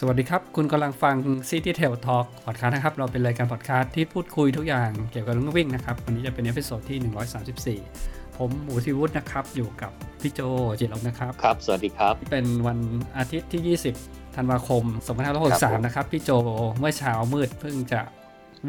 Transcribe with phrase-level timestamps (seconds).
[0.00, 1.16] สวัสดีครับ คุณกำลังฟัง
[1.48, 10.40] City Trail Talk พอดคาสต์นะครับ เราเป็นรายการพอดคาสต์ที่พูดคุยทุกอย่างเกี่ยวกับเรื่องวิ่งนะครับ วันนี้จะเป็น episode ที่ 134 ผมหมูทิวุฒินะครับ อยู่กับพี่โจ
[10.80, 12.78] จิรลบนะครับ ครับ สวัสดีครับ เป็นวัน
[13.18, 14.82] อาทิตย์ที่ 20 ธันวาคม
[15.34, 16.30] 2563 นะครับ พี่โจ
[16.78, 18.00] เมื่อเช้ามืดเพิ่งจะ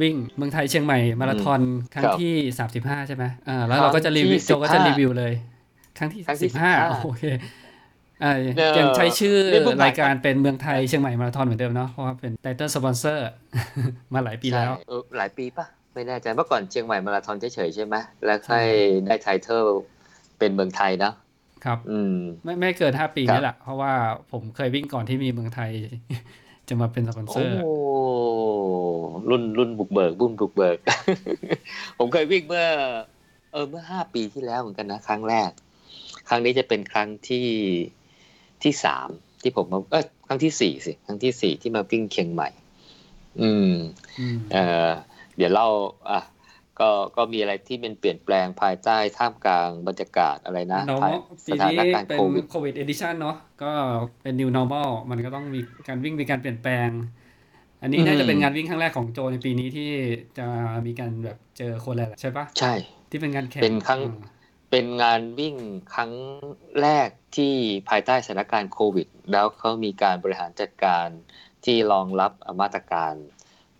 [0.01, 1.59] วิ่งเมืองไทยเชียงใหม่มาราธอน
[1.93, 2.33] ครั้งที่
[2.71, 5.33] 35 ใช่ไหมอ่าแล้วเราก็จะรีวิวครั้งที่โจก็จะ15รีวิวเลย
[5.97, 7.66] ครั้งที่ครั้งที่15 15โอเคอ่าเออ
[8.77, 13.27] ยังใช้ชื่อนี่เพิ่งผ่านรายการเป็นเมืองไทยเชียงใหม่มาราธอนเหมือนเดิมเนาะเพราะว่าเป็น title sponsor
[14.13, 17.95] มาหลายปีแล้วใช่เออหลายปีปะไม่แน่ใจเมื่อก่อนเชียงใหม่มาราธอนเฉยๆใช่ไหม
[18.25, 18.65] แล้วค่อย
[19.05, 19.65] ได้ title
[20.39, 21.13] เป็นเมืองไทยเนอะ
[21.65, 23.93] ครับอืมไม่ไม่เกิน5ปีครับนี่แหละ เพราะว่า
[24.31, 25.71] ผมเคยวิ่งก่อนที่มีเมืองไทย
[26.67, 27.73] จะมาเป็นสปอนเซอโอ้
[28.87, 30.77] ร์รุ่นรุ่นบุกเบิกบุ้มบุกเบิก
[31.97, 32.65] ผมเคยวิ่งเมื่อ
[33.51, 35.51] เออเมื่อห้าปีที่แล้วเหมือนกันนะ ครั้งแรก
[36.29, 37.47] ครั้งนี้จะเป็นครั้งที่
[38.63, 39.09] ที่สาม
[39.41, 42.49] ที่ผมมาเออครั้งที่สี่สิครั้งที่สี่ที่มาวิ่งเชียงใหม่
[43.41, 43.73] อืม
[44.19, 44.89] อืมเอ่อ
[45.37, 45.67] เดี๋ยวเล่า
[46.09, 46.21] อะ
[46.79, 53.71] ก็ก็มีอะไรที่เป็นเปลี่ยนแปลงภายใต้ท่ามกลางบรรยากาศอะไรนะน้องภายปีสถานี้นการณ์เป็นโควิดโควิดเอดิชันเนาะก็
[54.21, 56.89] เป็น new normal มันก็ต้องมีการวิ่งมีการเปลี่ยนแปลง
[57.81, 59.89] อันนี้อืมน่าจะเป็นงานวิ่งครั้งแรกของโจในปีนี้ที่
[60.37, 60.47] จะ
[60.85, 62.73] มีการแบบเจอคนแหละใช่ปะใช่
[63.09, 64.17] ที่เป็นงานแข่งเป็นครั้งอืม
[64.69, 65.55] เป็นงานวิ่ง
[65.93, 66.11] ครั้ง
[66.81, 67.53] แรกที่
[67.89, 71.07] ภายใต้สถานการณ์โควิด แล้วเขามีการบริหารจัดการ
[71.65, 73.13] ที่รองรับมาตรการ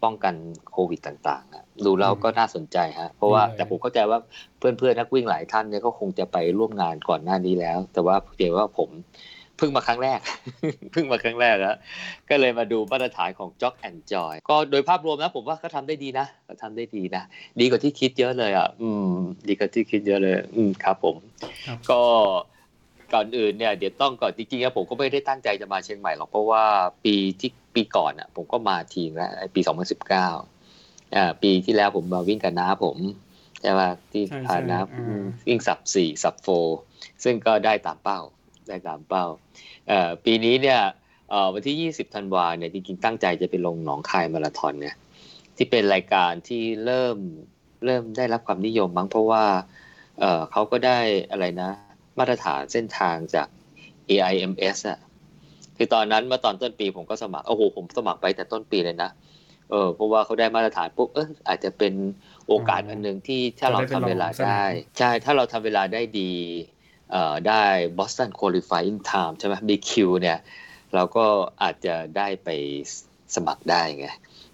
[0.03, 0.35] ป้องกัน
[0.71, 4.19] โควิดต่างๆอะดูแล้วก็น่าสนใจฮะ เพราะว่าแต่ผมเข้าใจว่า
[4.57, 8.89] เพื่อนๆนักวิ่งหลายท่านเนี่ยก็คงจะไปร่วมงานก่อนหน้านี้แล้ว แต่ว่าเดี๋ยวว่าผม
[9.58, 10.19] เพิ่งมาครั้งแรก
[10.91, 11.75] เพิ่งมาครั้งแรกแล้ว
[12.30, 17.23] ก็เลยมาดูมาตรฐานของ Jog and Joy ก็โดยภาพรวมนะผมว่าเขาทำได้ดีนะเขาทำได้ดีนะ
[17.59, 19.11] ดีกว่าที่คิดเยอะเลยอะอืม
[19.47, 21.16] ดีกว่าที่คิดเยอะเลย อืมครับ ผม
[21.66, 22.02] ครับก็
[23.13, 26.63] ก่อนอื่นเนี่ยเดี๋ยวต้องก่อนจริงๆอะผมก็ไม่ได้ตั้งใจจะมาเชียงใหม่หรอกเพราะว่า
[27.05, 29.62] ปีที่ปีก่อนอะ ผมก็มาทีงแล้วไอ้ปี
[30.38, 32.97] 2019อ่าปีที่แล้วผมมาวิ่งกับน้าผม
[33.62, 36.47] ใช่ป่ะที่ใช่พาน้าใช่อ่าอืมวิ่งสับสี่สับโฟ
[37.24, 38.19] ซึ่งก็ได้ตามเป้า
[38.69, 39.25] ได้ตามเป้า
[39.88, 40.79] เอ่อปีนี้เนี่ย
[41.29, 44.95] เอ่อวันที่ 20ธันวาเนี่ยจริงๆตั้งใจจะไปลงหนองคายมาราธอนเนี่ย
[45.57, 47.17] ที่เป็นรายการที่เริ่ม
[47.85, 49.44] เริ่มได้รับความนิยมมั้งเพราะว่า
[50.19, 51.00] เอ่อเขาก็ได้
[51.31, 51.69] อะไรนะ
[52.19, 53.47] มาตรฐานเส้นทางจาก
[54.09, 55.00] AIMS อะ
[55.77, 59.09] คือตอนนั้นเมื่อตอนต้นปีผมก็สมัครโอ้โหผมสมัครไปแต่ต้นปีเลยนะ
[59.72, 61.94] เออเพราะว่าเขาได้มาตรฐานปุ๊บเอออาจจะเป็น
[62.47, 64.63] โอกาสอันหนึ่งที่ถ้าเราทำเวลาได้
[65.00, 66.76] ใช่ถ้าเราทำเวลาได้ดีเอ่อ
[67.47, 67.66] ได้
[67.97, 69.91] Boston Qualifying Time ใช่ไหม BQ
[70.22, 70.38] เนี่ย
[70.95, 71.25] เราก็
[71.62, 72.50] อาจจะได้ไป
[73.35, 74.07] สมัครได้ไง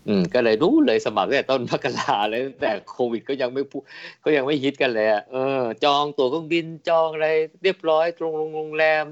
[0.08, 3.78] อืมก็เลยรู้เลยสมัครตั้งแต่ต้นมกราเลยตั้งแต่โควิดก็ยังไม่พู
[4.26, 7.30] ก็ยังไม่ฮิตกันเลยอะเออ จองตั๋วเครื่องบินจองอะไร
[7.64, 9.06] เรียบร้อยตรงโรงแรม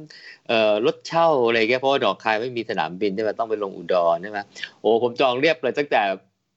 [0.47, 4.39] เอ่อรถเช่าอะไรเงี้ยเพราะว่าดอกคายไม่มีสนามบินใช่ไหมต้องไปลงอุดรใช่ไหม
[4.81, 6.01] โอ้ผมจองเรียบเลยตั้งแต่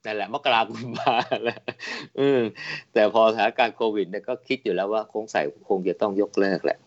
[0.04, 1.60] นั่นแหละมกราคมมาแล้ว
[2.20, 2.40] อืม
[2.92, 6.78] แต่พอสถานการณ์โควิดเนี่ยก็คิดอยู่แล้วว่าคงใส่คงจะต้องยกเลิกแหละ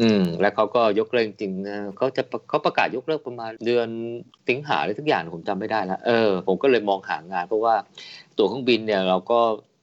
[0.00, 3.88] อืม แล้วเขาก็ยกเลิกจริงๆนะเขาจะเขาประกาศยกเลิกประมาณเดือน
[4.48, 7.74] สิงหาหรือทุกอย่างผมจำไม่ได้แล้วเออผมก็เลยมองหางาน เพราะว่า
[8.38, 9.40] ตั๋วเครื่องบินเนี่ย เราก็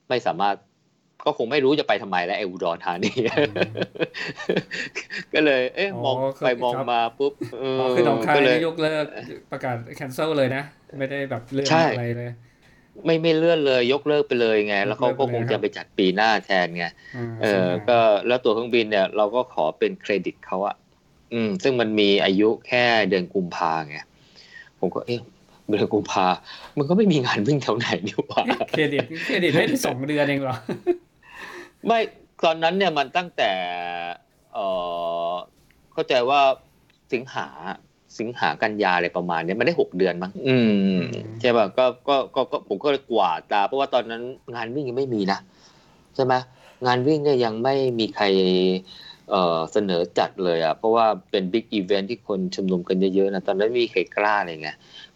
[0.09, 0.55] ไม่สามารถ
[1.25, 3.11] ก็คงไม่รู้จะไปทำไมแล้วไอ้อุดรธานี
[5.33, 9.05] ก็เลย เอ๊ะมองอ๋อครับไปมองครับมาปุ๊บเอออ๋อคือหนองคายก็เลยนี่ยกเลิก
[9.51, 10.63] ประกาศ cancel เลยนะ
[10.99, 12.31] ไม่ได้แบบเลื่อนใช่อะไรเลย
[13.05, 16.91] ไม่ไม่เลื่อนเลยยกเลิกไปเลยไง แล้วเขาก็ยกเลิคกงไปเลยจะไปจัดปีหน้าแทนไงา
[17.41, 20.75] เออใช่ไหมก็แล้วตั๋วเครื่องบินเนี่ย เราก็ขอเป็นเครดิตเขาอะ
[21.33, 23.97] อืม ซึ่งมันมีอายุแค่เดือนกุมภาไง
[24.79, 25.21] ผมก็เอ๊ะ
[25.67, 26.27] เดือนกุมภา
[26.77, 30.57] มันก็ไม่มีงานวิ่งแถวไหนนี่หว่าเครดิตเครดิตให้ได้สองเดือนเองเหรอ
[31.85, 31.99] ไม่
[32.43, 33.51] ตอนนั้นเนี่ยมันตั้งแต่
[34.53, 34.59] เอ
[35.31, 35.33] อ
[35.93, 36.39] เข้าใจว่า
[37.13, 37.47] สิงหา
[38.17, 40.57] สิงหากันยาอะไรประมาณเนี้ยมันได้หกเดือนมั้งอื
[40.97, 40.99] ม
[41.39, 44.21] ใช่ป่ะก็ก็ก็ก็ผมก็เลยกวาดตา เพราะว่าตอนนั้น
[44.55, 45.39] งานวิ่งยังไม่มีนะ
[46.15, 46.33] ใช่ไหม
[46.85, 48.25] งานวิ่งเนี่ยยังไม่มีใคร
[49.29, 54.69] เอ่อเสนอจัดเลยอะเพราะว่าเป็นบิ๊กอีเวนท์ที่คนชุมนุมกันเยอะๆนะตอนนั้นไม่มีใครกล้าเลยไง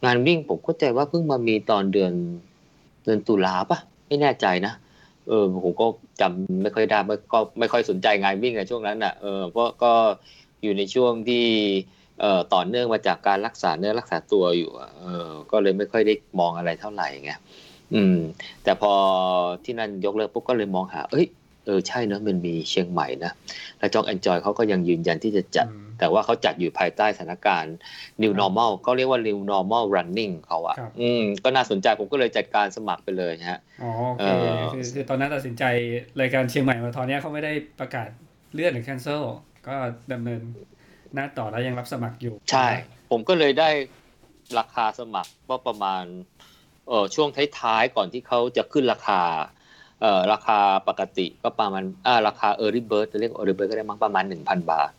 [0.06, 2.14] งานวิ่งผมเข้าใจว่าเพิ่งมามีตอนเดือน
[3.04, 4.74] เดือนตุลาปะไม่แน่ใจนะ
[5.28, 5.86] เออผมก็
[6.22, 9.94] จำไม่ค่อยได้ไม่ก็ไม่ค่อยสนใจงานวิ่งในช่วงนั้นอะเออเพราะก็
[10.64, 11.46] อยู่ในช่วงที่
[12.22, 17.32] เอ่อต่อเนื่องมาจากการรักษาเนื้อรักษาตัวอยู่อะเออก็เลยไม่ค่อยได้มองอะไรเท่าไหร่ไง
[17.94, 18.18] อืม
[18.64, 18.94] แต่พอ
[19.64, 21.28] ที่นั่นยกเลิกปุ๊บก็เลยมองหา เอ้ย
[21.66, 23.32] เออใช่เนอะมันมีเชียงใหม่นะ
[23.80, 27.76] แล้วจ็อกแอนจอยเขาก็ยังยืนยันที่จะจัดอืมแต่ว่าเขาจัดอยู่ภายใต้สถานการณ์
[28.22, 35.64] new normal เขาเรียกว่า new normal running เขาอะครับอืมก็น่าสนใจผมก็เลยจัดการสมัครไปเลยฮะอ๋อโอเคเออคือคือตอนนั้นตัดสินใจ
[36.22, 38.08] รายการเชียงใหม่มาราธอนเนี้ยเขาไม่ได้ประกาศ
[38.54, 39.24] เลื่อนหรือ cancel
[39.68, 39.76] ก็
[40.14, 40.42] ดำเนิน
[41.14, 42.68] หน้าต่อแล้วยังรับสมัครอยู่ ใช่
[43.12, 43.70] ผมก็เลยได้
[44.60, 46.04] ราคาสมัครก็ประมาณ
[46.88, 47.30] เออช่วง
[47.60, 49.22] ท้ายๆก่อนที่เขาจะขึ้นราคา
[50.02, 54.92] เอ่อราคาปกติก็ประมาณอ่าราคา early bird จะเรียก early bird ก็ได้มั้งประมาณ 1,000 บาท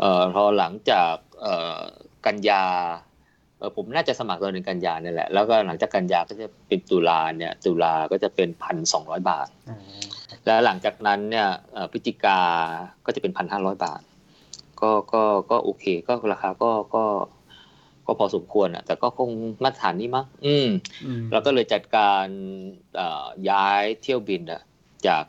[0.00, 1.80] เอ่อพอหลังจากเอ่อ
[2.26, 2.64] กันยา
[3.58, 9.78] เออผมน่าจะสมัครตอนหนึ่งกันยาเนี่ยแหละ แล้วก็หลังจากกันยาก็จะเป็นตุลาเนี่ยตุลาก็จะเป็นพันสองร้อยบาทอ๋อ
[10.44, 12.40] แล้วหลังจากนั้นเนี่ยเอ่อพฤศจิกา
[13.06, 14.00] ก็จะเป็นพันห้าร้อยบาท
[14.84, 17.04] ก็ก็ก็โอเค ก็ราคาก็ก็
[18.06, 19.30] ก็พอสมควรอะ แต่ก็คง
[19.62, 20.68] มาตรฐานนี้มั้งอืม
[21.06, 22.26] อืมเราก็เลยจัดการ
[22.96, 24.62] เอ่อย้ายเที่ยวบินอะ
[25.06, 25.24] จาก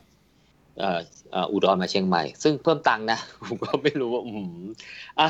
[0.80, 1.00] เอ่อ
[1.32, 4.32] เอ่ออุดรมาเชียงใหม่ ซึ่งเพิ่มตังค์นะผมก็ไม่รู้ว่าอื
[4.62, 4.66] ม
[5.20, 5.30] อะ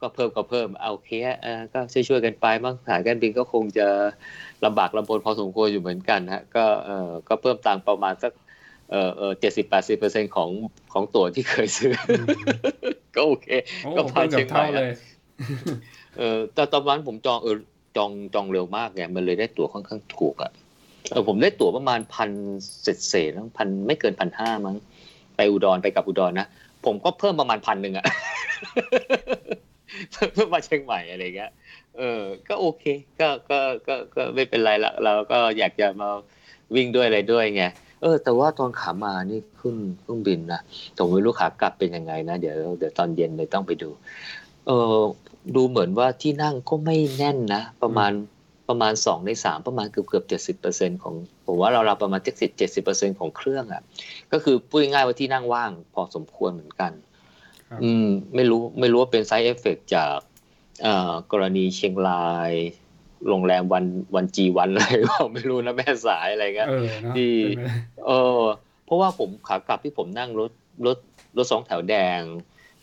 [0.00, 1.10] ก็เพิ่มก็เพิ่มเอาโอเค
[1.42, 3.88] เออก็ช่วยๆกันไปมั้งสายการบินก็คงจะ
[4.64, 8.32] ลำบากลำบนพอสมควรอยู่เหมือนกันฮะก็เออก็เพิ่มตังค์ประมาณสัก
[8.92, 10.50] เออเออเจ็ดสิบแปดสิบเปอร์เซ็นของ
[10.92, 11.92] ของตั๋วที่เคยซื้อ
[13.16, 13.48] ก็โอเค
[13.84, 14.92] โอ้ก็พาเพิ่มเชีเกืยองบใหม่เท่าอะเลย
[16.18, 17.56] เออแต่ตอนนั้นผมจองเออ
[17.96, 20.50] จองจองเร็วมากไงมันเลยได้ตั๋วค่อนข้างถูกอะ
[21.10, 22.30] เออผมได้ตั๋วประมาณพัน
[22.82, 24.76] เศษเศษๆพันไม่เกินพันห้ามั้ง
[25.36, 26.46] ไปอุดรไปกับอุดรนะ
[26.84, 28.06] ผมก็เพิ่มประมาณพันหนึ่งอะ
[30.12, 31.50] เพิ่มมาเชียงใหม่อะไรเงี้ย
[31.98, 32.84] เออ ก็โอเค
[33.20, 36.08] ก็ก็ก็ก็ไม่เป็นไรละเราก็อยากจะมา
[36.74, 37.64] วิ่งด้วยอะไรด้วยไง
[38.02, 40.60] เออ แต่ว่าตอนขามานี่ขึ้นเครื่องบินนะ
[40.96, 43.90] ผมไม่รู้ขากลับเป็นยังไงนะเดี๋ยวเดี๋ยวตอนเย็นเลยต้องไปดู
[44.66, 45.00] เออ
[45.56, 48.12] ดูเหมือนว่าที่นั่งก็ไม่แน่นนะ ประมาณ
[48.68, 51.14] ประมาณสองในสามประมาณเกือบเกือบเจ็ดสิบเปอร์เซ็นของ
[51.46, 53.82] ผมว่าเราเราประมาณเจ็ดสิบเจ็ดสิบเปอร์เซ็นของเครื่องอะ
[54.32, 56.92] ก็คือพูดง่ายๆว่าที่นั่งว่างพอสมควรเหมือนกัน
[57.68, 60.16] ครับอืม ไม่รู้ไม่รู้ว่าเป็นไซ d ์เอฟเฟกจาก
[60.82, 62.52] เอ่อกรณีเชียงราย
[63.28, 63.84] โรงแรมวัน
[64.14, 67.74] วันจีวันอะไรหรือเปล่าไม่รู้นะแม่สายอะไรเงี้ยเออเนอะที่เป็นไปได้
[68.06, 68.10] เอ
[68.40, 68.42] อ
[68.84, 70.50] เพราะว่าผมขากลับที่ผมนั่งรถ
[70.86, 70.98] รถ
[71.36, 72.20] รถสองแถวแดง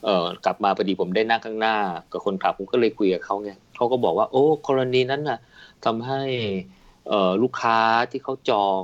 [0.06, 1.78] เออกลับมาพอดีผมได้นั่งข้างหน้า
[2.12, 5.40] กับคนขับผมก็เลยคุยกับเขาไงเขาก็บอกว่า โอ้กรณีนั้นน่ะ
[5.86, 6.22] ทำให้
[7.08, 7.80] เอ่อลูกค้า
[8.12, 8.82] ที่เขาจอง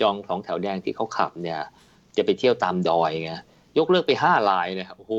[0.00, 1.60] จองสองแถวแดงที่เขาขับเนี่ย
[2.16, 3.32] จะไปเที่ยวตามดอยไง
[3.78, 5.12] ยกเลิกไปห้าลายเนี่ยโอ้โห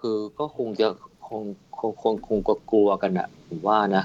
[0.00, 0.88] คือก็คงจะ
[1.28, 1.42] คง
[1.78, 4.04] คงคงคงก็กลัวกันอะผมว่านะ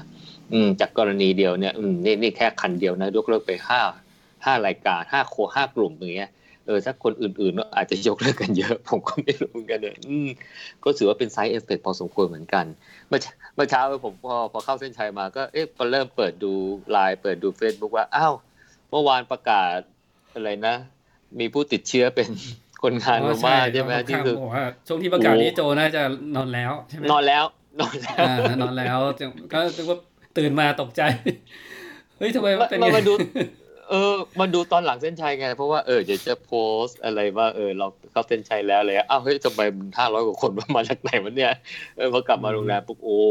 [0.52, 3.80] อืมจากกรณีเดียวเนี่ยอืมนี่นี่แค่คันเดียวนะยกเลิกไปห้า
[4.44, 6.30] ห้ารายการห้าโคห้ากลุ่มอย่างเงี้ย
[6.66, 10.28] เออถ้าคนอื่นๆก็อาจจะยกเลิกกันเยอะ ผมก็ไม่รู้เหมือนกันเลยอืม
[10.84, 12.64] ก็ถือว่าเป็นไซ d ์เอฟเฟกพอสมควรเหมือนกัน
[13.08, 16.52] เมื่อเช้าเมื่อเช้าผมพอพอเข้าเส้นชัยมาก็เอ๊ะพอเริ่มเปิดดู
[16.90, 18.34] ไลน์เปิดดู Facebook ว่าอ้าว
[18.90, 19.76] เมื่อวานประกาศ
[20.34, 20.76] อะไรนะ
[21.40, 22.28] มีผู้ติดเชื้อเป็น
[22.82, 26.02] คนงานโรม่าใช่ไหมเขาที่คือบอกว่าช่วงที่ประกาศโอ้นี้โจน่าจะ
[26.36, 27.44] นอนแล้วใช่ไหมนอนแล้ว
[27.80, 28.98] นอนแล้วอ่านอนแล้ว
[29.52, 29.98] ก็นึกว่า
[30.38, 31.02] ตื่นมาตกใจ
[32.18, 33.12] เฮ้ยทำไมมันเป็นมาไงมาดู
[33.90, 36.52] เออมาดูตอนหลังเส้นชัยไง เพราะว่าเออเดี๋ยวจะโพ
[36.82, 41.52] สต์อะไรว่าเออเราเข้าเส้นชัยแล้วเลยอ้าวเฮ้ยทำไมมันห้าร้อยกว่าคนมันมาจากไหนวะเนี่ย
[41.96, 43.22] เออพอกลับมาโรงแรมปุ๊บโอ้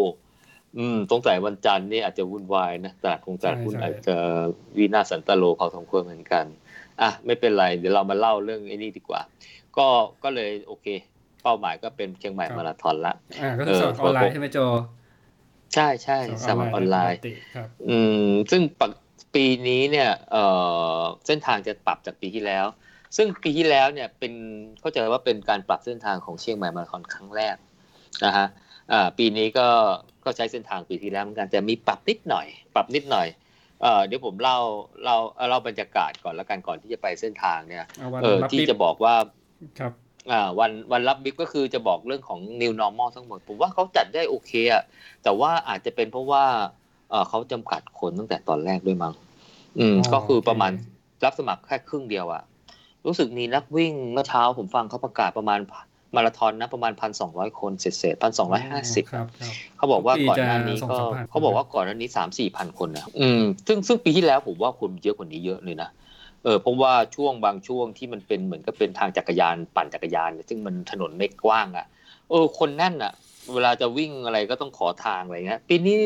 [0.78, 4.16] อืมตรงแต่วันจันทร์นี่อาจจะวุ่นวายนะตลาดคงตลาดหุ้นอาจจะ
[4.78, 6.46] วีนาศสันตโลพอสมควรเหมือนกัน
[7.02, 9.22] อะไม่เป็นไรเดี๋ยวเรามาเล่าเรื่องไอ้นี่ดีกว่า
[9.78, 9.88] ก็
[10.24, 10.88] ก็เลยโอเค
[11.44, 14.60] เป้าหมายก็เป็นเชียงใหม่มาราธอนละอ่าก็คือสอบออนไลน์ใช่ไหมโจ
[15.76, 16.18] ใช่ใช่
[16.48, 18.92] สมัครออนไลน์ปกติครับอืมซึ่งปก
[19.36, 20.44] ปีนี้เนี่ยเอ่
[21.00, 22.66] อเส้นทางจะปรับจากปีที่แล้ว
[23.18, 24.34] ซึ่งปีที่แล้วเนี่ยเป็น
[24.80, 27.56] เข้าใจว่าเป็นการปรับเส้นทางของเชียงใหม่มาราธอนครั้งแรก
[28.26, 28.48] นะฮะ
[28.92, 29.68] อ่าปีนี้ก็
[30.26, 33.28] ก็ใช้เส้นทางปีที่แล้วเหมือนกันแต่มีปรับนิดหน่อย ปรับนิดหน่อย
[33.82, 34.60] เอ่อเดี๋ยวผมเล่า
[35.04, 35.18] เล่า
[35.50, 39.16] เล่าบรรยากาศก่อนแล้วกันก่อนที่จะไปเส้นทางเนี่ยเอาวันเออรับที่ปิ๊บจะบอกว่า
[39.80, 40.05] ครับอ่า
[40.60, 44.84] วันวันรับบิ๊กก็คือจะบอกเรื่องของ new normal ทั้งหมด ผมว่าเขาจัดได้โอเคอะ
[45.24, 46.44] แต่ว่าอาจจะเป็นเพราะว่า
[47.10, 49.14] เอ่อเขาจำกัดคนตั้งแต่ตอนแรกด้วยมั้ง
[49.80, 50.72] อืมอ๋อก็คือโอเคประมาณ
[51.24, 52.44] รับสมัครแค่ครึ่งเดียวอะ
[53.06, 55.60] รู้สึกมีนักวิ่งเมื่อเช้าผมฟังเขาประกาศประมาณ
[56.16, 65.90] มาราธอนนะประมาณพันสองร้อยคนเศษเศษพันสองร้อยห้าสิบครับครับเขาบอกว่าทุกปีก่อนหน้านี้จะก็2-3,000เขาบอกว่าก่อนหน้านี้สามสี่พันคนนะอืมซึ่งซึ่งปีที่แล้วผมว่าคนเยอะกว่านี้เยอะเลยนะ
[66.46, 71.86] เออเพราะว่าช่วงบางช่วงที่มันเป็นเหมือนกับเป็นทางจักรยานปั่นจักรยานเนี่ยซึ่งมันถนนไม่กว้างอะ
[72.30, 73.14] เออ คนแน่นอะ
[73.54, 75.98] เวลาจะวิ่งอะไรก็ต้องขอทางอะไรเงี้ยปีนี้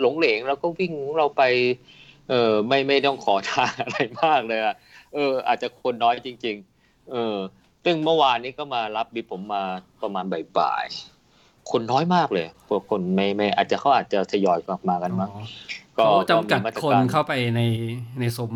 [0.00, 1.42] หลงเหลงเราก็วิ่งของเราไป
[2.30, 4.74] เออไม่ไม่ต้องขอทางอะไรมากเลยอะ
[5.14, 7.36] เออ อาจจะคนน้อยจริง ๆ เออ
[7.84, 9.62] ซึ่งเมื่อวานนี้ก็มารับบิบผมมา
[10.02, 10.24] ประมาณ
[10.58, 15.42] บ่ายๆคนน้อยมากเลยพวกคนไม่ไม่อาจจะเขาอาจจะทยอยกลับมากันมั้งอ๋อ
[15.98, 17.62] ก็เขาจำกัดมีมาตรคนรเข้าไปใน
[18.20, 18.52] ในสม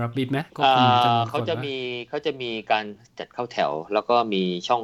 [0.00, 1.74] รับบิดไหมควบอ่คุมจำนาวนคนเขาจะไหมี
[2.08, 2.84] เขาจะมีการ
[3.18, 4.82] จัดเข้าแถว แล้วก็มีช่อง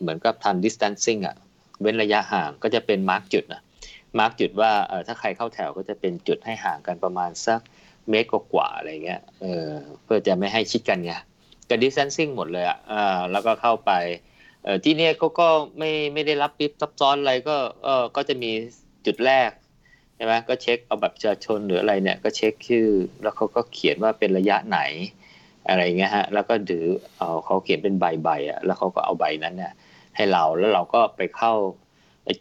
[0.00, 1.36] เหมือนกับทัน distancing อะ
[1.82, 3.62] เว้นระยะห่างก็จะเป็นมาร์กจุดนะ
[4.18, 7.60] มาร์กจุดว่าเออถ้าใครเข้าแถวก็จะเป็นจุดให้ห่างกันประมาณสัก
[8.10, 9.68] เมตรกว่าๆอะไรเงี้ยเออ
[10.04, 11.12] เพื่อจะไม่ให้ชิดกันไง
[11.68, 13.92] ก็ distancing หมดเลยอะอ่าแล้วก็เข้าไป
[14.64, 18.50] เออที่เนี่ยเขาก็ไม่ไม่ได้รับปิบซับซ้อนอะไรก็เออก็จะมี
[19.06, 19.50] จุดแรก
[20.16, 22.86] ใช่ไหมก็เช็คเอาบัตรประชาชนหรืออะไรเนี่ยก็เช็คชื่อ
[23.22, 24.80] แล้วเขาก็เขียนว่าเป็นระยะไหน
[25.68, 26.84] อะไรเงี้ยฮะแล้วก็ถือ
[27.18, 29.72] เอาเขาเขียนเป็นใบใบอะแล้วเขาก็เอาใบนั้นเนี่ย
[30.16, 31.52] ให้เราแล้วเราก็ไปเข้า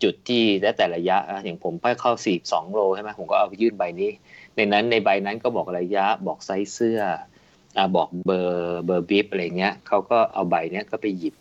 [0.04, 4.12] จุดที่แล้วแต่ระยะอย่างผมไปเข้าสี่สองโลใช่ไหมผมก็เอาไปยื่นใบนี้
[4.56, 7.00] ในนั้นในใบนั้นก็บอกระยะบอกไซส์เสื้อ
[7.78, 11.36] บอกเบอร์เบอร์ bib อะไรเงี้ยเขาก็เอาใบเนี้ยก็ไปหยิบ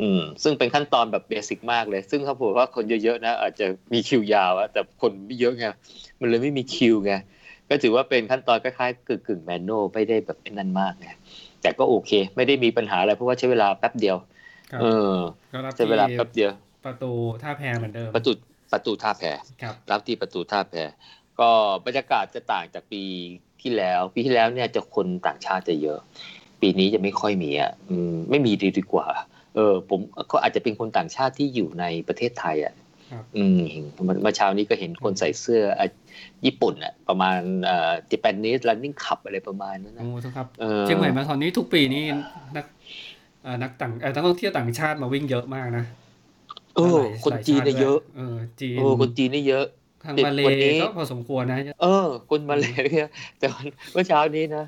[0.00, 5.66] อืมซึ่งเป็นขั้นตอนแบบ basic มากเลย ซึ่งเขาบอกว่าคนเยอะๆนะอาจจะมีคิวยาวอะแต่คนไม่เยอะไง
[6.20, 7.12] มันเลยไม่มีคิวไง
[7.68, 11.08] ก็ถือว่าเป็นขั้นตอนคล้ายๆกึ่งกึ่ง manual ไม่ได้แบบเป็นนั่นมากไง
[11.62, 14.16] แต่ก็โอเค ไม่ได้มีปัญหาอะไรเพราะว่าใช้เวลาแป๊บเดียว
[14.70, 15.14] ครับเออ
[15.52, 16.50] ก็รับใช้เวลาที่แป๊บเดียว
[16.86, 17.10] ประตู
[17.42, 18.32] ท่าแพเหมือนเดิมประตู
[18.72, 19.22] ประตูท่าแพ
[19.62, 20.74] ครับรับที่ประตูท่าแพ
[21.40, 21.50] ก็
[21.86, 23.02] บรรยากาศจะต่างจากปี
[23.62, 25.98] ที่แล้ว ปีที่แล้วเนี่ยจะคนต่างชาติจะเยอะ
[26.60, 29.06] ปีนี้จะไม่ค่อยมีอะอืมไม่มีดีดีกว่า
[29.54, 30.00] เออผม
[30.32, 32.74] ก็อาจจะเป็นคนต่างชาติที่อยู่ในประเทศไทยอะ
[33.12, 33.62] ครับอืม
[34.22, 35.86] เมื่อเช้านี้ก็เห็นคนใส่เสื้ออะ
[36.46, 42.02] ญี่ปุ่นอะประมาณเอ่อ Japanese running club อะไรประมาณนั้นนะโอ้ทุกครับเออเชียงใหม่มาตอนนี้ทุกปีนี่
[42.56, 42.66] นัก
[43.42, 45.84] เอ่อนักต่างเอ่อนักท่องเที่ยวต่างชาติมาวิ่งเยอะมากนะ
[46.76, 49.66] เออหลายคนจีนเนี่ยเยอะเออจีนเออคนจีนนี่เยอะ
[50.04, 54.64] ทางเด็กมาเลวันนี้ก็พอสมควรนะ เออ คนมาเลยเนี่ยแต่วันเมื่อเช้านี้นะ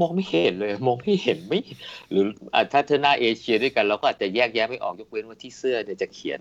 [0.00, 1.60] มองไม่เห็นเลย มองไม่เห็นไม่
[2.10, 2.24] หรือ
[2.72, 6.40] ถ้าเธอหน้าเอเชียด้วยกันเราก็อาจจะแยกแยะไม่ออกยกเว้นว่าที่เสื้อเนี่ยจะเขียน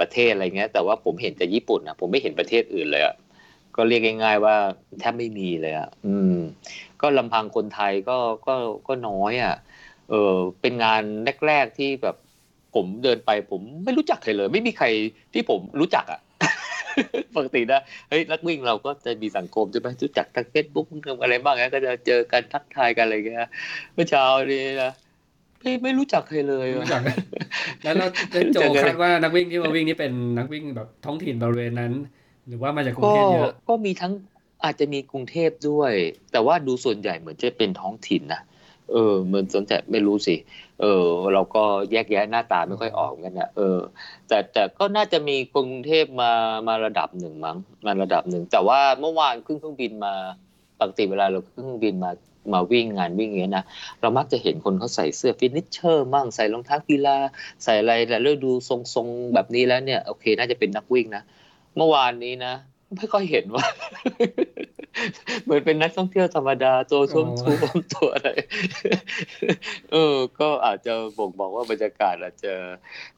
[0.00, 3.14] ประเทศอะไรเงี้ย แต่ว่าผมเห็นแต่ญี่ปุ่นนะผมไม่เห็นประเทศอื่นเลยอะ
[3.76, 4.56] ก็เรียกง่ายๆว่า
[4.98, 6.36] แทบไม่มีเลยอะอืม
[7.02, 8.54] ก็ลำพังคนไทยก็ก็
[8.88, 9.54] ก็น้อยอะ
[10.10, 11.02] เออเป็นงาน
[11.46, 12.16] แรกๆที่แบบ
[12.74, 14.86] ผมเดินไปผมไม่รู้จักใครเลย ไม่มีใคร
[15.34, 16.20] ที่ผมรู้จักอะ
[17.36, 20.86] ปกตินะเฮ้ยนักวิ่งเราก็จะมีสังคมใช่ไหมรู้จักทางเฟซบุ๊ก
[21.22, 23.48] อะไรบ้างนะก็จะเจอกันทักทายกันอะไรเงี้ย
[23.94, 24.92] เมื่อเช้านี้นะ
[25.60, 27.02] ไม่ไม่รู้จักใครเลยรู้อะจัก
[27.82, 31.92] แล้วเราจะโจเจอกันคาดว่านักวิ่งที่มาวิ่งนี่เป็นนักวิ่งแบบท้องถิ่นบริเวณนั้น
[32.48, 34.12] หรือว่ามาจากกรุงเทพก็เยอะก็มีทั้ง
[34.64, 35.92] อาจจะมีกรุงเทพด้วย
[36.32, 38.42] แต่ว่าดูส่วนใหญ่เหมือนจะเป็นท้องถิ่นนะ
[38.92, 40.36] เออเหมือนสนใจไม่รู้สิ
[40.80, 41.04] เออ
[41.34, 43.78] เราก็แยกแยะหน้าตาไม่ค่อยออกกันนะเออ
[44.28, 46.32] แต่แต่ก็น่าจะมีกรุงเทพมา
[46.68, 50.14] มาระดับหนึ่งมั้งมาระดับหนึ่ง แต่ว่าเมื่อวานขึ้นเครื่องบินมา
[50.78, 52.10] ปกติเวลาเราขึ้นเครื่องบินมา
[52.52, 53.64] มาวิ่งงานวิ่งอย่างเงี้ยนะ
[54.00, 57.16] เรามักจะเห็นคนเขาใส่เสื้อ finisher มั่งใส่รองเท้ากีฬา
[57.64, 61.22] ใส่อะไรแต่เลือกดูทรงๆแบบนี้แล้วเนี่ยโอเค น่าจะเป็นนักวิ่งนะ
[61.76, 62.54] เมื่อวานนี้นะ
[62.96, 63.64] ไม่ค่อยเห็นว่า
[65.44, 68.28] เหมือนเป็นนักท่องเที่ยวธรรมดาตัวส้มอ๋ทูอมตัวอะไร
[69.92, 72.52] เออ ก็อาจจะบ่งบอกว่าบรรยากาศอาจจะ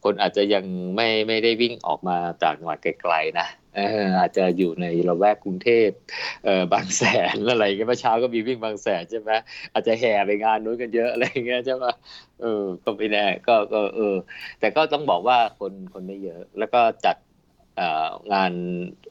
[0.05, 0.65] คนอาจจะยัง
[0.97, 3.47] ไม่ไม่ได้วิ่งออกมาจากจังหวัดไกลๆนะ
[3.77, 5.89] เอออาจจะอยู่ในละแวกกรุงเทพ
[6.45, 7.03] เออบางแส
[7.35, 9.31] นอะไรเงี้ยเมื่อเช้าก็มีวิ่งบางแสนใช่ไหม
[9.73, 11.85] อาจจะแห่ไปงานนู้นกันเยอะอะไรเงี้ยใช่ไหม
[12.41, 14.17] เออก็ไม่แน่ก็ก็เออ
[14.61, 17.30] แต่ก็ต้องบอกว่าคนคนไม่เยอะ แล้วก็จัดเอ่อ
[18.35, 18.53] งาน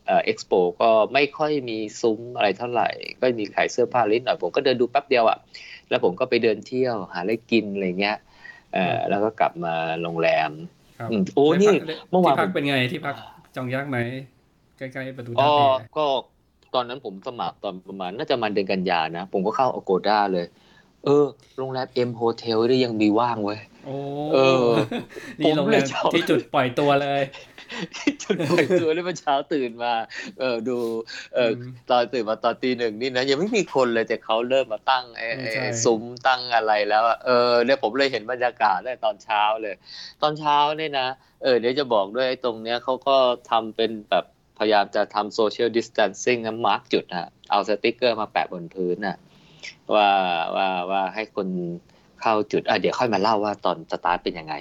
[0.06, 2.90] เอ่อเอ็กซ์โปก็ไม่ค่อยมีซุ้มอะไรเท่าไหร่
[3.22, 5.38] ก็มีขายเสื้อผ้าลิ้นหน่อยผมก็เดินดูแป๊บเดียวอะ
[5.90, 8.18] แล้วผมก็ไปเดินเที่ยวหาอะไรกินอะไรเงี้ย
[8.74, 10.52] เอ่อแล้วก็กลับมาโรงแรม
[11.00, 13.16] ครับอืมโอ้นี่ได้พักเมื่อวานที่พักผมเป็นไงที่พัก
[13.56, 13.98] จองยากไหม
[14.78, 16.06] ใกล้ๆประตูอ๋ท่าอแพก็
[16.76, 20.46] ตอนนั้นผมสมัครตอนประมาณน่าจะมาเดือนกันยานะ ผมก็เข้า Agoda เลย
[21.06, 21.26] เออ
[21.58, 23.96] โรงแรมเอ็มโฮเทลได้ยังมีว่างเว้ยโอ้
[24.34, 24.68] เออ
[25.40, 27.22] นี่โรงแรมผมเลยชอบที่จุดปล่อยตัวเลย
[28.22, 29.94] จุดปล่อยตัวเลยเมื่อเช้าตื่นมา
[30.40, 30.78] เออดู
[31.36, 39.76] เออมตอนตื่นมาตอนตีหนึ่งนี่นะยังไม่มีคนเลยแต่เขาเริ่มมาตั้งไอ้อืมไอ้ใช่ซุ้มตั้งอะไรแล้วอะเออเนี่ยผมเลยเห็นบรรยากาศได้ตอนเช้าเลย
[40.22, 41.08] ตอนเช้าเนี่ยนะ
[41.44, 43.16] เออเดี๋ยวจะบอกด้วยไอ้ตรงเนี้ยเขาก็
[43.52, 44.26] ทำเป็นแบบ
[44.60, 49.18] พยายามจะทำโซเชียลดิส a ทนซิ่งนะ mark จุดฮะเอาสติกเกอร์มาแปะบนพื้นน่ะ
[49.96, 50.10] ว่า
[50.56, 51.48] ว่าว่าให้คน
[52.22, 54.56] เข้าจุดอะเดี๋ยวค่อยมาเล่าว่าตอนสตาร์ทเป็นยังไง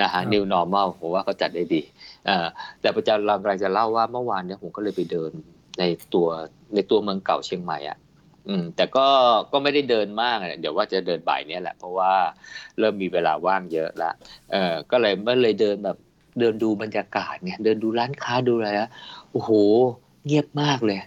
[0.00, 1.99] นะฮะ New Normal ผมว่าเขาจัดได้ดีอ่า
[2.80, 5.30] แต่ประจันเรากำลังจะเล่าว่าเมื่อวานเนี่ยผมก็เลยไปเดิน
[5.78, 5.84] ใน
[6.14, 6.28] ตัว
[6.74, 7.98] ในตัวเมืองเก่าเชียงใหม่อะ
[8.48, 9.06] อืมแต่ก็
[9.52, 12.12] ก็ไม่ได้เดินมากอะเดี๋ยวว่าจะเดินบ่ายเนี้ยแหละเพราะว่า
[12.78, 14.10] เริ่มมีเวลาว่างเยอะละ
[14.52, 15.96] เออก็เลยไม่เลยเดินแบบ
[16.40, 18.90] เดินดูบรรยากาศเนี่ยเดินดูร้านค้าดูอะไรนะ
[19.32, 19.50] โอ้โห
[20.26, 20.98] เงียบมากเลย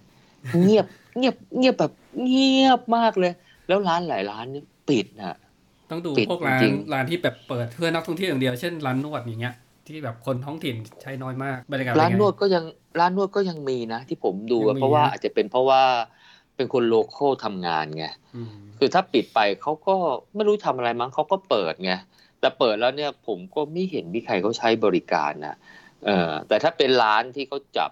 [0.63, 0.85] เงียบ
[1.17, 1.91] เงียบเงียบแบบ
[2.23, 3.33] เงียบมากเลย
[3.67, 5.37] แล้วร้านหลายร้านเนี่ยปิดน่ะ
[5.91, 9.55] ต้องดูปิดพวกร้านจริงร้านที่แบบเปิดเพื่อนักท่องเที่ยวอย่างเดียวเช่นร้านนวดอย่างเงี้ย
[9.87, 12.63] ที่แบบคนท้องถิ่นใช้น้อยมากบรรยากาศเป็ร้านไงนวดก็ยัง
[12.99, 15.81] ร้านนวดก็ยังมีนะ ที่ผมดูยังอะมีเพราะว่านะอาจจะเป็นเพราะว่า
[16.55, 19.95] เป็นคนโลโก้ทำงานไงอืมคือถ้าปิดไปเขาก็
[20.35, 21.93] ไม่รู้ทำอะไรมั้งเขาก็เปิดไง
[22.39, 25.55] แต่เปิดแล้วเนี่ยผมก็ไม่เห็นมีใครเขาใช้บริการนะ
[26.05, 27.91] เออแต่ถ้าเป็นร้านที่เขาจับ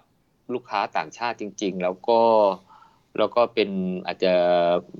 [0.54, 2.20] ลูกค้าต่างชาติจริง ๆ แล้วก็
[3.18, 3.70] แล้วก็เป็น
[4.06, 4.32] อาจจะ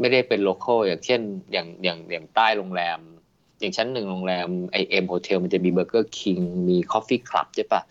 [0.00, 1.20] ไม่ได้เป็น local อย่างเช่น
[1.52, 2.98] อย่างอย่างอย่างใต้โรงแรม
[3.62, 6.38] อย่างชั้นหนึ่งโรงแรมไอเอ็มโฮเทลมันจะมี Burger King
[6.68, 7.82] มี Coffee Club ใช่ปะ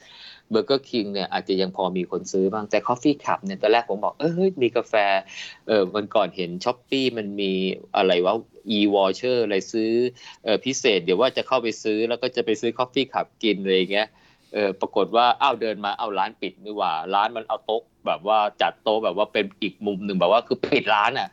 [0.51, 4.93] Burger King เนี่ยอาจจะยังพอมีคนซื้อบ้างแต่ Coffee Club เนี่ยตอนแรกผมบอกเอ้ยมีกาแฟ
[5.67, 7.51] เออวันก่อนเห็น Shopee มันมี
[7.97, 8.35] อะไรว่า
[8.77, 9.91] e-voucher อะไรซื้อ
[10.43, 14.07] เออพิเศษ เดี๋ยวว่าจะเข้าไปซื้อแล้วก็จะไปซื้อ Coffee Club กินอะไรอย่างเงี้ย
[14.53, 21.29] เออปรากฏว่าอ้าวเดินมาเอาร้านปิดนี่หว่า ร้านมันเอาโต๊ะแบบว่าจัดโต๊ะแบบว่าเป็นอีกมุมหนึ่งแบบว่าคือปิดร้านอะ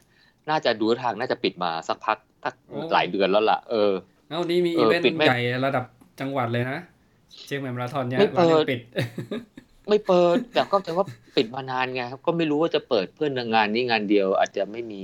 [0.50, 2.54] น่าจะดูทางน่าจะปิดมาสักพักสัก
[2.92, 3.92] หลายเดือนแล้วล่ะเออ
[4.30, 5.84] เอ้านี่มีเออีอเวนปิดต์ไม่ใหญ่ระดับ
[6.20, 6.78] จังหวัดเลยนะ
[7.46, 8.80] เชียงใหม่มาราธอนเนี่ยไม่เปิดร้านยังปิด
[9.88, 11.04] ไม่เปิดแต่ก็แต่ว่า
[11.36, 15.02] ปิดมานานไงครับ ก็ไม่รู้ว่าจะเปิดเพื่อนงานนี้งานเดียว อาจจะไม่มี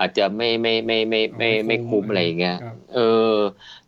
[0.00, 2.98] อาจจะไม่ไม่ไม่ไม่ไม่ไม่ไม่คุ้มอะไรอย่างเงี้ยครับเอ
[3.34, 3.36] อ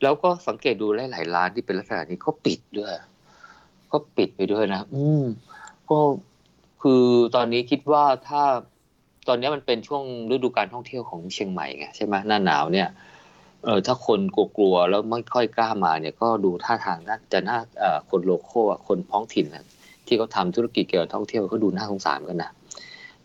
[0.02, 2.92] แล้วก็สังเกตดูหลายๆร้านที่เป็นลักษณะนี้ก็ปิดด้วย
[3.92, 5.24] ก็ปิดไปด้วยนะอืม
[5.90, 5.98] ก็
[6.82, 7.04] คือ
[7.34, 8.42] ตอนนี้คิดว่าถ้า
[9.28, 12.88] ตอนนี้มันเป็นช่วงฤดูการท่องเที่ยวของเชียงใหม่ไงใช่ไหมหน้าหนาวเนี่ย
[13.66, 19.64] เออถ้าคนกลัวๆแล้วไม่ค่อยกล้ามาเนี่ยก็ดูท่าทางน่าจะน่าเอ่อคนโลโก้อคนท้องถิ่นนะ
[20.06, 22.50] ที่เขาทำธุรกิจเกี่ยวกับท่องเที่ยวก็ดูน่าสงสารกันนะ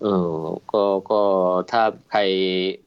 [0.02, 0.36] เออ
[0.72, 1.22] ก็ก็
[1.72, 1.82] ถ้า
[2.12, 2.20] ใคร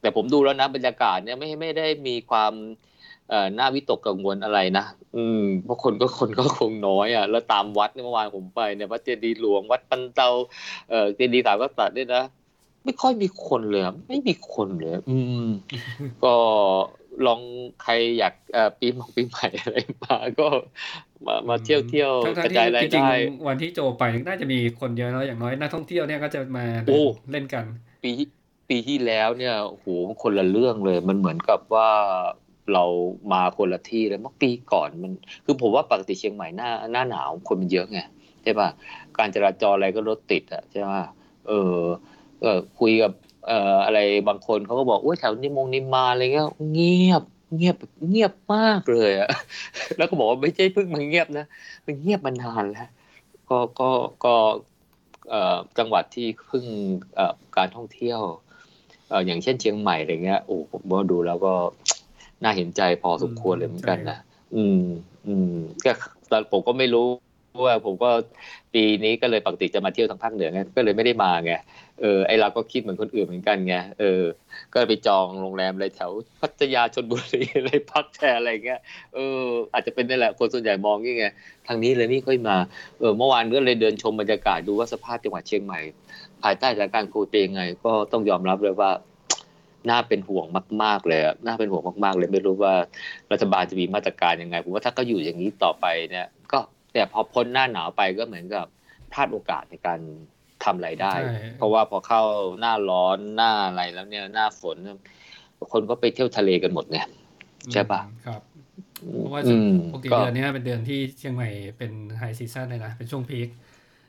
[0.00, 2.52] แต่ผมดูแล้วนะบรรยากาศเนี่ยไม่ไม่ได้มีความ
[3.30, 4.84] เอ่อน่าวิตกกังวลอะไรนะ
[5.16, 10.28] อืมเพราะคนก็คนก็คงน้อยอะแล้วตามวัดเนี่ยเมื่อวานผมไปเนี่ยวัดเจดีย์หลวงวัดปันเตา
[10.90, 12.25] เอ่อเจดีย์สามกษัตริย์เนี่ยนะ
[12.84, 15.49] ไม่ค่อยมีคนเลยไม่มีคนเลย อืม
[16.25, 16.34] ก็
[17.26, 17.40] ลอง
[17.83, 20.49] ใครอยากเอ่อปีใหม่ปีใหม่อะไรมาก็
[21.26, 27.02] มามาเที่ยวเที่ยวทั้งกระๆจายที่รายจริงได้ๆวันที่โจไปน่าจะมีคนเยอะแล้วอย่างน้อยนักท่องเที่ยวเนี่ยก็จะมาโอ้
[27.33, 27.64] เล่นกัน
[28.02, 28.28] ปีที่
[28.71, 29.87] ปีที่แล้วเนี่ยโอ้โห
[30.23, 31.90] คนละเรื่องเลย มันเหมือนกับว่า
[32.73, 32.85] เรา
[33.33, 35.12] มาคนละที่เลยเมื่อปีก่อนมัน
[35.44, 37.99] คือผมว่าปกติเชียงใหม่หน้าหน้าหนาวคนมันเยอะไง
[38.42, 38.68] ใช่ป่ะ
[39.18, 41.04] การจราจรอะไรก็รถติดอะใช่ป่ะ
[41.49, 41.80] เออ
[42.42, 43.12] เออคุยกับ
[43.46, 43.98] เอ่ออะไร
[44.28, 47.22] บางคนเขาก็บอกโอ้ยแถวนิมงนิมมานอะไรเงี้ยเงียบ
[47.56, 49.30] เงียบแบบเงียบมากเลยอะ
[49.96, 51.46] แล้วก็บอกว่าไม่ใช่เพิ่งมาเงียบนะ
[51.86, 52.88] มันเงียบมานานแล้ว
[53.50, 53.90] ก็ก็
[54.24, 54.34] ก็
[55.30, 56.64] เอ่อจังหวัดที่เพิ่ง
[57.14, 58.21] เอ่อการท่องเที่ยว
[59.08, 61.54] เอ่ออย่างเช่นเชียงใหม่อะไรเงี้ยโอ้ผมว่าดูแล้วก็
[62.42, 64.19] น่าเห็นใจพอสมควรเลยเหมือนกันนะ
[64.56, 64.82] อืม
[65.26, 65.92] อืมก็
[66.30, 67.06] ตอนผมก็ไม่รู้
[67.64, 68.10] ว่าผมก็
[68.75, 71.52] ปีนี้ก็เลยปกติจะมาเที่ยวทางภาคเหนือไงก็เลยไม่ได้มาไง
[72.00, 74.23] เออไอเราก็คิดเหมือนคนอื่นเหมือนกันไงเออ
[74.73, 78.80] ก็ไปจองโรงแรมอะไรแถวพัทยาชนบุรีอะไรพักแทนอะไรเงี้ย
[79.15, 79.41] เออ
[79.73, 81.35] อาจจะเป็นนี่แหละคนส่วนใหญ่มองอย่างเงี้ย
[81.67, 82.57] ทางนี้เลยนี่ค่อยมา
[82.99, 85.80] เออเมื่อวานก็เลยเดินชมบรรยากาศดูว่าสภาพจังหวัดเชียงใหม่
[86.43, 88.91] ภายใต้สถานการณ์โควิดยังไง ก็ต้องยอมรับเลยว่า
[89.91, 90.47] น่าเป็นห่วง
[90.83, 92.75] มาก ๆ เลยอะน่าเป็นห่วงมากๆ เลย ไม่รู้ว่า
[93.33, 96.59] รัฐบาลจะมีมาตรการยังไง ผมว่าถ้าก็อยู่อย่างนี้ต่อไปเนี่ย ก็
[96.93, 98.67] แต่พอพ้นหน้าหนาวไปก็เหมือนกับ
[99.13, 100.00] พลาดโอกาสในการ
[100.64, 102.22] ทำไรายได้ใช่เพราะว่าพอเข้า
[102.60, 104.96] หน้าร้อนหน้าอะไรแล้วเนี่ยหน้าฝนเนี่ย
[105.72, 107.06] คนก็ไปเที่ยวทะเลกันหมดเนี่ย
[107.72, 108.40] ใช่ปะครับ
[109.18, 111.48] เพราะว่าอืมปกติก็เดือนเนี้ยเป็นเดือนที่เชียงใหม่
[111.78, 113.49] เป็น high season เลยนะ เป็นช่วง peak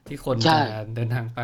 [0.07, 0.63] ที่คนใช่จะ
[0.95, 1.41] เดินทางไป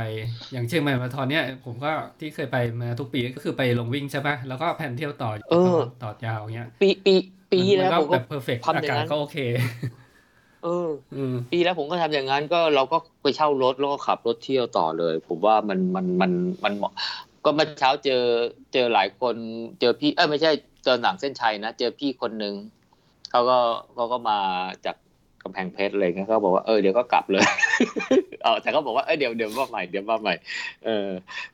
[0.51, 7.13] อย่างเชียงใหม่มาราธอนเนี่ยผมก็ที่เคยไปมาทุกปีก็คือไปลงวิ่งใช่ปะแล้วก็ plan เที่ยวต่อเออต่อยาวอย่างเงี้ย ปีปี
[7.51, 9.37] ปีที่แล้วมันผมก็ก็แบบ perfect ทำอย่างกาศนั้นอากาศก็โอเค
[10.63, 16.31] เอออืมปีแล้วผมก็ทำอย่างนั้นก็เราก็ไปเช่ารถแล้วก็ขับรถเที่ยวต่อเลย ผมว่ามันมันมัน
[16.63, 16.93] มันเหมาะ
[17.45, 18.23] ก็เมื่อเช้าเจอ
[18.73, 19.35] เจอหลายคน
[19.79, 20.51] เจอพี่เออไม่ใช่
[20.83, 22.55] เจอหนังเส้นชัยนะเจอพี่คนหนึ่ง
[23.31, 23.57] เขาก็
[23.95, 24.37] เขาก็มา
[24.85, 24.95] จาก
[25.43, 27.45] กำแพงเพชรอะไรเงี้ยเขาบอกว่าเออเดี๋ยวก็กลับเลย
[28.43, 30.35] เออแต่เขาบอกว่าเออเดี๋ยวเดี๋ยวมาใหม่เดี๋ยวมาใหม่
[30.85, 31.07] เออ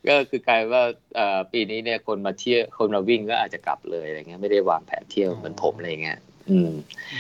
[0.08, 0.84] ก็คือกลายว่า
[1.16, 6.72] เอ่อปีนี้เนี่ยคนมาเที่ยวคนมาวิ่งก็อาจจะกลับเลยอะไรเงี้ยไม่ได้วางแผนเที่ยวเหมือนผมอะไรเงี้ย อืม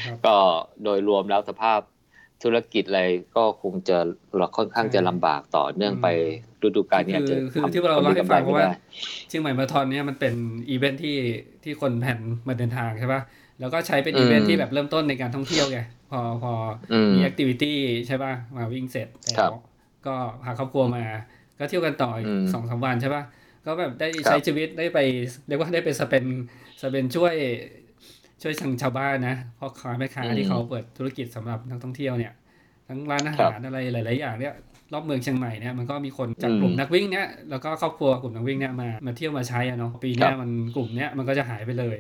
[0.05, 0.35] ครับก็
[0.83, 1.79] โดยรวมแล้วสภาพ
[2.43, 3.03] ธุรกิจอะไร
[3.35, 3.97] ก็คงจะ
[4.37, 6.07] เราค่อนข้างจะลำบากต่อเนื่องไป
[6.63, 8.75] ฤดูกาลนี้อาจจะคือคือที่เราเล่าให้ฟังทำกำไรงเพไม่ราะว่า
[9.27, 10.33] เชียงใหม่มาราธอนเนี่ยมันเป็น
[10.69, 11.17] อีเวนท์ที่
[11.63, 13.21] ที่คน plan มาเดินทางใช่ปะ
[13.59, 15.79] แล้วก็ใช้เป็นอืมอีเวนท์ที่แบบเริ่มต้นในการท่องเที่ยวไง
[16.11, 16.53] พอพอ
[16.93, 19.55] อืมมี activity ใช่ปะมาวิ่งเสร็จครับแล้บว
[20.07, 21.03] ก็พาครอบครัวมา
[21.59, 23.23] ก็เที่ยวกันต่ออีกอืมสองสามวันใช่ปะ
[23.65, 24.99] ก็แบบได้ครับใช้ชีวิตได้ไป
[25.47, 26.25] เรียกว่าได้ไปสเปน
[26.81, 27.33] สเปนช่วย
[28.41, 32.33] ช่วยทางชาวบ้านนะพ่อค้าแม่ค้าที่เขาเปิดธุรกิจสำหรับนักท่องเที่ยวเนี่ย
[32.87, 34.53] ทั้งร้านอาหารอะไรหลาย ๆ อย่างเนี่ย
[34.93, 41.97] รอบเมืองเชียงใหม่เนี่ยมันก็มีคนจากกลุ่มนักวิ่งเนี่ยแล้วก็ครอบครัวกลุ่มนักวิ่งเนี่ยมามาเที่ยวมาใช้อะเนาะปีเนี้ยมันกลุ่มเนี้ยมันก็จะหายไปเลย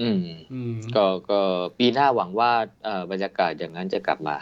[0.00, 0.18] อืม
[0.52, 1.40] อืมก็ก็
[1.78, 2.52] ปีหน้าหวังว่า
[2.84, 4.36] เอ่อบรรยากาศอย่างนั้นจะกลับมา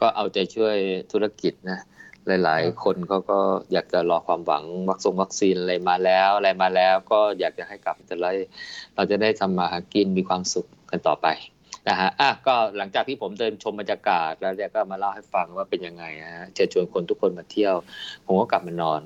[0.00, 0.76] ก็เอาใจช่วย
[1.12, 1.78] ธุรกิจนะ
[2.26, 3.38] หลาย ๆ คนเขาก็
[3.72, 8.32] อยากจะรอความหวังวัคซงวัคซีนอะไรมาแล้วอะไรมาแล้วก็อยากจะให้กลับจะได้
[8.94, 11.26] เราจะได้ทำมาหากินมีความสุขกันต่อไป
[11.88, 17.74] นะฮะอะก็หลังจากที่ผมเดินชมบรรยากาศแล้วเนี่ยก็มาเล่าให้ฟังว่าเป็นยังไงนะฮะเชิญชวนคนทุกคนมาเที่ยว
[18.26, 19.00] ผมก็กลับมานอน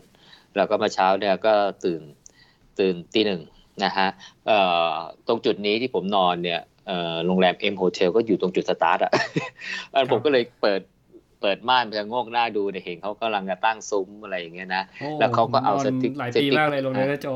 [0.56, 1.52] แล้วก็มาเช้าเนี่ยก็
[1.84, 2.02] ตื่น
[2.78, 3.42] ตื่นตีหนึ่ง
[3.84, 4.08] นะฮะ
[4.46, 4.58] เอ่
[4.90, 4.94] อ
[5.26, 9.12] ตรงจุดนี้ที่ผมนอนเนี่ยเอ่อโรงแรมเอ็มโฮเทลก็อยู่ตรงจุดสตาร์ทอะ
[9.94, 10.80] อันผมก็เลยเปิด
[11.40, 17.26] เปิดม่านไปโงกหน้าดูเนี่ยเห็นเขากำลังจะตั้งซุ้มอะไรอย่างเงี้ยนะโอ้แล้วเขาก็เอานนสติ๊กหลายสปีติ๊กมากเลยโรงแรมนะโจ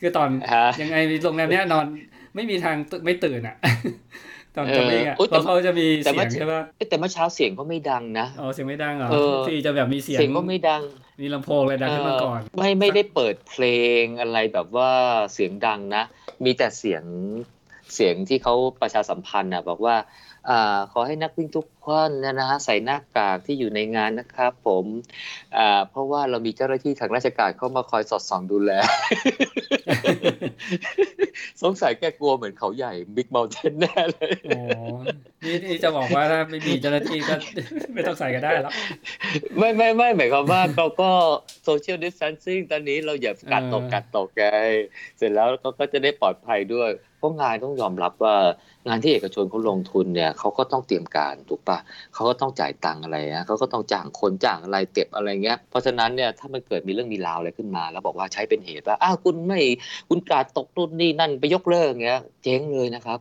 [0.00, 1.86] คือตอนฮะยังไงโรงแรมเนี้ยนอน
[2.34, 3.56] ไม่มีทางตื่นไม่ตื่นอะ
[4.56, 10.82] ตอนเออจะวิ่งอะอุ๊ยเพราะเขาจะมีแต่เสีว่ายงใช่ปะเอ้ยแต่เมื่อเช้าเสียงก็ไม่ดังนะอ๋อเสียงไม่ดังเหรอเออที่จะแบบมีเสียงเสียงก็ไม่ดัง
[11.20, 13.64] มีลำโพงอะไรดังขึ้นมาก่อนเออไม่ไม่ได้เปิดเพล
[14.00, 14.90] งอะไรแบบว่า
[15.32, 16.02] เสียงดังนะ
[16.44, 17.04] มีแต่เสียง
[17.94, 19.96] เสียงที่เขาประชาสัมพันธ์นะบอกว่า
[20.48, 24.84] อ่าขอให้นักวิ่งทุกคนนะนะฮะใส่หน้ากากที่อยู่ในงานนะครับผม
[25.56, 28.72] อ่าเพราะว่าเรามีเจ้าหน้าที่ทางราชการเข้ามาคอยสอดส่องดูแล
[31.62, 34.60] สงสัยแกกลัวเหมือนเขาใหญ่บิ๊กเ u ลเทนแน่เลย โอ้
[35.44, 37.34] นี่นี่จะบอกว่าถ้าไม่มีเจ้าหน้าที่ก็
[37.92, 38.72] ไม่ต้องใส่ก็ได้แล้ว
[39.58, 41.10] ไม่ไม่ไม่หมายความว่าเขาก็
[41.64, 44.44] โซเชียลดิส a ทนซิ่งตอนนี้เราอย่ากัดตกเออกัดตกไง
[45.18, 48.36] เสร็จแล้วเขาก็จะได้ปลอดภัยด้วย เพราะงานต้องยอมรับว่า
[48.86, 51.71] งานที่เอกชนเขาลงทุนเนี่ยเขาก็ต้องเตรียมการถูกปะ
[52.14, 59.60] เขาก็ต้องจ่ายตังค์อะไรนะเขาก็ต้องจ้างคนจ้างอะไรเก็บอะไรเงี้ย เพราะฉะนั้นเนี่ยถ้ามันเกิดมีเรื่องมีราวอะไรขึ้นมา แล้วบอกว่าใช้เป็นเหตุว่าอ้าวคุณไม่
[60.08, 63.18] คุณกาดตกตุ้นนี่นั่นไปยกเลิกเงี้ย เจ๊งเลยนะครับ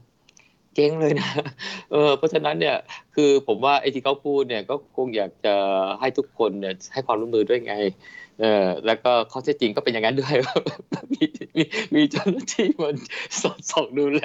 [0.76, 1.30] เจ๊งเลยนะ
[1.92, 2.76] เออ เพราะฉะนั้นเนี่ย
[3.16, 5.56] คือผมว่าไอ้ที่เขาพูดเนี่ยก็คงอยากจะ
[6.00, 7.74] ให้ทุกคนเนี่ยให้ความร่วมมือด้วยไง
[8.42, 10.36] เออแล้วก็ข้อเท็จจริงก็เป็นอย่างนั้นด้วย
[11.14, 11.26] มี
[11.56, 11.64] มี
[11.96, 12.96] มีเจ้าหน้าที่มัน
[13.42, 14.24] สอดส่องดูแล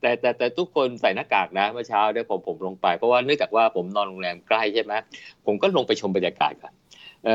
[0.00, 4.92] แต่แต่แต่ทุกคนใส่หน้ากากนะเมื่อเช้าเนี่ยผมผมลงไป เพราะว่าเนื่องจากว่าผมนอนโรงแรมใกล้ใช่ไหม
[5.46, 6.72] ผมก็ลงไปชมบรรยากาศก่อน
[7.26, 7.30] เอ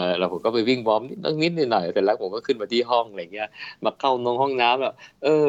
[0.00, 3.48] อแล้วผมก็ไปวิ่งบอมนิดนิดนิดหน่อยเสร็จแล้วผมก็ขึ้นมาที่ห้องอะไรเงี้ย
[3.84, 5.44] มาเข้านงห้องน้ำแล้วเออ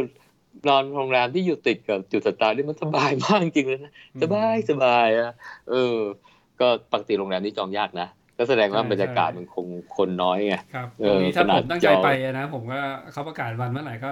[0.68, 5.32] นอนโรงแรมที่อยู่ติดกับจุดสตาร์ทนี่มันสบายมากจริงเลยนะสบายสบายอะ
[5.70, 5.98] เออ
[6.60, 9.66] ก็ปกติโรงแรมนี้จองยากนะ ก็แสดงว่าใช่บรรยากาศมันคง
[9.98, 12.80] คนน้อยไงครับเอตรองนี้ถ้าขนาผดมตั้งใจจองไปอะนะผมก็
[13.12, 14.12] เขาประกาศวันเมื่อไหร่ก็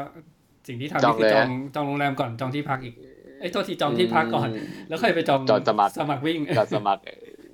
[0.68, 2.96] สิ่งที่ทำจอนี่งคือเลยจองจองโรงแรมก่อนจองที่พักอีก
[3.40, 4.50] ไอ้ยโทษทีจองที่พักก่อนม
[4.88, 7.02] แล้วค่อยไปจองจองสมัครสมัครวิ่งกับสมัคร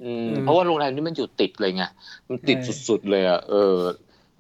[0.04, 1.84] อืมอืมเพราะว่าโรงแรมนี้มันอยู่ติดเลยไง
[2.30, 3.78] มันติดใช่สุดๆเลยอะเออ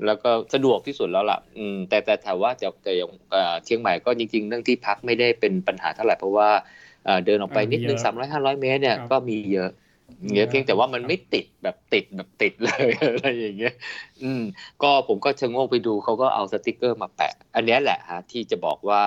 [0.05, 6.49] แล้วก็สะดวกที่สุดแล้วล่ะ อืม แต่แต่ถามว่าจะแต่ยังเอ่อเชียงใหม่ก็จริงๆเรื่องที่พักไม่ได้เป็นปัญหาเท่าไหร่เพราะว่า
[7.05, 9.69] เอ่อเดินออกไปนิดนึงสามร้อยห้าร้อยเมตรเนี่ยก็มีเยอะ
[10.35, 13.73] เยอะเพียงแต่ว่ามันไม่ติดแบบติดแบบติดเลยอะไรอย่างเงี้ย
[14.23, 14.43] อืม
[14.81, 19.01] ก็ผมก็ชะโงกไปดูเขาก็เอาสติกเกอร์มาแปะ อันเนี้ยแหละฮะที่จะบอกว่า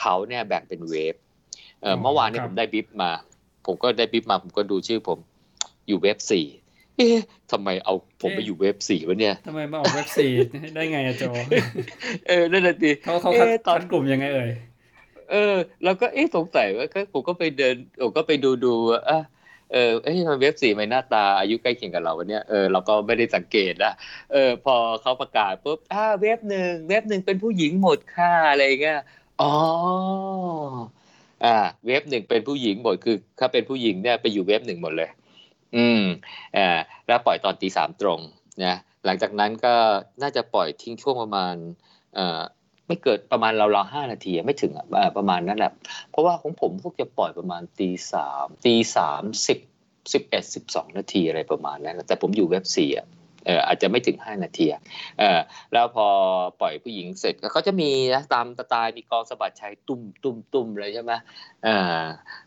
[0.00, 1.14] เขาเนี่ยแบ่งเป็นเวฟ
[1.80, 3.10] เอ่ออ๋อเมื่อวานนี้ครัผบมได้บิฟมา
[3.66, 5.18] ผมก็ได้บิฟมา ผมก็ดูชื่อผม
[5.88, 6.46] อยู่เว็บสี่
[6.96, 7.18] เอ๊ะ
[7.52, 10.32] ทำไมเอาผมไปอยู่เว็บสี่วะเนี่ยทำไมมาออกเว็บสี่
[10.74, 11.24] ได้ไงอะโจ
[12.28, 14.50] เออนั่นแหละดิเขาเขาคัดเอ๊ะตอนคัดกลุ่มยังไงเอ่ย
[15.30, 19.18] เออ แล้วก็เอ๊ะสงสัยว่าก็ผมก็ไปเดินผมก็ไปดูดูว่าอะ
[19.72, 23.92] เออเอ้ยทำไมเว็บสี่มันหน้าตาอายุใกล้เคียงกับเราวะเนี่ยเออเราก็ไม่ได้สังเกตนะ
[24.32, 29.00] เออพอเขาประกาศปุ๊บอ่าเว็บหนึ่งเว็บหนึ่งเป็นผู้หญิงหมดค่ะอะไรเงี้ย
[29.40, 29.54] อ๋อ
[31.44, 35.10] อ่า เว็บหนึ่งเป็นผู้หญิงหมดคือ ถ้าเป็นผู้หญิงเนี่ยไปอยู่เว็บหนึ่งหมดเลย
[35.76, 36.02] อืม
[36.56, 36.68] อ่า
[37.06, 38.20] แล้วปล่อยตอนตีสามตรง
[38.64, 39.74] นะหลังจากนั้นก็
[40.22, 41.54] น่าจะปล่อยทิ้งช่วงประมาณ
[42.14, 42.40] เอ่อ
[42.88, 45.72] ไม่เกิดประมาณเราเราห้านาทีไม่ถึงอะประมาณนั้นแหละ
[46.10, 49.58] เพราะว่าของผมพวกจะปล่อยประมาณตีสามตีสามสิบ
[50.12, 53.06] สิบเอ็ดสิบสองนาทีอะไรประมาณนั้นแต่ผมอยู่เว็บสี่อะ
[53.48, 54.66] อออาจจะไม่ถึงห้านาที
[55.18, 55.38] เออ
[55.72, 56.06] แล้วพอ
[56.60, 61.12] ปล่อยผู้หญิงเสร็จก็เขาจะมีนะตามสไตล์มีกองสะบัดชัยตุ้มตุ้มตุ้มเลยใช่ไหม
[61.64, 61.68] เอ
[62.00, 62.04] อ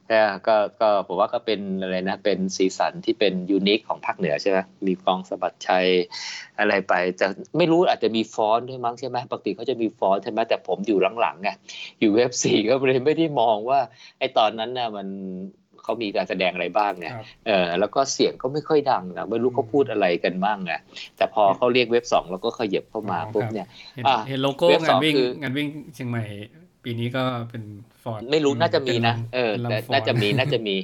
[0.07, 5.87] แต่ก็ก็ผมว่าก็เป็นอะไรนะเป็นสีสันที่เป็นยูนิคของภาคเหนือใช่ไหมมีกลองสะบัดชัย
[6.59, 11.49] อะไรไปแต่ไม่รู้อาจจะมีฟ้อนด้วยมั้งใช่ไหมปกติเขาจะมีฟ้อนใช่ไหมแต่ผมอยู่หลังๆไง
[11.99, 13.79] อยู่ wave สี่ก็เลยไม่ได้มองว่า
[14.19, 15.07] ไอ้ตอนนั้นน่ะมัน
[15.83, 20.73] เขามีการแสดงอะไรบ้างไงครับเออแล้วก็เสียงก็ไม่ค่อยดังนะไม่รู้เขาพูดอะไรกันบ้างไง
[21.17, 26.23] แต่พอเขาเรียก wave สองแล้วก็ขยับเข้ามาอ๋อปุ๊บครับเนี่ยเห็นอะเห็นโลโก้เว็บสงาอนงวิ่งคืองานวิ่งเชียงใหม่
[26.83, 27.63] ปีนี้ก็เป็น
[28.03, 30.75] ฟ้อนไม่รู้น่าจะมีนะเออเป็นแต่รำฟ้อนน่าจะมีน่าจะมี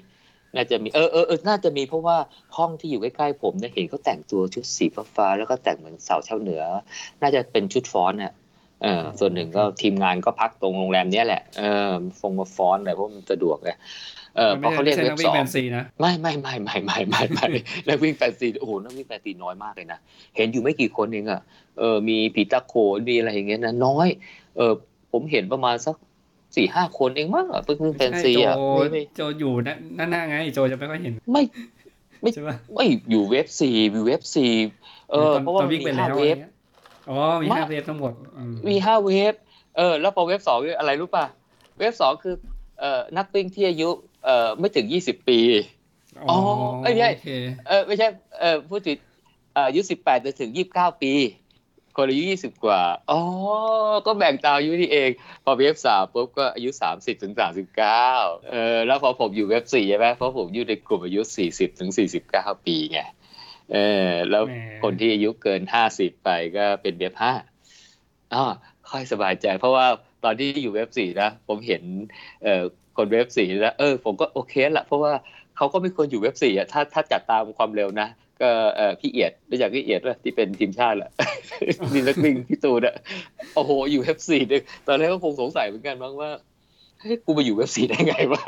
[0.55, 2.17] น่าจะมีเออเออเออน่าจะมีเพราะว่า
[2.57, 6.63] ห้องที่อยู่ใกล้ๆผมเนี่ยเห็นเขาแต่งตัวชุดสีฟ้าๆแล้วก็แต่งเหมือนสาวชาวเหนือ
[7.21, 8.33] น่าจะเป็นชุดฟ้อนเนี่ย
[8.83, 13.71] เออส่วนหนึ่งก็ทีมงานก็พักตรงโรงแรมเนี้ยแหละเออฟงมาฟ้อนอะไรเพราะมันสะดวกไง
[14.38, 17.45] เออพอเขาเรียกไม่เว็ใช่บนักวิ่สองงแฟนซีนะไม่ไม่ไม่ไม่ไม่ไม่ไม่
[17.88, 20.00] นักวิ่งแฟนซีโอ้โหนักวิ่งแฟนซีน้อยมากเลยนะ
[20.36, 21.41] เห็นอยู่ไม่กี่คนเองอะ
[21.80, 24.08] เออมีปีตาโขนมีอะไรอย่างเงี้ยนะน้อย
[24.58, 24.73] เออ
[25.12, 25.95] ผมเห็นประมาณสัก
[26.56, 31.43] สี่ห้าคนเองมั้งอะเพิ่งแฟนซีอะโจไม่ไม่โจอยู่หน้าหน้าไงโจจะไม่ค่อยเห็นไม่
[32.21, 34.52] ไม่ใช่ปะไม่อยู่เว็บสี่อยู่เว็บสี่
[35.12, 36.52] เออตนเพราะว่าตอนมีวิ่งไปห้าแล้วเว็บอะไรงี้ย
[37.10, 39.34] อ๋อมีไม่ห้าเว็บทั้งหมดอืมมีห้าเว็บ
[39.78, 41.26] เออแล้วพอเว็บสองอะไรรู้ป่ะ
[41.80, 42.36] เว็บสองคือ
[42.80, 43.89] เอ่อนักวิ่งที่อายุ
[44.28, 45.40] เอ่อไม่ถึงยี่สิบปี
[46.30, 46.38] อ๋อ
[46.84, 47.30] เอ้ยไม่ใช่โอเค
[47.68, 48.08] เออไม่ใช่
[48.40, 48.98] เออพูดถึง
[49.54, 51.13] เอ่ออายุสิบแปดจนถึงยี่สิบเก้าปี
[51.96, 53.20] คนอายุยี่สิบกว่าอ๋อ
[54.06, 55.10] ก็แบ่งตามอายุที่เอง
[55.44, 58.08] พอเว็บสามปุ๊บก็อายุสามสิบถึงสามสิบเก้า
[58.52, 63.00] เออแล้วพอผมอยู่เว็บสี่ใช่ไหมเพราะผมอยู่ในกลุ่มอายุสี่สิบถึงสี่สิบเก้าปีไง
[63.74, 67.34] เออแล้วแหมคนที่อายุเกินห้าสิบไปก็เป็นเว็บห้า
[68.34, 68.44] อ๋อ
[68.90, 69.88] ค่อยสบายใจ เพราะว่า
[70.24, 71.84] ตอนที่อยู่เว็บสี่นะผมเห็น
[72.44, 72.63] เอ่อ
[72.97, 75.13] คนเว็บสี่แล้วเออผมก็โอเคละเพราะว่า
[75.57, 78.07] เขาก็ไม่ควรอยู่เว็บสี่อะถ้าถ้าจัดตามความเร็วนะ
[78.41, 81.12] ก็เอ่อพี่เอียดรู้จักพี่เอียดว่าที่เป็นทีมชาติแหละ
[81.93, 82.95] มีนักวิ่งพี่ตูนอะ
[83.55, 86.29] โอ้โหอยู่เว็บสี่เนี่ยตอนแรกก็คงสงสัยเหมือนกันบ้างว่า
[86.99, 88.43] เฮ้ยกูมาอยู่เว็บสี่ได้ไงวะ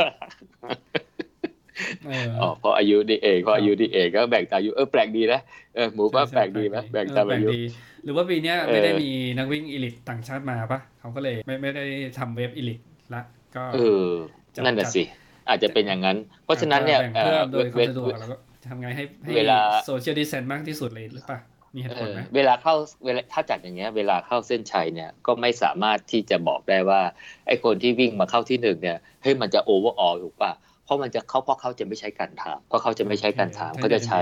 [2.07, 5.39] เอออ๋อเพราะอายุนี่เองเพราะอายุนี่เองก็แบ่งตามอายุเออแปลกดีนะ
[5.75, 7.61] เออหมูว่าใช่แปลกดีไหมใช่แบ่งตามเอออายุแปลกดี
[8.03, 11.85] หรือว่าปีเนี้ยเออไม่ได้มีนักวิ่งอีลิตต่างชาติมาปะเขาก็เลยไม่ไม่ได้
[12.17, 12.79] ทำเว็บอีลิต
[13.13, 13.21] ละ
[13.55, 15.03] ก็เออจัด นั่นน่ะสิ
[15.49, 18.35] อาจจะเป็นอย่างนั้น เพราะฉะนั้นเนี่ยแบ่งเพื่อโดยความเวสะดวกแล้วก็
[18.67, 21.39] ทำไงให้ให้เวลา social distance มากที่สุดเลยหรือเปล่า
[21.75, 22.73] มีเหตุเอผลอไหมเวลาเข้า
[23.05, 27.01] เวลาถ้าจัดอย่างเงี้ย เวลาเข้าเส้นชัยเนี่ยก็ไม่สามารถที่จะบอกได้ว่า
[27.47, 30.51] ไอ้คนที่วิ่งมาเข้าที่หนึ่งเนี่ยเฮ้ยมันจะ overall ถูกป่ะ
[30.85, 34.21] เพราะมันจะเขาเพราะเขาจะไม่ใช้ gun time เพราะเขาจะไม่ใช้ gun time เขาจะใช้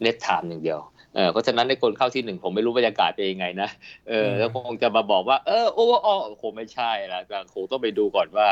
[0.00, 0.80] net time อย่างเดียว
[1.14, 3.68] เออเพราะฉะนั้นในคนเข้าที่หนึ่งผมไม่รู้บรรยากาศเป็นยังไงนะ
[4.08, 8.48] เออแล้วคงจะมาบอกว่า เออ overall คงไม่ใช่ละแต่คงต้องไปดูก่อนว่า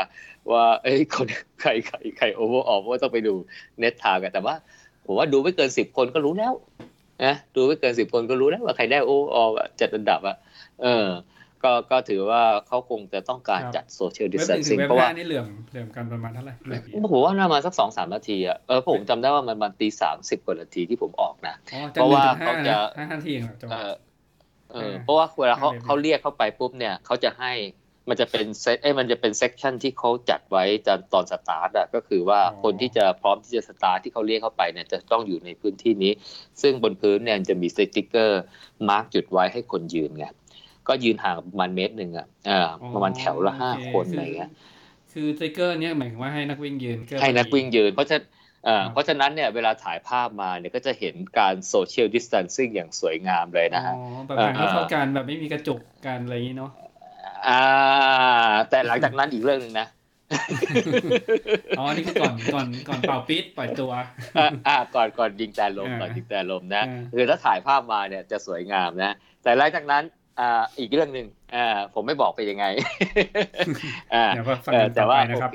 [0.51, 1.27] ว่าเอ้ยคน
[1.61, 3.33] ใครใครใครโอเวอร์ออลเพราะว่าต้องไปดู
[3.79, 4.55] เน็ตถามกันแต่ว่า
[5.05, 6.53] ผมว่าดูไม่เกินสิบคนก็รู้แล้ว
[7.25, 9.43] นะดูไม่เกินสิบคนก็รู้แล้วว่าใครได้โอออ
[9.79, 10.35] จัดอันดับอะ
[10.81, 11.07] เออ
[11.63, 23.93] ก็ก็ถือว่าเขาคงจะต้องการจัดโซเชียลดิสเว็บเทหนนึ่งถึงเว็บซิ่งเพราะว่าห้านี่เหลื่อมเหลื่อมกันประมาณเท่าไหร่หนึ่งปีผมว่าน่ามาสักสองสามนาทีอะเออผมจำได้ว่ามันมันตีสามสิบกว่านาทีที่ผมออกนะอ๋อเพราะว่าจกหนึ่งถึงเขาจะห้าห้านาทีเองเหรอจังหเอวะอ
[24.71, 27.53] เออเออเพราะว่าเวลาเขาห้าเว็บเขาเรียกเข้าไปปุ๊บเนี่ยเขาจะให้
[28.09, 36.11] มันจะเป็นเซตเอ้ยมันจะเป็น section ที่เขาจัดไว้ตอนตอนสตาร์ทอะก็คือว่าคนที่จะพร้อมที่จะสตาร์ทที่เขาเรียกเข้าไปเนี่ยจะต้องอยู่ในพื้นที่นี้
[36.61, 38.41] ซึ่งบนพื้นเนี่ยจะมีสติ๊กเกอร์
[38.89, 40.25] mark จุดไว้ให้คนยืนไง
[40.89, 44.49] ก็ยืนห่างประมาณเมตรหนึ่งอะเออประมาณแถวละห้าโอเคนอะไรเงี้ย
[45.13, 48.23] คือสติ๊กเกอร์เนี่ยหมายถึงว่าให้นักวิ่งยืนให้นักวิ่งยืน เพราะฉะนั้น
[48.65, 56.71] เอ่อครับเพราะฉะนั้นเนี่ยเวลาถ่ายภาพมาเนี่ยก็จะเห็นการโซเชียลดิส a ทนซิ่งอย่างสวยงามเลยนะฮะอ๋อแบบห่างเออเท่าๆกันแบบไม่มีกระจุกกันอะไรอย่างนี้เนาะ
[57.47, 57.63] อ่า
[58.69, 59.87] แต่หลังจากนั้นอีกเรื่องหนึ่งนะ
[61.79, 63.91] อ๋อ นี่คือก่อนก่อนก่อนเป่าปิดปล่อยตัว
[64.37, 70.03] อ่าอ่าก่อนก่อนยิงแตรลมอ่าก่อนยิงแตรลมนะอ่าคือถ้าถ่ายภาพมาเนี่ยจะสวยงามนะ แต่หลังจากนั้น
[70.39, 72.65] อ่าอีกเรื่องหนึ่งอ่าผมไม่บอกไปนยังไง
[74.13, 75.51] อ่าเดี๋ยวก็ฟังเออกันแต่ต่อไปว่านะครับ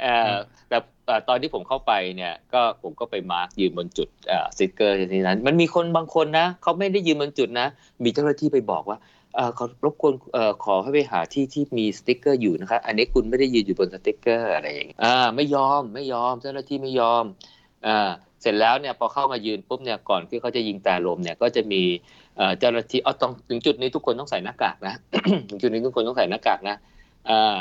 [0.00, 0.36] เอ่อ
[0.68, 7.66] แต่เอ่อตอนที่ผมเข้าไปเนี่ยก็ผมก็ไป mark ยืนบนจุดเอ่อสติ๊กเกอร์ที่นั้น มันมีคนบางคนนะเขาไม่ได้ยืนบนจุดนะ
[8.04, 8.98] มีเจ้าหน้าที่ไปบอกว่า
[9.34, 17.24] เอ่อขอรบกวนเอ่อขอให้ไปหาที่ที่มีสติ๊กเกอร์อยู่นะครับอันนี้คุณไม่ได้ยืนอยู่บนสติ๊กเกอร์อะไรอย่างเงี้ยอ่าไม่ยอมไม่ยอมเจ้าหน้าที่ไม่ยอม
[17.86, 18.10] อ่า
[18.42, 21.82] เสร็จแล้วเนี่ยพอเข้ามายืนปุ๊บเนี่ยก่อนที่เขาจะยิงแตรลมเนี่ยก็จะมี
[22.36, 24.94] เอ่อเจ้าหน้าที่อ๋อต้องถึงจุดนี้ทุกคนต้องใส่หน้ากากนะ
[25.50, 26.76] ถึงจุดนี้ทุกคนต้องใส่หน้ากากนะ
[27.30, 27.56] อ่า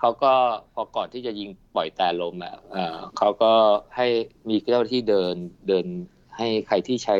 [0.00, 0.32] เขาก็
[0.74, 3.52] พอก่อนที่จะยิงปล่อยแตรลมอะเอ่อเขาก็
[3.96, 4.06] ให้
[4.48, 5.34] มีเจ้าหน้าที่เดิน
[5.68, 5.86] เดิน
[6.36, 7.16] ให้ใครที่ใช้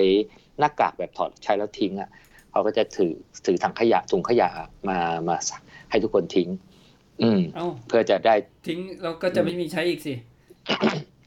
[0.58, 2.08] หน้ากากแบบถอดใช้แล้วทิ้งอะ
[2.50, 3.12] เขาก็จะถือ
[3.46, 4.48] ถือถังขยะถุงขยะ
[4.88, 5.36] มามา
[5.90, 6.48] ให้ทุกคนทิ้ง
[7.22, 8.34] อืมเอ้าเพื่อจะได้
[8.66, 10.14] ทิ้งเราก็จะไม่มีใช้อีกสิ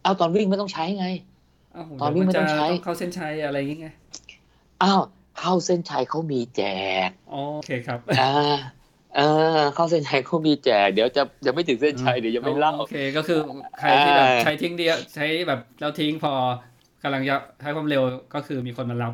[0.04, 1.08] เอาตอนวิ่งไม่ต้องใช้ไง
[1.74, 3.96] เอ้าตอนนี้เดี๋ยวไม่ต้องใช้จะเข้าเส้นชัยอะไรอย่างเงี้ย
[4.84, 5.02] อ้าว
[5.40, 6.62] เข้าเส้นชัยเขามีแจ
[7.08, 8.58] กอ๋อโอเคครับอ่า
[9.16, 9.22] เอ
[9.60, 13.40] อเข้าเส้นชัยเขามีแจก เดี๋ยวจะยังไม่ถึงเส้นชัยเดี๋ยวยังไม่เล่าโอเคก็คือ
[13.80, 16.34] ใครที่แบบอ่าใช้ทิ้งเดียวใช้แบบแล้วทิ้งพอ
[17.04, 19.14] กำลังจะใช้ความเร็วก็คือมีคนมารับ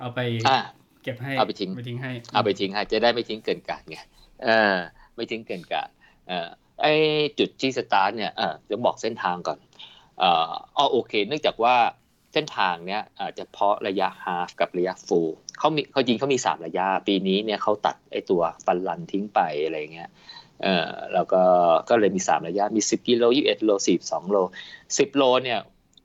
[0.00, 0.58] เอาไปอ่า
[1.02, 3.98] เก็บให้เอาไปทิ้งไปทิ้งให้ เอาไปทิ้งให้จะได้ไม่ทิ้งเกลื่อนกลาดไง
[4.44, 4.76] เออ
[5.14, 5.88] ไม่ทิ้งเกลื่อนกลาด
[6.28, 6.48] เออ
[6.82, 6.86] ไอ
[7.38, 9.58] จุดที่สตาร์ทเนี่ยเออจะบอกเส้นทางก่อน
[10.18, 11.76] เอ่ออ๋อโอเค เนื่องจากว่า
[12.32, 20.10] เส้นทางเนี้ยอาจจะเฉพาะระยะ half กับระยะ full เขามีเขาจริงเขามีสามระยะ ปีนี้เนี่ยเขาตัดไอตัว fun run ทิ้งไปอะไรเงี้ย
[20.62, 21.42] เออแล้วก็
[21.88, 24.36] ก็เลยมีสามระยะมีสิบกิโลยี่สิบเอ็ดโลสี่สิบสองโล
[24.98, 25.58] สิบโลเนี่ย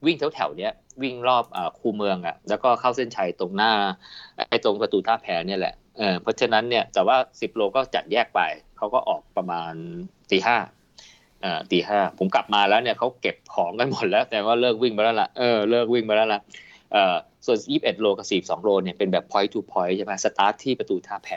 [0.06, 3.72] วิ่งแถวแถวเนี้ยวิ่งรอบอ่าคูเมืองอะแล้วก็เข้าเส้นชัยตรงหน้า
[4.50, 8.42] ไอ้ตรงประตูท่าแพเนี่ยแหละเออเพราะฉะนั้นเนี่ยแต่ว่าสิบโลก็จัดแยกไป
[8.78, 9.74] เขาก็ออกประมาณ
[10.32, 10.58] ตีห้า
[11.48, 16.42] อ่อตีห้าผมกลับมาแล้วเนี่ยเขาเก็บของกันหมดแล้ว แต่ว่าเลิกวิ่งไปแล้วล่ะเออเลิกวิ่งไปแล้วล่ะ
[16.94, 21.30] เอ่อส่วนยี่สิบเอ็ดโลกับสี่สองโลเนี่ยเป็นแบบ point to point ใช่ไหมสตาร์ทที่ประตูท่าแพ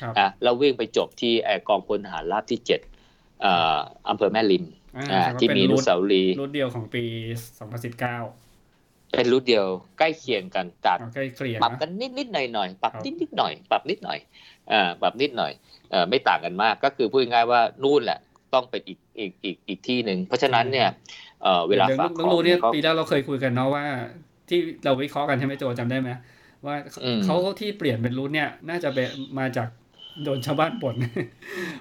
[0.00, 2.80] ครับอะแล้ววิ่งไปจบที่ไอ้กองพลทหารราบที่เจ็ด
[3.42, 4.64] เอ่ออำเภอแม่ริม
[4.96, 7.04] อ่าอ่าแต่ว่าที่เป็นมีอนุรูทสาวรีย์รูทเดียวของปี
[7.88, 9.66] 2019 เป็นรุ่นเดียว
[9.98, 14.18] ใกล้เคียงกันจากเอาใกล้เคลียร์ปรับนะกันนิดนิดหน่อยหน่อยๆปรับครับนิดนิดหน่อย ปรับนิดหน่อย
[14.72, 15.52] อ่าปรับนิดหน่อย
[15.90, 18.18] เอ่อไม่ต่างกันมากก็คือพูดง่ายๆว่านู่นแหละ
[18.54, 20.88] ต้องเป็นอีกอีกอีกอีกที่หนึ่งเพราะฉะนั้นเนี่ย
[21.42, 23.84] เอ่อเวลาดี๋ยฝากต้องขอรู้งเนี่ยเขาปีแล้วเราเคยคุยกันเนาะว่า
[24.48, 26.10] ที่เราวิเคราะห์กันใช่ไหมโจจำได้ไหม
[26.66, 29.08] ว่าอืมเขาที่เปลี่ยนเป็นรูทเนี่ย น่าจะเป็น
[29.38, 29.68] มาจาก
[30.24, 30.96] โดนชาวบ้านบ่น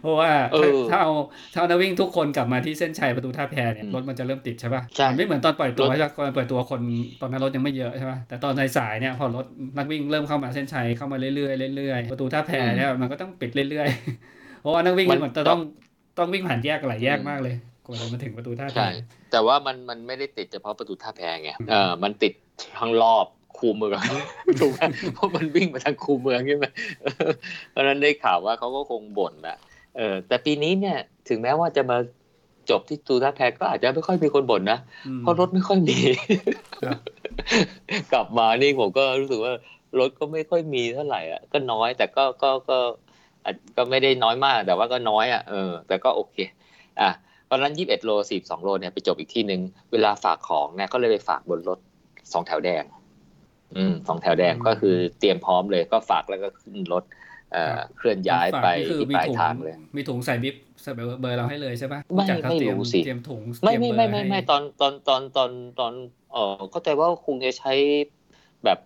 [0.02, 1.14] เพราะว่าเออถ้าเอา
[1.54, 6.82] ถ้าเอานักวิ่งทุกคนกลับมาที่เส้นชัยประตูท่าแพเนี่ยอืมรถมันจะเริ่มติดใช่ป่ะใช่มันไม่เหมือนตอนปล่อยตัวรถใช่ปะตอนปล่อยตัวคน
[7.22, 9.46] ตอนนั้นรถยังไม่เยอะใช่ป่ะแต่ตอนในสายเนี่ยพอรถ
[9.78, 11.34] นักวิ่งเริ่มเข้ามาเส้นชัยเข้ามาเรื่อ
[11.70, 15.62] ยๆเรื่อยๆประตูท่าแพเนี่ยมันก็ต้องปิดเรื่อยๆเพราะว่านักวิ่งมันมันจะต้อง
[16.18, 18.90] ต้องวิ่งผ่านแยกหลายแยกมากเลยกว่าจะมาถึงประตูท่าแพใช่
[19.32, 22.34] แต่ว่ามันมันไม่ได้ติดเฉพาะประตูท่าแพไงเออมันติด
[22.80, 23.26] ทั้งรอบ
[23.58, 24.02] คูเมือง
[24.60, 24.82] ถูกไหม
[25.14, 26.66] เพราะมันวิ่งมาทางคูเมืองใช่ไหม
[27.04, 27.32] เออ
[27.72, 29.58] เพราะฉะนั้นได้ข่าวว่าเขาก็คงบ่นนะ
[29.98, 30.98] เออแต่ปีนี้เนี่ย
[31.30, 31.98] ถึงแม้ว่าจะมา
[32.70, 35.98] จบที่ประตูท่าแพก็อาจจะไม่ค่อยมีคนบ่นนะอืมเพราะรถไม่ค่อยมี
[36.86, 37.00] ครับ
[38.14, 39.54] กลับมานี่ผมก็รู้สึกว่า
[40.00, 43.09] รถก็ไม่ค่อยมีเท่าไหร่อะก็น้อยแต่ก็ก็ก็อาจ
[43.78, 46.36] ก็ไม่ได้น้อยมากแต่ว่าก็น้อยอะเออแต่ก็โอเค
[47.02, 47.10] อะ
[47.50, 51.80] ตอนนั้นยี่สิบเอ็ดโลสี่สองโลเนี่ยไปจบอีกที่หนึ่งเวลาฝากของเนี่ยก็เลยไปฝากบนรถ
[52.34, 52.84] สองแถวแดง
[53.76, 57.04] อืมสองแถวแดงอืมก็คือเตรียมพร้อมเลยก็ฝากแล้วก็ขึ้นรถ
[57.52, 65.94] เอ่อครับเคลื่อนย้ายไปฝกนี่คือที่มีปลายถุงทางเลย มีถุงใส่บิ๊บใส่เบอร์เบอร์เราให้เลยใช่ปะไม่จากเขาไม่เตรียมรู้สิเตรียมถุงไม่เตรีไม่ยไม่เบอร์ไม่ไม่ให้ตอนตอนตอนตอนตอน
[66.34, 67.74] เออเข้าใจว่าคงจะใช้
[68.64, 68.80] แบบ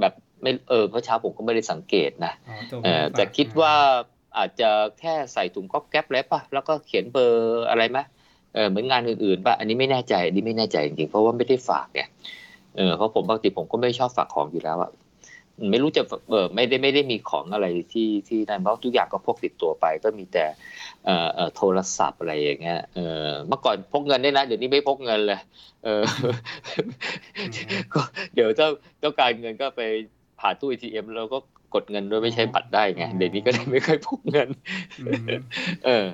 [0.00, 0.14] แบบ
[0.44, 3.74] ไม่เออเพราะเช้าผมก็ไม่ได้สังเกตนะอ๋อจบเออฝกแต่คิดว่า
[4.38, 7.98] อาจจะแค่ใส่ถุงก๊อบแก๊ปแล้วป่ะแล้วก็เขียนเบอร์อะไรไหม
[8.54, 12.08] เออเหมือนงานอื่นๆป่ะอันนี้ไม่แน่ใจอันนี้ไม่แน่ใจจริงๆเพราะว่าไม่ได้ฝากเนี่ย
[12.76, 14.90] เออเพราะผมปกติผมก็ไม่ชอบฝากของอยู่แล้วอะ
[15.70, 20.44] ไม่รู้จะเออไม่ได้ไม่ได้มีของอะไรที่ที่นั่นเพราะทุกอย่างก็พกติดตัวไป ก็มีแต่
[21.04, 25.40] เอ่อเอ่อโทรศัพท์อะไรอย่างเงี้ยเออเมื่อก่อนพกเงินได้นะเดี๋ยวนี้ไม่พกเงินเลย
[25.84, 26.02] เออ
[27.94, 28.00] ก็
[28.34, 28.68] เดี๋ยวเจ้า
[29.00, 29.82] เจ้าการเงินก็ไป
[30.44, 31.38] ผ่านตู้ ATM แล้วก็
[31.74, 34.48] กดเงินโดยไม่ใช้บัตรได้ไงอ๋อเดี๋ยวนี้ก็เลยไม่ค่อยพกเงิน
[35.06, 35.26] อืม
[35.84, 36.04] เออ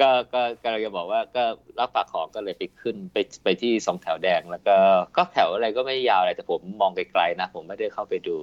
[0.00, 1.44] ก็ก็ก็เลยจะบอกว่าก็
[1.78, 4.76] รับฝากของก็เลยไปขึ้นไปไปที่สองแถวแดง แล้วก็
[5.16, 8.36] ก็แถวอะไรก็ไม่ยาวอะไรแต่ผมมองไกลๆนะผมไม่ได้เข้าไปดู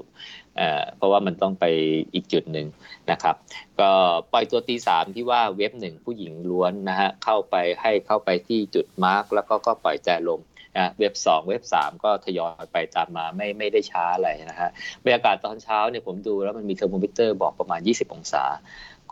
[0.58, 1.66] เอ่อเพราะว่ามันต้องไป
[2.14, 2.68] อีกจุดหนึ่ง
[3.12, 3.36] นะครับ
[3.80, 3.92] ก็
[4.34, 10.40] ปล่อยตัวตีสามที่ว่า wave หนึ่งผู้หญิงล้วนนะฮะเข้าไปให้เข้าไปที่จุด mark แล้วก็ก็ปล่อยใจลง
[10.78, 14.70] นะ wave สอง wave สามก็ทยอยไปตามมาไม่ไม่ได้ช้าอะไรนะฮะ
[15.04, 18.44] บรรยากาศตอนเช้าเนี่ยผมดูแล้วมันมีเทอร์โมมิเตอร์บอกประมาณ 20 องศา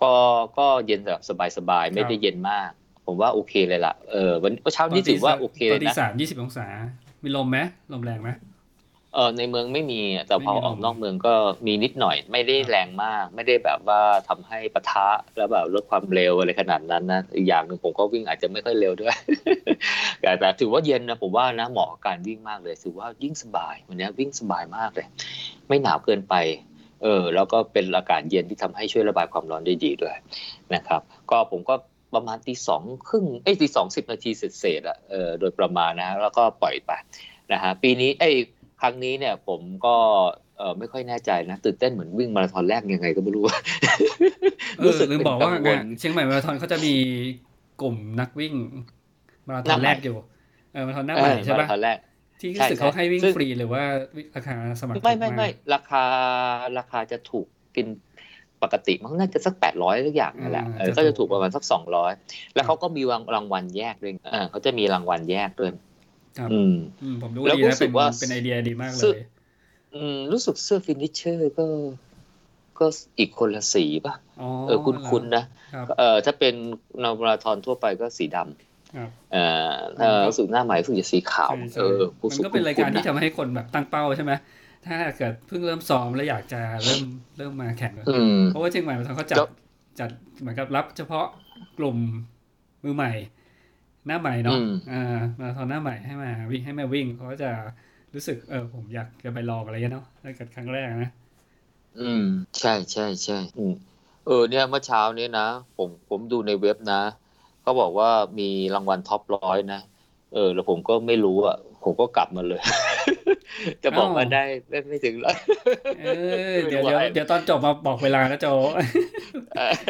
[0.01, 0.13] ก็
[0.57, 1.21] ก็เย็นแบบ
[1.57, 2.69] สบายๆ ไม่ได้เย็นมาก
[3.05, 6.65] ผมว่าโอเคเลยล่ะเออวันเช้านี้ถือว่าโอเคตเลอนยที่นะสามยี่สิบองศา
[7.23, 7.57] มีลมไหม
[7.93, 8.29] ลมแรงไหม
[9.15, 11.33] เออในเมืองไม่มีแต่พอไม่มีลมออกนอกเมืองก็
[11.67, 19.15] มีนิดหน่อย ไม่ได้แรงมาก ไม่ได้แบบว่าทำให้ปะทะแล้วแบบลดความเร็วอะไรขนาดนั้นนะอีกอย่างหนึ่งผมก็วิ่งอาจจะไม่ค่อยเร็วด้วย
[20.21, 25.07] แต่แต่ถือว่าเย็นนะผมว่านะเหมาะกับการวิ่งมากเลยถือว่ายิ่งสบายวันนี้วิ่งสบายมากเลย
[25.67, 26.35] ไม่หนาวเกินไป
[27.01, 30.15] เออแล้วก็เป็นอากาศเย็นที่ทำให้ช่วยระบายความร้อนได้ดีด้วย
[30.75, 31.75] นะครับ ก็ผมก็
[32.13, 36.91] ประมาณตีสองครึ่งเอ้ยตีสองสิบนาทีเสร็จๆอะเออโดยประมาณนะแล้วก็ปล่อยไป
[37.53, 38.35] นะฮะปีนี้เอ้ย
[38.81, 39.95] ครั้งนี้เนี่ยผมก็
[40.57, 43.43] เออไม่ค่อยแน่ใจนะตื่นเต้นเหมือนวิ่งมาราธอนแรกยังไงก็ไม่รู้
[44.79, 46.93] เออลืมบอกว่าเป็นงวลงานเชียงใหม่มาราธอนเขาจะมี
[47.81, 48.53] กลุ่มนักวิ่ง
[49.47, 50.15] มาราธอนแรกอยู่
[50.73, 51.97] เออมาราธอนหน้าใหม่ใช่เออปะมาราธอนแรก
[52.41, 53.83] ที่ใช่รู้สึกเขาให้วิ่งซึ่งฟรีหรือว่า
[54.35, 56.03] ราคาสมัครไม่ไม่ถูกากไม่ราคา
[56.77, 57.87] ราคาจะถูกกิน
[58.63, 62.11] ปกติมันน่าจะสักแปดร้อยทุกอย่างนั่นแหละอ่าเออจะถูกก็จะถูกประมาณสักสองร้อย
[62.55, 65.69] แล้วเขาก็มีรางรางวัลแยกด้วยเออเขาจะมีรางวัลแยกด้วย
[66.37, 69.19] ครับอืมอืมผมดูแล้วดีรู้นะสึเป็กนว่าเป็นไอเดียดีมากเลซึ่งย
[69.95, 71.65] อืม รู้สึกเสื้อฟินิชเชอร์ก็
[72.79, 72.85] ก็
[73.19, 76.53] อีกคนละสีป่ะอ๋อเออคุ้นๆนะครับเออถ้าเป็น
[77.03, 81.97] นามาราธอนทั่วไปก็สีดำครับเอ่อถ้ารู้สึกหน้าใหม่รู้สึกจะสีขาวใช่เอใช่อ
[82.31, 84.33] มันก็เป็นรายการที่คุ้นๆนะทำให้คนแบบตั้งเป้าใช่ไหม
[84.85, 87.01] ถ้าเกิดเพิ่งเริ่มซ้อมแล้วอยากจะเริ่ม
[87.37, 89.47] เริ่มมาแข่งอืมเพราะว่าเชียงใหม่มาราธอนเขาจัดแล้ว
[89.99, 91.25] จัดเหมือนกับรับเฉพาะ
[91.79, 91.97] กลุ่ม
[92.83, 93.11] มือใหม่
[94.07, 94.93] หน้าใหม่เนาะอืมอ่า
[95.39, 97.47] มาราธอนหน้าใหม่ให้มาวิ่งให้มาวิ่งเขาก็จะ
[98.13, 101.09] รู้สึกเออผมอยากจะไปลองอะไรเงี้ยเนาะถ้าเกิดครั้งแรกนะ
[101.97, 102.23] อืม
[102.59, 103.73] ใช่ใช่ใช่อืม
[104.25, 105.41] เออเนี่ยเมื่อเช้านี้นะ
[105.75, 107.01] ผมผมดูในเว็บนะ
[107.61, 108.09] เขาบอกว่า
[108.39, 109.79] มีรางวัลท็อปร้อยนะ
[110.31, 112.61] เออ แล้วผมก็ไม่รู้อะ ผมก็กลับมาเลย
[113.83, 115.37] จะบอกว่าอ้าวได้ไม่ไม่ถึงร้อย
[115.99, 116.07] เอ
[116.51, 118.47] อเดี๋ยวเดี๋ยวเดี๋ยวตอนจบมาบอกเวลานะโจ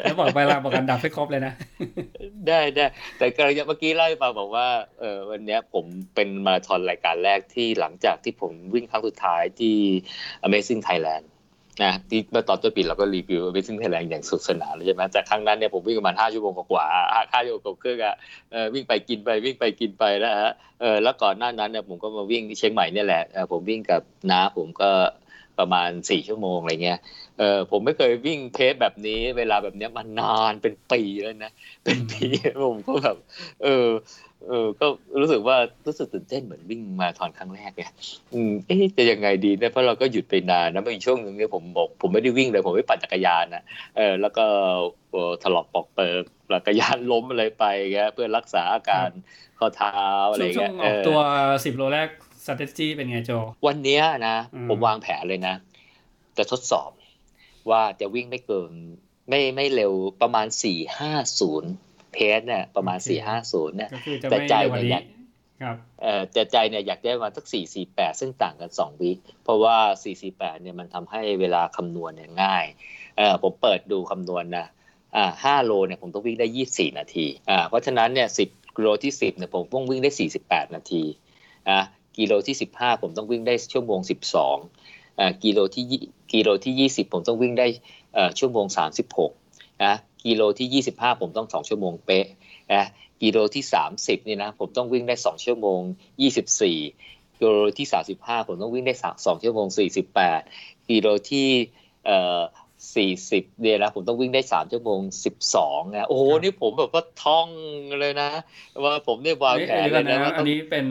[0.03, 1.53] แล้วบอกเวลาบอกอันดับให้ครบเลยนะ
[2.47, 2.85] ได้ได้
[3.17, 4.67] แต่กำลังจะเมื่อกี้เล่าให้ฟังบอกว่า
[4.99, 9.75] เออวันเนี้ยผมเป็นมาราธอนรายการแรกที่หลังจากที่ผมวิ่งครั้งสุดท้ายที่
[10.45, 11.25] Amazing Thailand
[11.83, 16.85] นะที่เมื่อตอนต้นปีเราก็รีวิว Amazing Thailand อย่างสุดสนานเลยใช่ไหมแต่ครั้งนั้นเนี่ยผมวิ่งประมาณห้าชั่วโมงกว่า
[17.33, 18.15] ห้าชั่วโมงกว่าครึ่งอะ
[18.73, 20.51] วิ่งไปกินไปวิ่งไปกินไปนะฮะ
[20.81, 24.01] เออแล้วก่อนหน้านั้นเนี่ยผมก็มาวิ่งที่เชียงใหม่เนี่ยแหละผมวิ่งกับ
[24.31, 24.91] น้าผมก็
[25.59, 26.99] ประมาณสี่ชั่วโมงอะไรเงี้ย
[27.39, 31.51] เออผมไม่เคยวิ่งเพจแบบนี้ เวลาแบบเนี้ยมานานเป็นปีแล้วนะ
[31.83, 32.25] เป็นปี
[32.65, 33.17] ผมก็แบบ
[33.63, 33.87] เออ
[34.47, 34.85] เออก็
[35.21, 37.83] รู้สึกว่ารู้สึกตื่นเต้นเหมือนวิ่งมาทอนครั้งแรกไง
[38.33, 43.63] อืมเอ๊ะจะยังไงดีเนี่ยเพราะเราก็หยุดไปนานนะมีช่วงหนึ่งเนี่ยผมบอกผมไม่ได้วิ่งเลยผมไม่ปั่นจักรยานนะ
[43.97, 44.45] เออแล้วก็
[45.43, 49.09] ถลอกปอกเปิกจักรยานล้มอะไรไปเงี้ยเพื่อรักษาอาการ
[49.59, 49.97] ข้อเท้า
[50.31, 51.19] อะไรเงี้ยออกตัว
[51.65, 52.09] สิบโลแรก
[52.43, 53.31] strategy เป็นไงโจ
[53.67, 54.35] วันนี้นะ
[54.69, 55.55] ผมวางแผนเลยนะ
[56.37, 56.91] จะทดสอบ
[57.69, 58.71] ว่าจะวิ่งไม่เกิน
[59.29, 61.71] ไม่ไม่เร็วประมาณสี่ห้าศูนย์
[62.13, 63.89] เพสเนี่ยประมาณสี่ห้าศูนย์เนี่ย
[64.29, 65.03] แต่ใจเนี่ยอยาก
[66.01, 69.11] เอ่อแต่ใจเนี่ยอยากได้มาสักสี่สี่แปดซึ่งต่างกันสองวิ
[69.43, 72.65] เพราะว่าสี่สี่แปดเนี่ยมันทำให้เวลาคำนวณเนี่ยง่าย
[73.17, 74.65] เออผมเปิดดูคำนวณนะ
[75.15, 81.03] อ่าห้าโลเนี่ยผมต้องวิ่งได้ยี่สี่นาทีอ่าเพราะฉะนั้นเนี่ยสิบกิโลที่สิบเนี่ยผมต้องวิ่งได้สี่สิบแปดนาที
[81.69, 81.79] อะ
[82.17, 84.57] กิโลที่สิบห้าผมต้องวิ่งได้ชั่วโมงสิบสอง
[85.19, 85.85] อ่ากิโลที่
[86.33, 87.67] กิโลที่ยี่สิบผมต้องวิ่งได้
[88.13, 89.31] เอ่อชั่วโมงสามสิบหก
[89.85, 89.95] นะ
[90.25, 92.25] กิโลที่ 25 ผมต้อง 2 ชั่วโมงเป๊ะ
[92.73, 92.85] นะ
[93.21, 93.63] กิโลที่
[93.95, 95.81] 30นี่นะผมต้องวิ่งได้ 2 ชั่วโมง
[96.61, 99.67] 24 กิโลที่ 35 ผมต้องวิ่งได้ 2 ชั่วโมง
[100.27, 101.47] 48 กิโลที่
[102.05, 102.41] เอ่อ
[102.95, 104.99] 40เนี่ยนะผมต้องวิ่งได้ 3 ชั่วโมง
[105.47, 107.47] 12นะโอ้โหนี่ผมแบบว่าท่อง
[107.99, 108.29] เลยนะ
[108.83, 110.85] ว่าผมเนี่ยวางแผนเลยนะว่าอันนี้เป็น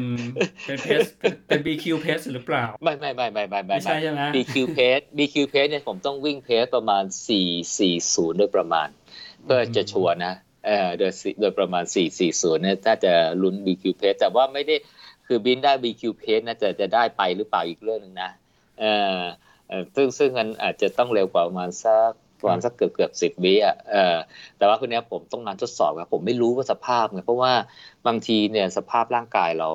[0.67, 1.01] เป็นเพส
[1.47, 7.05] เป็น BQ เพสหรือเปล่า ไม่ไม่ไม่ไม่ไม่ไม่ใช่ใช่ไหม BQ เพส BQ เพสเนี่ยผมต้องวิ่งเพสประมาณ
[7.71, 8.89] 440โดยประมาณ
[9.45, 10.35] เพื่อจะชัวร์นะ
[10.67, 11.85] เออโดยโดยประมาณ
[12.23, 14.77] 440เนี่ยถ้าจะลุ้น BQ pace แต่ว่าไม่ได้
[15.27, 18.31] คือบินได้ BQ pace นะจะจะได้ไปหรือเปล่าอีกเรื่องหนึ่งนะ
[18.81, 18.85] เอ
[19.17, 19.21] อ
[19.95, 22.11] ซึ่งซึ่งมันอาจจะต้องเร็วกว่าประมาณสัก
[22.41, 24.17] ประมาณสักเกือบเกือบสิบวิอะเออ
[24.59, 27.53] แต่ว่าคนนี้ผมต้องงานทดสอบครับผมไม่รู้ว่าสภาพไงเพราะว่า
[28.07, 29.69] บางทีเนี่ยสภาพร่างกายเรา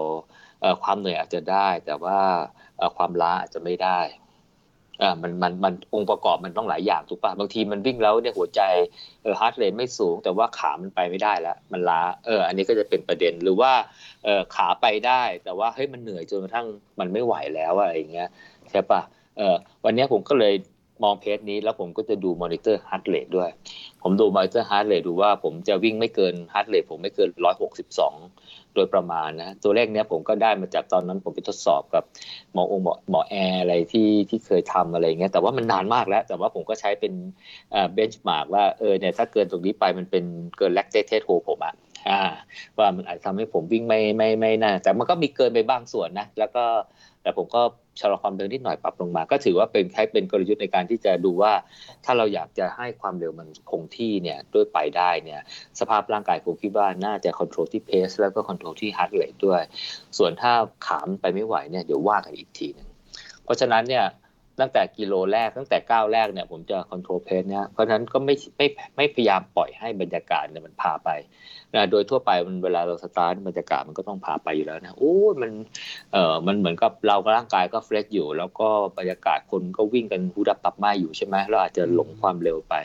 [0.84, 2.20] ความเหนื่อยอาจจะได้ แต่ว่า
[2.98, 4.00] ความล้าอาจจะไม่ได้
[5.02, 8.62] อ่ามันมันมันองค์ประกอบมันต้องหลายอย่างถูกป่ะบางทีมันวิ่งแล้วเนี่ยหัวใจ
[9.24, 13.72] เออ heart rate ไม่สูง แต่ว่าขามันไปไม่ได้แล้วมันล้าเอออันนี้ก็จะเป็นประเด็นหรือว่า
[14.24, 16.68] เออขาไปได้ แต่ว่าเฮ้ยมันเหนื่อยจนกระทั่ง
[17.00, 18.30] มันไม่ไหวแล้วอะไรอย่างเงี้ย
[18.72, 19.02] ใช่ป่ะ
[19.38, 20.54] เออวันนี้ผมก็เลย
[21.04, 23.50] มอง pace นี้แล้วผมก็จะดู monitor heart rate ด้วย
[24.04, 28.14] ผมดู monitor heart rate ดูว่าผมจะวิ่งไม่เกิน heart rate ผมไม่เกินร้อยหกสิบสอง
[28.76, 32.04] โดยประมาณนะ ตัวเลขเนี้ยผมก็ได้มาจากตอนนั้นผมไปทดสอบกับ
[32.54, 37.14] หมอองหมอหมอแอร์อะไรที่ที่เคยทำอะไรเงี้ยแต่ว่ามันนานมากแล้ว แต่ว่าผมก็ใช้เป็น
[37.94, 40.24] benchmark ว่าเออเนี่ยถ้าเกินตรงนี้ไปมันเป็น
[40.58, 41.76] เกิน lactate threshold ผมอะ
[42.78, 46.64] ว่ามันอาจทำให้ผมวิ่งไม่ไม่ไม่น่าแต่มันก็มีเกินไปบ้างส่วนนะ แล้วก็
[47.22, 47.62] แต่ผมก็
[48.00, 51.54] ชะลอความเร็วนิดหน่อยปรับลงมา ก็ถือว่าเป็นแค่เป็นกลยุทธ์ในการที่จะดูว่า
[52.06, 55.42] ถ้าเราอยากจะให้ความเร็วมันคงที่เนี่ยด้วยไปได้เนี่ย
[55.80, 59.62] สภาพร่างกายผมคิดว่าน่าจะควบคุมที่ pace แล้วก็ควบคุมที่ heart rate ด้วย
[60.18, 60.54] ส่วนถ้า
[60.86, 62.88] ขามันไปไม่ไหวเนี่ยเดี๋ยวว่ากันอีกทีหนึ่ง
[63.44, 64.06] เพราะฉะนั้นเนี่ย
[64.60, 71.10] ตั้งแต่กิโลแรกตั้งแต่ก้าวแรกเนี่ยผมจะ control pace เนี่ยเพราะฉะนั้นก็ไม่ไม่ไม่พยายามปล่อยให้บรรยากาศเนี่ยมันพาไป
[71.76, 75.52] นะโดยทั่วไปมันเวลาเราสตาร์ทบรรยากาศมันก็ต้องพาไปอยู่แล้วนะโอ้มัน
[76.12, 82.76] เอ่อมันเหมือนกับเราร่างกายก็ fresh อยู่ แล้วก็บรรยากาศคนก็วิ่งกันหูดับตับไม้อยู่ใช่ไหมเราอาจจะหลงความเร็วไป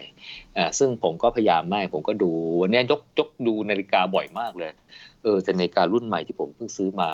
[0.57, 4.73] อ่าซึ่งผมก็พยายามไม่ผมก็ดูวันนี้ยกยกดูนาฬิกาบ่อยมากเลย
[5.25, 7.11] เออแต่นาฬิการุ่นใหม่ที่ผมเพิ่งซื้อมา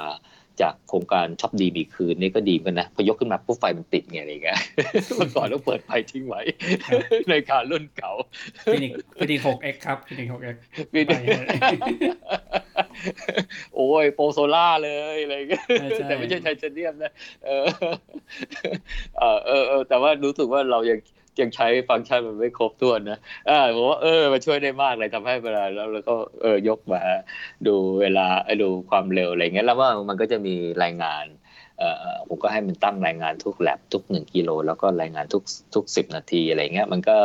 [0.61, 4.59] จากโครงการช้อปดีมีคืนนี่ก็ดีกันนะพอยกขึ้นมาปุ๊บไฟมันติดไงอะไรเงี้ย
[5.17, 6.43] เมื่อก่อนต้องเปิดไฟทิ้งไว้
[7.31, 8.13] นาฬิการุ่นเก่า
[8.73, 10.57] Fenix Fenix หก X ครับ Fenix หก X
[13.75, 15.65] โอ้ย Pro Solar เลยอะไรเงี้ย
[16.09, 17.13] แต่ไม่ใช่ไทเทเนียมนะ
[17.45, 17.65] เออ
[19.19, 19.39] เออ
[19.69, 20.99] เออแต่ว่ารู้สึกว่าเรายัง
[21.41, 23.19] ยังใช้ฟังก์ชันมันไม่ครบถ้วนนะ
[23.49, 27.01] อ่าผมว่าเออมาช่วยได้มากเลยทำให้เวลาแล้วเราก็เออยกมา
[27.67, 28.27] ดูเวลา
[28.63, 31.27] ดูความเร็วอะไรเงี้ยแล้วว่ามันก็จะมีรายงาน
[31.79, 35.43] เอ่อผมก็ให้มันตั้งรายงานทุกแลบทุกหนึ่งกิโลแล้วก็รายงานทุก
[35.75, 37.19] ทุกสิบนาทีอะไรเงี้ยมันก็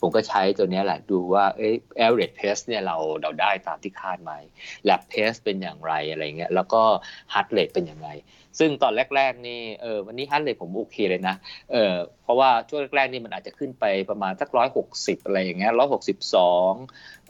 [0.00, 1.70] ผมก็ใช้ตัวนี้แหละดูว่าเอ้
[2.04, 4.32] average pace เนี่ยเราเราได้ตามที่คาดไหม
[4.88, 6.82] lab pace เป็นอย่างไรอะไรเงี้ยแล้วก็
[7.32, 8.08] heart rate เป็นอยังไง
[8.58, 11.34] ซึ่งตอนแรก ๆ นี่เออวันนี้ฮันเลยผมโอเคเลยนะ
[11.72, 16.72] เออเพราะว่าช่วงแรกๆนี่มันอาจจะขึ้นไปประมาณสักร้อยหกสิบอะไรอย่างเงี้ยร้อยหกสิบสอง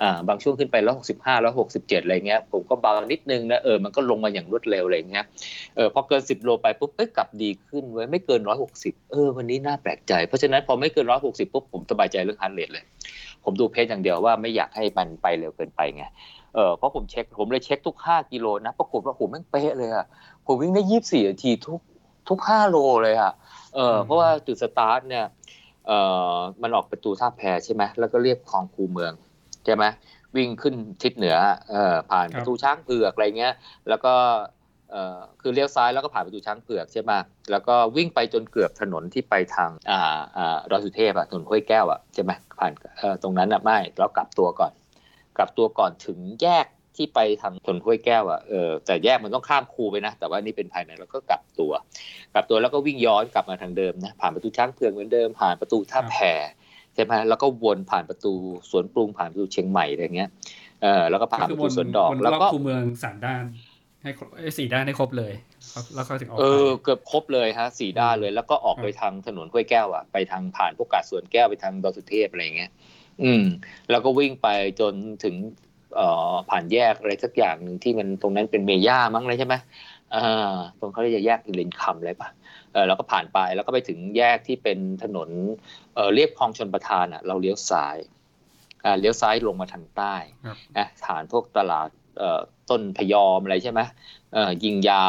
[0.02, 5.24] อ่าบางช่วงขึ้นไปร้อยหกสิบห้าร้อยหกสิบเจ็ดอะไรเงี้ยผมก็เบานิดนึงนะเออมันก็ลงมาอย่างรวดเร็วอะไรเงี้ย
[5.76, 12.84] เออพอเกินสิบโลไปปุ๊บเอ้ยกลับดีขึ้นไว้ไม่เกินร้อยหกสิบเออวันนี้น่าแปลกใจ เพราะฉะนั้นพอไม่เกินร้อยหกสิบปุ๊บผมสบายใจเรื่องฮันเลทเลย
[13.44, 16.04] ผมดูเพจอย่างเดียวว่าไม่อยากให้มันไปเร็วเกินไปไง
[16.54, 20.06] เออเพราะผมเช็คผมเลยเช็คทุกห้ากิโลนะปรากฏว่าผมแม่งเป๊ะเลยอะ
[20.48, 21.80] ผมวิ่งได้ยี่สิบสี่นาทีทุก
[22.28, 23.32] ทุกห้าโลเลยอะ
[23.74, 25.24] เออเพราะว่าจุดสตาร์ทเนี่ย
[25.86, 25.98] เอ่
[26.32, 29.12] อมันออกประตูท่าแพใช่ไหมแล้วก็เลียบคลองคูเมือง
[29.64, 29.84] ใช่ไหม
[30.36, 31.36] วิ่งขึ้นทิศเหนือ
[31.70, 33.54] เอ่อผ่านประตูช้างเผือกอะไรเงี้ย
[33.88, 34.14] แล้วก็
[34.90, 37.12] เอ่อคือเลี้ยวซ้ายแล้วก็ผ่านประตูช้างเผือกใช่ไหม
[37.50, 40.00] แล้วก็วิ่งไปจนเกือบถนนที่ไปทางอ่า
[40.36, 44.72] อ่าดอยสุเทพอะถนนห้วยแก้วอะใช่ไหมผ่านเอ่อตรงนั้นอะไม่แล้วกลับตัวก่อน
[45.36, 46.66] กลับตัวก่อนถึงแยก
[46.98, 51.72] ที่ไปทางถนนห้วยแก้วอะเออแต่แยกมันต้องข้ามคูไปนะ แต่ว่านี่เป็นภายในแล้วก็กลับตัว
[52.34, 56.16] กลับตัวแล้วก็วิ่งย้อนกลับมาทางเดิมนะผ่านประตูช้างเผือกเหมือนเดิมผ่านประตูท่าแพ
[56.94, 58.32] ใช่ไหมแล้วก็วนผ่านประตู
[58.70, 60.30] สวนปรุงผ่านประตูเชียงใหม่อะไรเงี้ย
[60.82, 63.44] เออแล้วก็ผ่านประตูสวนดอกแล้วก็คูเมืองสามด้าน
[64.02, 64.10] ให้
[64.58, 65.34] สี่ด้านให้ครบเลย
[65.94, 72.70] แล้วก็ถึงออกเออเกือบครบเลยฮะสี่ด้านเลย แล้วก็ออกไปทางถนนห้วยแก้วอะไปทางผ่านพวกกาดสวนแก้วไปทางดอยสุเทพอะไรเงี้ย
[73.22, 73.44] อืม
[73.90, 74.48] แล้วก็วิ่งไป
[74.80, 74.94] จน
[75.24, 75.67] ถึงเอ่อ
[76.50, 79.54] ผ่านแยกอะไรสักอย่างหนึ่งที่มันตรงนั้นเป็นเมย่ามั้งเลยใช่ไหม
[80.14, 82.28] อ่าตรงเขาเรียกแยกเลนคำอะไรปะ
[82.72, 85.28] เออแล้วก็ผ่านไปแล้วก็ไปถึงแยกที่เป็นถนน
[85.94, 87.96] เออเรียบคลองชนประทานอะเราเลี้ยวซ้าย
[88.84, 90.14] อ่าเลี้ยวซ้ายลงมาทางใต้
[90.76, 93.80] นะผ่านพวกตลาดเอ่อต้นพยอมอะไรใช่ไหม
[94.34, 95.04] เออยิงยา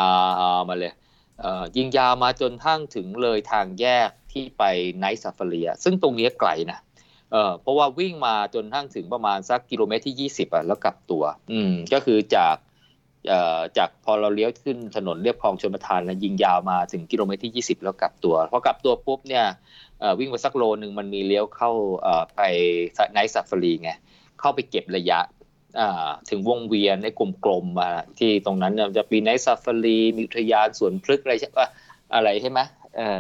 [0.70, 0.94] มาเลย
[1.42, 4.64] เออยิงยามาจนทั้งถึงเลยทางแยกที่ไป
[4.98, 6.80] ไนท์ซาฟารีซึ่งตรงนี้ไกลนะ
[7.32, 12.56] เออเพราะว่าวิ่งมาจนทั้งถึงประมาณสักกิโลเมตรที่ 20อะแล้วกลับตัว อืมก็คือจาก
[13.30, 19.46] เอ่อจากพอเราเลี้ยวขึ้นถนนเลียบคลองชลประทานแล้วยิงยาวมาถึงกิโลเมตรที่ 20 แล้วกลับตัวพอกลับตัวปุ๊บเนี่ย
[20.00, 21.72] เอ่อวิ่งไปสักโลนึงมันมีเลี้ยวเข้า
[22.02, 22.40] เอ่อไป
[23.12, 23.92] ไนท์ซาฟารีไง
[24.40, 25.20] เข้าไปเก็บระยะ
[25.80, 27.08] อ่าถึงวงเวียนใน
[27.46, 31.68] กลมๆมาที่ตรงนั้นจะมีไนท์ซาฟารีมีอุทยานสวนพฤกษ์อะไรใช่ปะ
[32.14, 32.60] อะไรใช่ไหม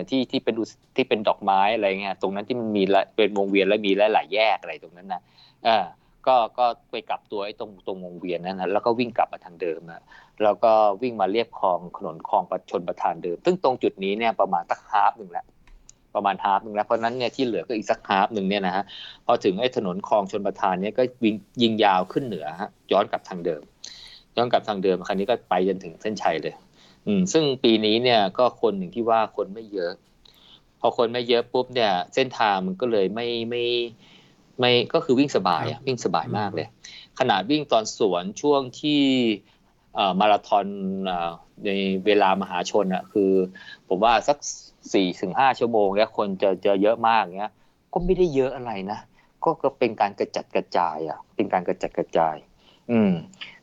[0.09, 0.55] ที่ที่เป็น
[0.95, 2.83] ที่เป็นดอกไม้อะไรเงี้ยตรงนั้นที่มันมี
[3.15, 5.21] เป็นวงเวียนแล้วมีหลายๆแยกอะไรตรงนั้นนะ
[5.65, 5.85] เออ
[6.27, 10.03] ก็ก็ไปกลับตัวไอ้ตรงตรงวงเวียนนั้นนะแล้วก็วิ่งกลับมาทางเดิมนะ
[10.43, 10.71] แล้วก็
[11.01, 15.45] วิ่งมาเรียบคลองถนนคลองประชนประทานเดิม ซึ่งตรงจุดนี้เนี่ยประมาณสัก half หนึ่งแล้ว
[16.15, 18.83] ประมาณ half หนึ่งแล้วเพราะนั้นเนี่ยที่เหลือก็อีกสัก half หนึ่งเนี่ยนะฮะ
[19.25, 23.61] พอถึงไอ้ถนนคลองชลประทานเนี่ยก็วิ่งยิงยาวขึ้นเหนือฮะย้อนกลับทางเดิม
[24.37, 26.53] ย้อนกลับทางเดิมครั้นี้ก็ไปจนถึงเส้นชัยเลย
[27.09, 29.93] อืมซึ่งปีนี้เนี่ยก็คนหนึ่งที่ว่าคนไม่เยอะ
[30.79, 33.63] พอคนไม่เยอะปุ๊บเนี่ย เส้นทางมันก็เลยไม่ไม่
[34.59, 36.67] ไม่ก็คือวิ่งสบายอะวิ่งสบายมากเลย
[37.19, 39.01] ขนาดวิ่งตอนสวนช่วงที่
[40.19, 40.65] มาราธอน
[41.65, 41.69] ใน
[42.05, 43.31] เวลามหาชนอะคือ
[43.87, 44.37] ผมว่าสัก
[44.93, 47.53] สี่ถึงห้าชั่วโมงเนี่ยคนจะจะเยอะมากเนี้ย
[47.93, 48.99] ก็ไม่ได้เยอะอะไรนะ
[49.43, 52.35] ก็ก็เป็นการกระจัดกระจายอะเป็นการกระจัดกระจาย
[52.91, 53.11] อืม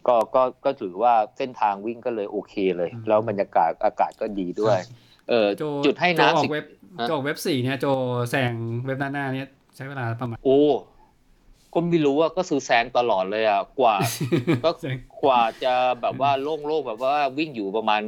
[0.07, 4.78] ก็ก็ก็ถือว่าเส้นทางวิ่งก็เลยโอเคเลย แล้วบรรยากาศอากาศก็ดีด้วย
[5.28, 5.46] เออ
[5.86, 6.48] จุดให้น้ำสิ
[7.07, 7.86] โจเว็บสี่เนี่ยโจ
[8.30, 8.52] แซง
[8.86, 10.61] เว็บหน้าหน้าเนี่ยใช้เวลาประมาณโอ้
[11.72, 13.96] ก็ไม่รู้ว่าก็ซื้อแซงตลอดเลยอะกว่า
[14.64, 14.70] ก็
[15.22, 18.02] กว่าจะแบบว่าโล่งๆแบบว่าวิ่งอยู่ประมาณ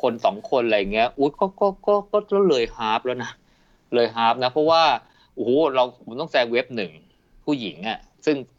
[0.00, 1.94] คนสองคนอะไรเงี้ยอุ้ยก็ก็ก็
[2.32, 3.32] ก็เลย half แล้วนะ
[3.94, 4.82] เลย half นะ เพราะว่า
[5.34, 6.92] โอ้โหเราผมต้องแซง wave หนึ่ง
[7.44, 8.57] ผู้หญิงอะ ซึ่งเอ่อ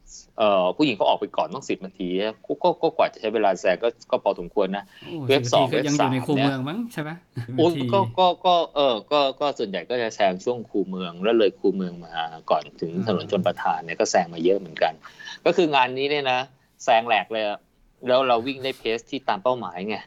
[0.77, 2.07] ผู้หญิงเขาออกไปก่อนต้องสิบนาที
[2.45, 4.83] ก็ก็ก็กว่าจะใช้เวลาแซงก็ก็พอสมควรนะ
[5.27, 7.09] wave สอง wave สามเนี่ยเมืองมั้งใช่ไหม
[7.57, 12.15] โอ้ก็ก็ก็เออก็ก็ส่วนใหญ่ก็จะแซงช่วงคูเมืองแล้วเลยคูเมืองมา
[12.49, 14.93] ก่อนถึงถนนชลประทานเนี่ยก็แซงมาเยอะเหมือนกัน
[15.45, 16.39] ก็คืองานนี้เนี่ยนะ
[16.83, 17.43] แซงแหลกเลย
[18.07, 19.97] แล้วเราวิ่งได้ pace ที่ตามเป้าหมายไง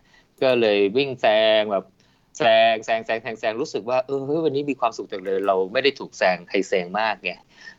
[0.42, 1.26] ก็เลยวิ่งแซ
[1.58, 1.84] งแบบ
[2.38, 7.32] แซงแซงแซงแซงแซงรู้สึกว่าเออวันนี้มีความสุขจังเลย เราไม่ได้ถูกแซงใครแซงมากไง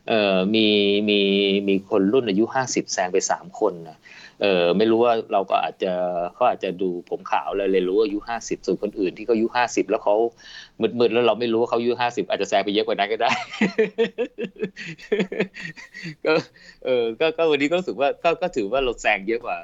[0.09, 0.67] เออมี
[1.09, 1.19] มี
[1.69, 3.97] มีคนรุ่นอายุห้าสิบแซงไปสามคนนะ
[4.41, 5.93] เออไม่รู้ว่าเราก็อาจจะ
[6.33, 10.15] เขาอาจจะดูผมขาวเลยเลยรู้ว่าอายุห้าสิบส่วนคนอื่นที่เขาอายุห้าสิบแล้วเขา
[10.99, 13.31] มืดๆแล้วเราไม่รู้ว่าเขาอายุห้าสิบอาจจะแซงไปเยอะกว่านั้นก็ได้
[16.25, 16.33] ก็
[16.85, 19.57] เออก็ก็วันนี้ก็รู้สึกว่าก็ก็ถือว่าเราแซงเยอะกว่า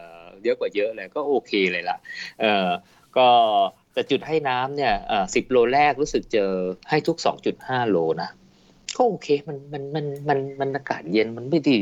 [0.43, 1.97] เยอะกว่าเยอะเลยก็โอเคเลยล่ะ
[2.41, 2.67] เออ
[3.17, 3.27] ก็
[3.99, 4.93] แต่จุดให้น้ำเนี่ย
[5.35, 6.51] สิบโลแรกรู้สึกเจอ
[6.89, 8.29] ให้ทุกสองจุดห้าโลนะ
[8.97, 11.77] ก็โอเคมันมันมันมันมันอากาศเย็นมันไม่ดี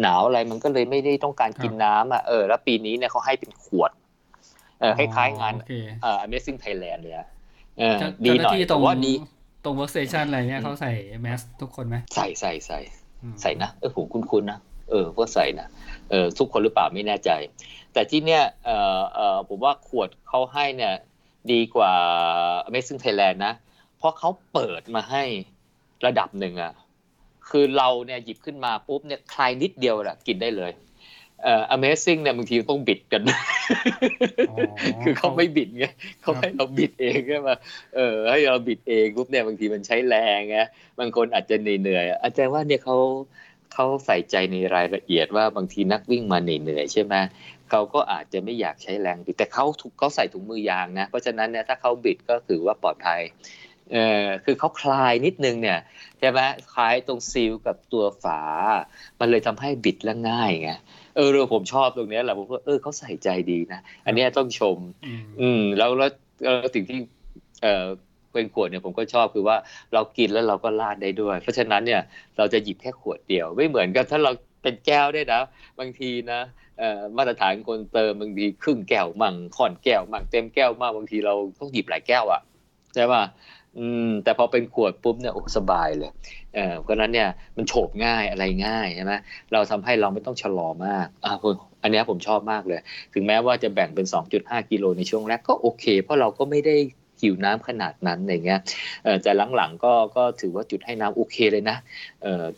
[0.00, 3.90] หนาวอะไรมันก็เลยไม่ได้ต้องการกินน้ำอะเออแล้วปีนี้เนี่ยเขาให้เป็นขวด
[4.80, 5.54] เออคล้ายๆงาน
[6.02, 7.14] เอ่อ Amazing Thailand เลย
[7.78, 9.12] เออดีหน่อยตรงว่าดี
[9.64, 10.92] ตรง workstation อะไรเนี่ยเขาใส่
[11.22, 12.78] แมสทุกคนไหมใส่ใส่ใส่
[13.40, 14.58] ใส่นะเออผมคุ้นๆนะ
[14.90, 15.68] เออพวกใส่นะ
[16.10, 17.30] เออทุกคนหรือเปล่าไม่แน่ใจ
[17.92, 20.94] แต่ที่เนี้ยเออเออผมว่าขวดเขาให้เนี่ย
[21.52, 21.92] ดีกว่า
[22.68, 23.54] Amazing Thailand นะ
[23.98, 25.24] เพราะเขาเปิดมาให้
[26.06, 26.72] ระดับหนึ่งอะ
[27.50, 30.72] คือเราเนี่ยหยิบขึ้นมาปุ๊บเนี่ยคลายนิดเดียวแหละกินได้เลย
[31.42, 33.22] เอ่อ Amazing เนี่ยบางทีต้องบิดกัน
[35.04, 35.84] คือเขาไม่บิดไง
[36.20, 37.48] เขาให้เราบิดเองใช่ไหม
[37.96, 40.58] เออให้เราบิดเองปุ๊บเนี่ยบางทีมันใช้แรงไง
[40.98, 42.96] บางคนอาจจะเหนื่อยอาจารย์ว่าเนี่ยเขา
[43.74, 47.14] เขาใส่ใจในรายละเอียดว่าบางทีนักวิ่งมาเหนื่อยใช่ไหม
[47.70, 53.20] เขาก็อาจจะไม่อยากใช้แรงบิดแต่เขาถูกเขาใส่ถุงมือยางนะ เพราะฉะนั้นเนี่ยถ้าเขาบิดก็ถือว่าปลอดภัย
[53.92, 55.78] เออคือเขาคลายนิดนึงเนี่ย
[56.18, 56.40] ใช่ไหม
[56.74, 58.40] คลายตรงซีลกับตัวฝา
[59.20, 60.70] มันเลยทำให้บิดแล้วง่ายไง
[61.16, 64.78] เออเอผมชอบตรงนี้แหละผมว่าเออเขาใส่ใจดีนะ อันนี้ต้องชม
[65.40, 66.10] อืมแล้วแล้ว
[66.74, 66.98] สิ่งที่
[67.62, 67.86] เออ
[68.32, 69.56] เป็นขวดเนี่ยผมก็ชอบคือว่า
[69.94, 72.02] เรากินแล้วเราก็ลาดได้ด้วย เพราะฉะนั้นเนี่ย
[72.38, 74.32] เราจะหยิบแค่ขวดเดียว ไม่เหมือนกับถ้าเรา
[74.62, 75.42] เป็นแก้วได้นะ
[75.78, 76.40] บางทีนะ
[77.16, 82.40] มาตรฐานคนเติมบางทีครึ่งแก้วมั่งค่อนแก้วมั่งเต็มแก้วมากบางทีเราต้องหยิบหลายแก้วอะ
[82.94, 83.22] ใช่ป่ะ
[83.78, 86.10] อืมแต่พอเป็นขวดปุ๊บเนี่ยโอ้สบายเลย
[86.54, 89.12] เออเพราะนั้นเนี่ยมันโฉบง่ายอะไรง่ายใช่ไหม
[89.52, 91.32] เราทำให้เราไม่ต้องชะลอมากอ่า
[91.82, 92.80] อันนี้ผมชอบมากเลย
[93.14, 94.06] ถึงแม้ว่าจะแบ่งเป็น
[94.38, 96.76] 2.5 กิโลในช่วงแรกก็โอเค เพราะเราก็ไม่ได้
[97.22, 98.60] หิวน้ำขนาดนั้นอย่างเงี้ย
[99.22, 101.76] แต่หลังๆก็ก็ถือว่าจุดให้น้ำโอเคเลยนะ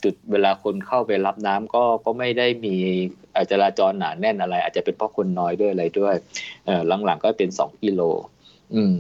[0.05, 2.75] จุดเวลาคนเข้าไปรับน้ำก็ก็ไม่ได้มี
[3.51, 6.15] จราจรหนาแน่นอะไร อาจจะเป็นเพราะคนน้อยด้วยอะไรด้วย
[7.05, 8.01] หลังๆก็เป็น2กิโล
[8.75, 8.95] อืม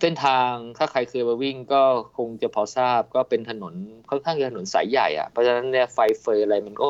[0.00, 1.82] เส้นทางถ้าใครเคยมาวิ่งก็
[2.16, 3.74] คงจะพอทราบก็เป็นถนน
[4.10, 6.88] ค่อนข้างจะถนนสายใหญ่อะเพราะฉะนั้นเนี่ยไฟเฟยอะไรมันก็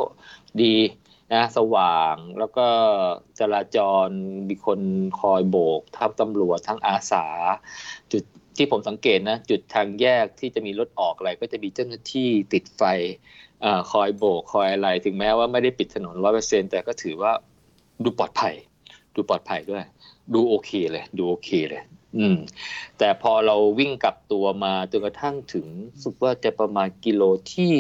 [0.63, 0.75] ดี
[1.33, 2.67] นะสว่างแล้วก็
[3.41, 4.09] จราจร
[4.49, 4.81] มีคน
[5.21, 7.27] คอยโบกทั้งตำรวจทั้งอาสา
[8.13, 8.23] จุด
[8.57, 12.83] ที่ผมสังเกตนะ จุดทางแยกที่จะมีรถออกอะไร ก็จะมีเจ้าหน้าที่ติดไฟ
[13.65, 17.33] อคอยโบกคอยอะไร ถึงแม้ว่าไม่ได้ปิดถนนร้อยเปอร์เซ็นแต่ก็ถือว่า
[18.05, 18.55] ดูปลอดภัย
[19.15, 19.85] ดูปลอดภัยด้วย
[20.35, 21.83] ดูโอเคเลย ดูโอเคเลย
[22.17, 22.37] อืม
[22.99, 25.67] แต่พอเราวิ่งกลับตัวมาจนกระทั่งถึง
[26.03, 27.23] สุกว่าจะประมาณกิโล
[27.53, 27.73] ที่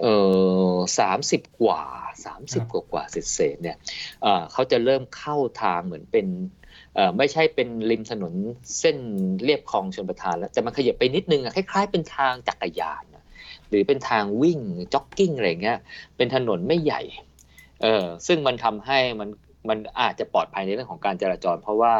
[0.00, 0.06] เอ
[0.72, 1.82] อสามสิบกว่า
[2.24, 3.76] สามสิบกว่ากว่าเศษเนี่ย
[4.52, 6.26] เขาจะเริ่มเข้าทางเหมือนเป็น
[7.18, 8.34] ไม่ใช่เป็นริมถนน
[8.80, 8.96] เส้น
[9.44, 13.04] เรียบคลองชนประทานแล้วแต่มันขยับไปนิดนึงคล้ายๆเป็นทางจักรยาน
[13.68, 14.60] หรือเป็นทางวิ่ง
[14.94, 15.78] จ็อกกิ้งอะไรเงี้ย
[16.16, 17.02] เป็นถนนไม่ใหญ่
[17.82, 19.28] เออซึ่งมันทำให้มัน
[19.68, 21.94] มันอาจจะปลอดภัยในเรื่องของการจราจร เพราะว่า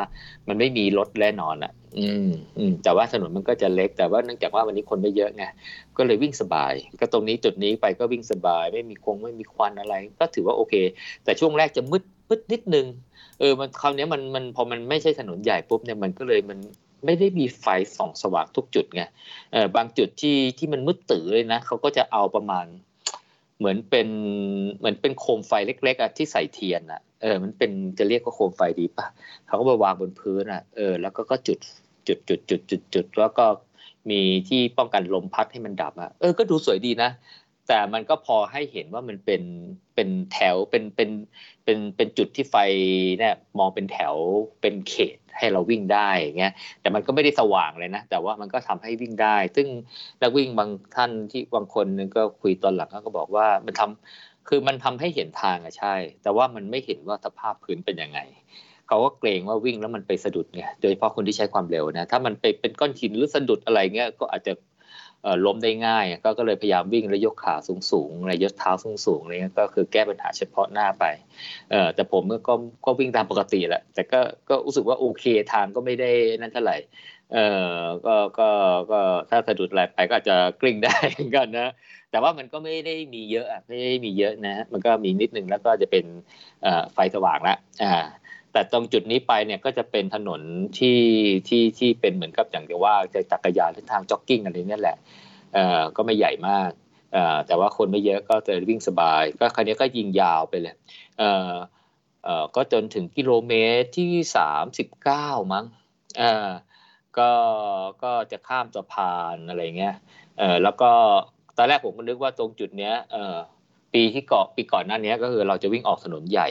[0.48, 2.28] มันไม่มีรถแน่นอนอะ อืม
[2.58, 5.44] อืมแต่ว่าถนนมันก็จะเล็กแต่ว่าเนื่องจากว่าวันนี้คนไม่เยอะไง
[5.98, 10.74] ก็เลยวิ่งสบาย ก็ตรงนี้จุดนี้ไปก็วิ่งสบาย ไม่มีคงไม่มีควันอะไร ก็ถือว่าโอเค
[11.24, 12.86] แต่ช่วงแรกจะมืดมืดนิดนึง
[13.40, 16.58] เออมันคราวนี้มันมันพอมันไม่ใช่ถนนใหญ่ปุ๊บเนี่ยมันก็เลยมัน
[17.04, 17.66] ไม่ได้มีไฟ
[17.96, 19.02] ส่องสว่างทุกจุดไง
[19.52, 22.66] เออบางจุดที่ที่มันมืดตื่อเลยนะเขาก็จะเอาประมาณ
[23.58, 24.08] เหมือนเป็น
[24.78, 29.06] เหมือนเป็นโคมไฟเล็กๆอะที่ใส่เทียนอะเออมันเป็นจะเรียกว่าโคมไฟดีป่ะ
[29.46, 31.58] เขาก็ไปวางบนพื้นอะเออแล้วก็ก็จุด
[32.06, 33.46] จุดจุดจุดจุดจุดแล้วก็
[34.10, 37.10] มีที่ป้องกันลมพัดให้มันดับอะเออก็ดูสวยดีนะ
[37.68, 39.42] แต่มันก็พอให้เห็นว่ามันเป็น
[39.94, 41.10] เป็นแถวเป็นเป็น
[41.64, 42.56] เป็นเป็นจุดที่ไฟ
[43.18, 44.14] เนี่ยมองเป็นแถว
[44.60, 49.68] เป็นเขตให้เราวิ่งได้เงี้ยแต่มันก็ไม่ได้สว่างเลยนะ แต่ว่ามันก็ทำให้วิ่งได้ ซึ่ง
[50.22, 58.20] นักวิ่งบางท่านที่บางคนนึงก็คุยตอนหลังก็บอกว่ามันทำคือมันทำให้เห็นทางอะใช่ แต่ว่ามันไม่เห็นว่าสภาพพื้นเป็นยังไง
[58.94, 64.52] เขาก็เกรงว่าวิ่งแล้วมันไปสะดุดไงโดยเฉพาะคนที่ใช้ความเร็วนะถ้ามันไปเป็นก้อนหินหรือสะดุดอะไรเงี้ยก็อาจจะ
[65.46, 66.04] ล้มได้ง่าย
[66.38, 71.04] ก็เลยพยายามวิ่งแล้วยกขาสูงสูงอะไรยกเท้าสูงสูงอะไรเงี้ยก็คือแก้ปัญหาเฉพาะหน้าไป
[71.70, 72.54] เออแต่ผมก็
[72.86, 76.76] ก็วิ่งตามปกติแหละแต่ก็ก็รู้สึกว่าโอเคทางก็ไม่ได้นั่นเท่าไหร่
[77.32, 77.38] เอ
[77.76, 78.48] อก็ก็
[78.92, 80.96] ก็ถ้าสะดุดอะไรไปก็อาจจะกลิ้งได้
[81.36, 81.72] กันนะ
[82.10, 86.04] แต่ว่ามันก็ไม่ได้มีเยอะไม่ได้มีเยอะนะมันก็มีนิดนึงแล้วก็จะเป็น
[86.92, 87.94] ไฟสว่างละอ่า
[88.54, 90.40] แต่ตรงจุดนี้ไปเนี่ยก็จะเป็นถนน
[90.78, 91.00] ที่
[91.48, 94.96] ที่ที่เป็นเหมือนกับอย่างที่ว่าจะจักรยานหรือทางจ็อกกิ้งอะไรเนี่แหละ
[95.54, 96.70] เอ่อก็ไม่ใหญ่มาก
[97.12, 100.74] เอ่อแต่ว่าคนไม่เยอะก็จะวิ่งสบาย ก็คันนี้ก็ยิงยาวไปเลย
[101.18, 101.52] เอ่อ
[102.24, 105.64] เอ่อก็จนถึงกิโลเมตรที่สามสิบเก้ามั้ง
[106.18, 106.48] เอ่อ
[107.18, 107.30] ก็
[108.02, 109.94] ก็จะข้ามสะพานอะไรเงี้ย
[110.38, 110.90] เออแล้วก็
[111.56, 113.36] ตอนแรกผมก็นึกว่าตรงจุดเนี้ยเออ
[113.94, 116.48] ปีที่เกาะปีก่อนหน้านี้ก็คือเราจะวิ่งออกถนนใหญ่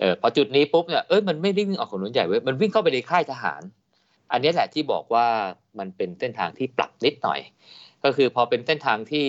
[0.00, 3.62] เออพอจุดนี้ปุ๊บเนี่ยเอ้ยมันไม่ได้วิ่งออกถนนใหญ่เว้ยมันวิ่งเข้าไปในค่ายทหาร
[4.32, 5.26] อันนี้แหละที่บอกว่า
[5.78, 7.40] มันเป็นเส้นทางที่ปรับนิดหน่อย
[8.04, 9.26] ก็คือพอเป็นเส้นทางที่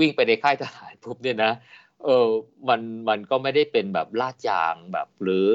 [0.00, 1.52] วิ่งไปในค่ายทหารปุ๊บเนี่ยนะ
[2.04, 2.28] เออ
[2.68, 5.48] มันมันก็ไม่ได้เป็นแบบลาดยางแบบหรือ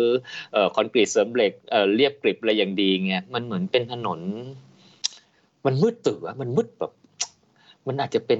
[0.53, 4.19] เอ่อคอนกรีตเสริมเหล็กเอ่อเรียบกริบอะไรอย่างดีเงี้ยมันเหมือนเป็นถนน
[5.65, 6.91] มันมืดตื่อมันมืดแบบ
[7.87, 8.39] มันอาจจะเป็น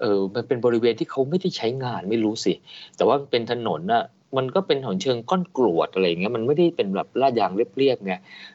[0.00, 2.52] เออมันเป็นบริเวณที่เขาไม่ได้ใช้งานไม่รู้สิ
[2.96, 4.04] แต่ว่าเป็นถนนน่ะ
[4.36, 8.14] มันก็เป็นถนนเชิงก้อนกรวดอะไรเงี้ยมันไม่ได้เป็นแบบลาดยางเรียบๆไง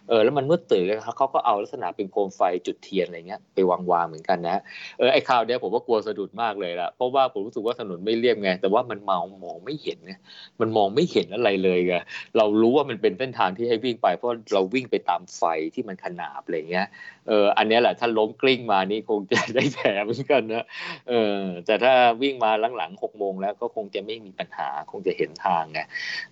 [0.10, 0.84] เออแล้วมันมืดตื่น
[1.18, 4.62] เขาก็เอาลักษณะเป็นโคมไฟจุดเทียนอะไรเงี้ยไปวางวางเหมือนกันนะ
[4.98, 10.14] เออไอ้ข่าวเนี้ยผมว่ากลัวสะดุดมากเลยละเพราะว่าผมรู้สึกว่าถนนไม่เรียบไงแต่ว่ามันมองมองไม่เห็นไง
[10.62, 11.96] มันมองไม่เห็นอะไรเลยไง
[12.38, 16.88] เรารู้ว่ามันเป็นเส้นทางที่ให้วิ่งไป เพราะเราวิ่งไปตามไฟที่มันขนาบอะไรเงี้ย
[17.28, 20.66] เอออันนี้แหละถ้าล้มกลิ้งมานี่คงจะได้แผลเหมือนกันนะ
[21.10, 25.82] เออแต่ถ้าวิ่งมาหลังๆหกโมงแล้วก็คงจะไม่มีปัญหาคงจะเห็นทางไง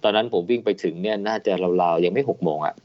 [0.03, 2.75] ตอนนั้นผมวิ่งไปถึงเนี่ยน่าจะราวๆยังไม่หกโมงอะ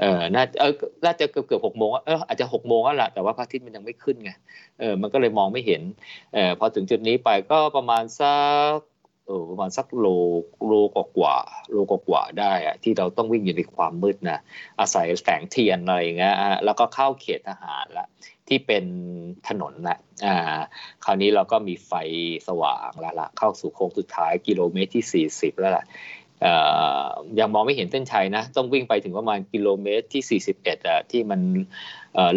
[0.00, 0.72] เออน่าเออ
[1.04, 4.30] น่าจะเกือบเกือบหกโมงเอออาจจะหกโมงแล้วแหละแต่ว่าพระอาทิตย์มันยังไม่ขึ้นไง
[4.80, 5.82] เออมันก็เลยมองไม่เห็น
[6.34, 8.34] เออพอถึงจุดนี้ไปก็ประมาณสั
[8.74, 8.78] ก
[9.26, 10.06] เออประมาณสักโล
[10.66, 11.36] โลกว่า
[11.72, 14.38] โลกว่าได้อะที่เราต้องวิ่งอยู่ในความมืดนะ
[14.80, 16.34] อาศัยแสงเทียนอะไรอย่างเงี้ย
[16.64, 18.06] แล้วก็เข้าเขตทหารละ
[18.48, 18.84] ที่เป็น
[19.48, 20.60] ถนนละอ่า
[21.04, 21.92] คราวนี้เราก็มีไฟ
[22.48, 25.84] สว่างแล้วล่ะเข้าสู่โค้งสุดท้ายกิโลเมตรที่ 40 แล้วล่ะ
[27.38, 31.40] ยังมองไม่เห็นเส้นชัยนะ ต้องวิ่งไปถึงประมาณกิโลเมตรที่ 41อะที่มัน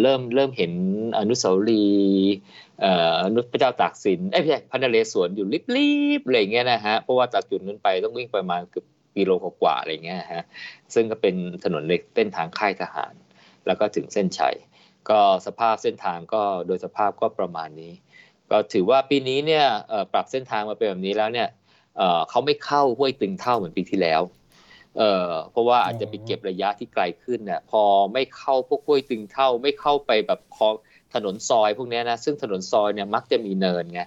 [0.01, 0.73] เริ่มเริ่มเห็น
[1.19, 2.33] อนุสาวรีย์
[3.23, 5.89] อนุพระเจ้าตากสินไอ้พี่พันเลสวนอยู่ริ
[6.19, 8.85] บๆอะไรเงี้ยนะฮะเพราะว่าจากจุดนั้นไปต้องวิ่งประมาณเกือบ
[9.17, 9.31] กิโล
[9.61, 10.43] กว่าอะไรเงี้ยฮะ
[10.93, 13.13] ซึ่งก็เป็นถนนในเส้นทางค่ายทหาร
[13.67, 14.55] แล้วก็ถึงเส้นชัย
[15.09, 17.93] ก็สภาพเส้นทางก็โดยสภาพก็ประมาณนี้
[18.51, 19.65] ก็ถือว่าปีนี้เนี่ย
[20.13, 21.47] ปรับเส้นทางมาเป็นแบบนี้แล้วเนี่ย
[22.29, 24.21] เขาไม่เข้าห้วยตึงเท่าเหมือนปีที่แล้ว
[24.97, 27.83] เอ่อเพราะว่าอาจจะไปเก็บระยะที่ไกลขึ้นเนี่ยพอ
[28.13, 30.73] ไม่เข้าพวกห้วยตึงเท่า ไม่เข้าไปแบบคลอง
[31.13, 34.01] ถนนซอยพวกนี้นะซึ่งถนนซอยเนี่ยมักจะมีเนินไง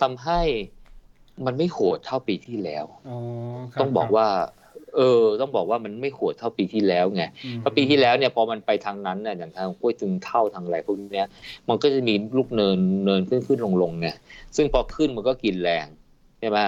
[0.00, 0.40] ทำให้
[1.46, 2.84] มันไม่โหดเท่าปีที่แล้ว
[3.80, 4.26] ต้องบอกว่า
[4.96, 7.22] เออ ต้องบอกว่ามันไม่โหดเท่าปีที่แล้วไง
[7.58, 11.24] เพราะปีที่แล้วเนี่ยพอมันไปทางนั้นเนี่ยอย่างทางกล้วยตึงเท่าทางอะไรพวกนี้
[11.68, 14.08] มันก็จะมีลูกเนินเนินขึ้นขึ้นลงลงไง
[14.56, 15.86] ซึ่งพอขึ้นมันก็กินแรง
[16.40, 16.58] ใช่ไหม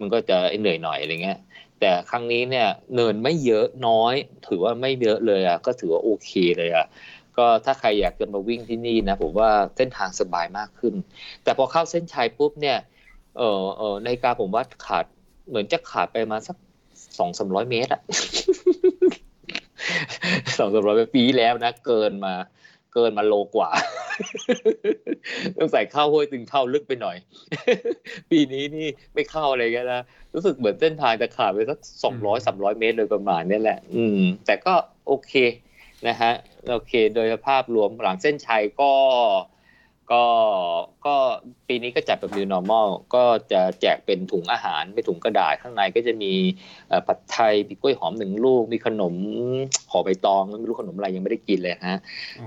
[0.00, 1.38] มันก็จะเหนื่อยหน่อยอะไรเงี้ย
[1.80, 4.14] แต่ครั้งนี้เนี่ยเนินไม่เยอะน้อย
[4.46, 6.86] ถือว่าไม่เยอะเลยอะก็ถือว่าโอเคเลยอะ
[7.36, 10.94] ก็ถ้าใครอยากจะมาวิ่งที่นี่นะผมว่าเส้นทางสบายมากขึ้น
[11.44, 12.78] แต่พอเข้าเส้นชัยปุ๊บเนี่ย
[13.38, 15.04] เออเออในการผมว่าขาด
[15.48, 16.56] เหมือนจะขาดไปมาสัก
[17.18, 18.02] สองสามร้อยเมตรอะ
[20.58, 22.34] สองสามร้อยปีแล้วนะ เกินมา
[22.94, 23.70] เกินมาโลกว่า
[25.56, 27.16] ต้องใส่ข้าวห้วยตึงเข้าลึกไปหน่อย
[28.30, 30.02] ปีนี้นี่ไม่เข้าอะไรกันนะ
[30.34, 34.74] รู้สึกเหมือนเส้นทางจะขาดไปสักสองร้อยสามร้อยเมตรโดยประมาณนี่แหละ อืม แต่ก็
[35.06, 35.32] โอเค
[36.08, 36.32] นะฮะ
[36.70, 38.92] โอเค โดยภาพรวมหลังเส้นชัยก็
[40.12, 40.24] ก็
[41.06, 41.14] ก็
[41.68, 46.32] ปีนี้ก็จัดแบบ new normal ก็จะแจกเป็นถุงอาหารเป็นถุงกระดาษข้างในก็จะมี
[47.06, 49.14] ผัดไทยมีกล้วยหอมหนึ่งลูก มีขนม
[49.90, 51.98] ห่อใบตองไม่รู้ขนมอะไรยังไม่ได้กินเลยฮะ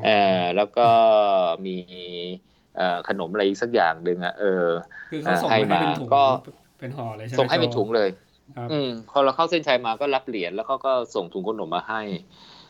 [0.05, 0.87] เออแล้วก็
[1.65, 1.75] มี
[3.09, 4.65] ขนมอะไรสักอย่างหนึ่งอะเออ
[5.49, 5.81] ให้มา
[6.13, 6.23] ก็
[6.79, 8.09] เป็นห่อเลยใช่ไหมส่งให้เป็นถุงเลย
[8.71, 12.01] อืมพอเราเข้าเส้นชัยมาก็รับเหรียญแล้วเขาก็ส่งถุงขนมมาให้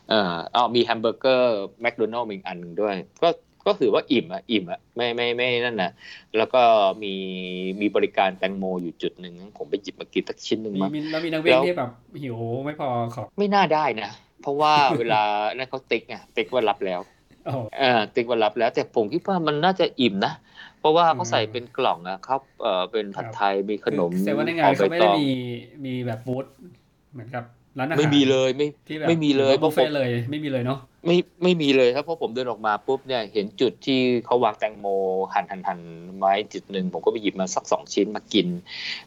[0.09, 3.29] เออเอามีแฮมเบอร์เกอร์แมคโดนัลด์อีกอันหนึ่งด้วย ก็
[3.65, 5.91] ก็ถือว่าอิ่มอะอิ่มอะไม่ไม่ไม่นั่นนะ
[6.37, 6.61] แล้วก็
[7.03, 7.13] มี
[7.81, 11.89] มีบริการแตงโมอยู่จุดหนึ่งผมไปหยิบมากินสักชิ้นหนึ่งมาแล้วมีนักวิ่งที่แบบ
[12.23, 14.09] หิวไม่พอขอไม่น่าได้นะ
[14.41, 15.21] เพราะว่าเวลา
[15.57, 16.99] นั่นเขาติ๊กไงติ๊กว่ารับแล้ว
[17.77, 20.33] เออติ๊กว่ารับแล้ว แต่ผมคิดว่ามันน่าจะอิ่มนะ
[20.79, 25.27] เพราะว่าเขาใส่เป็นกล่องอะครับเออเป็นผัดไทยมีขนมแต่ว่าในงานเขาไม่ได้มี
[25.85, 26.45] มีแบบบูธ
[27.13, 27.43] เหมือนกับ
[27.79, 28.67] ร้านอาหารไม่มีเลยไม่
[29.07, 34.87] ไม่มีเลยบุฟเฟ่เลยไม่มีเลยเนาะ ไม่ไม่มีเลยครับเพราะผมเดินออกมาปุ๊บเนี่ยเห็นจุดที่เขาวางแตงโม
[35.33, 35.79] หั่นหั่นหั่น
[36.17, 38.47] ไม้จุดหนึ่งผมก็ไปหยิบมาสักสองชิ้นมากิน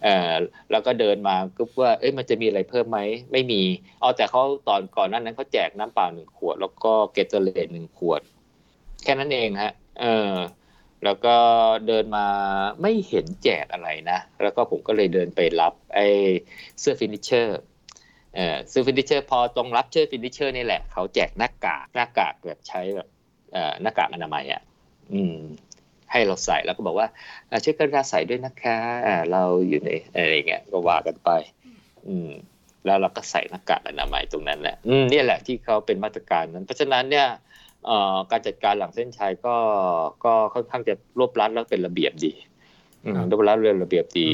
[0.02, 0.32] เอ่อ
[0.70, 2.98] แล้วก็เดินมาก็ว่าเอ้ยมันจะมีอะไรเพิ่มไหม
[3.32, 3.62] ไม่มี
[4.00, 8.20] เอาแต่เขาตอนก่อนนั้นนั้นเขาแจกน้ำเปล่าหนึ่งขวด แล้วก็เกตเตอร์เลนหนึ่งขวด
[9.02, 10.32] แค่นั้นเองฮะ เออ
[11.04, 11.36] แล้วก็
[11.86, 12.26] เดินมา
[12.82, 16.06] ไม่เห็นแจกอะไรนะ แล้วก็ผมก็เลยเดินไปรับไอ้
[16.80, 17.60] เสื้อ finisher
[18.36, 23.08] เออเสื้อ finisher พอตรงรับเสื้อ finisher นี่แหละเขาแจกหน้ากากหน้ากากแบบใช้แบบ
[23.52, 24.62] เอ่อหน้ากากอนามัยอะ
[25.12, 25.36] อืม
[26.10, 27.08] ให้เราใส่แล้วก็บอกว่า
[27.64, 28.76] ช่วยกันราใส่ด้วยนะคะ
[29.06, 31.30] อ่าเราอยู่ในอะไรเงี้ยก็ว่ากันไป
[32.08, 32.30] อืม
[32.86, 37.26] แล้วเราก็ใส่หน้ากากอนามัยตรงนั้นแหละอืมนี่แหละที่เขาเป็นมาตรการนั้น เพราะฉะนั้นเนี่ย
[38.30, 39.56] การจัดการหลังเส้นชัยก็
[40.24, 42.32] ก็ค่อนข้างจะรวบรัดแล้วเป็นระเบียบดี
[43.06, 44.28] ระเบียบเรียนระเบียบดี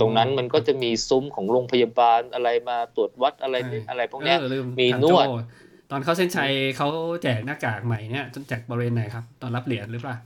[0.00, 3.56] ตรงนั้นมันก็จะมีซุ้มของโรงพยาบาลอะไรมาตรวจวัดอะไร
[3.90, 4.34] อะไรพวกนี้
[4.80, 5.26] มีนวด
[5.90, 6.88] ตอนเข้าเส้นชัยเขา
[7.22, 10.16] แจกหน้ากากใหม่เนี่ยแจกบริเวณไหนครับ ตอนรับเหรียญหรือเปล่า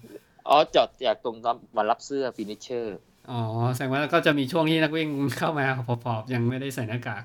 [0.49, 1.37] อ๋อจอดจากตรง
[1.77, 2.99] มารับเสื้อ finisher
[3.31, 3.41] อ๋อ
[3.75, 5.09] แสดงว่าก็จะมีช่วงที่นักวิ่ง
[5.39, 7.23] เข้ามาพอบๆยังไม่ได้ใส่หน้ากาก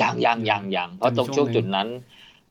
[0.00, 1.88] ยังยังยังยังเพราะตรงช่วงจุดนั้น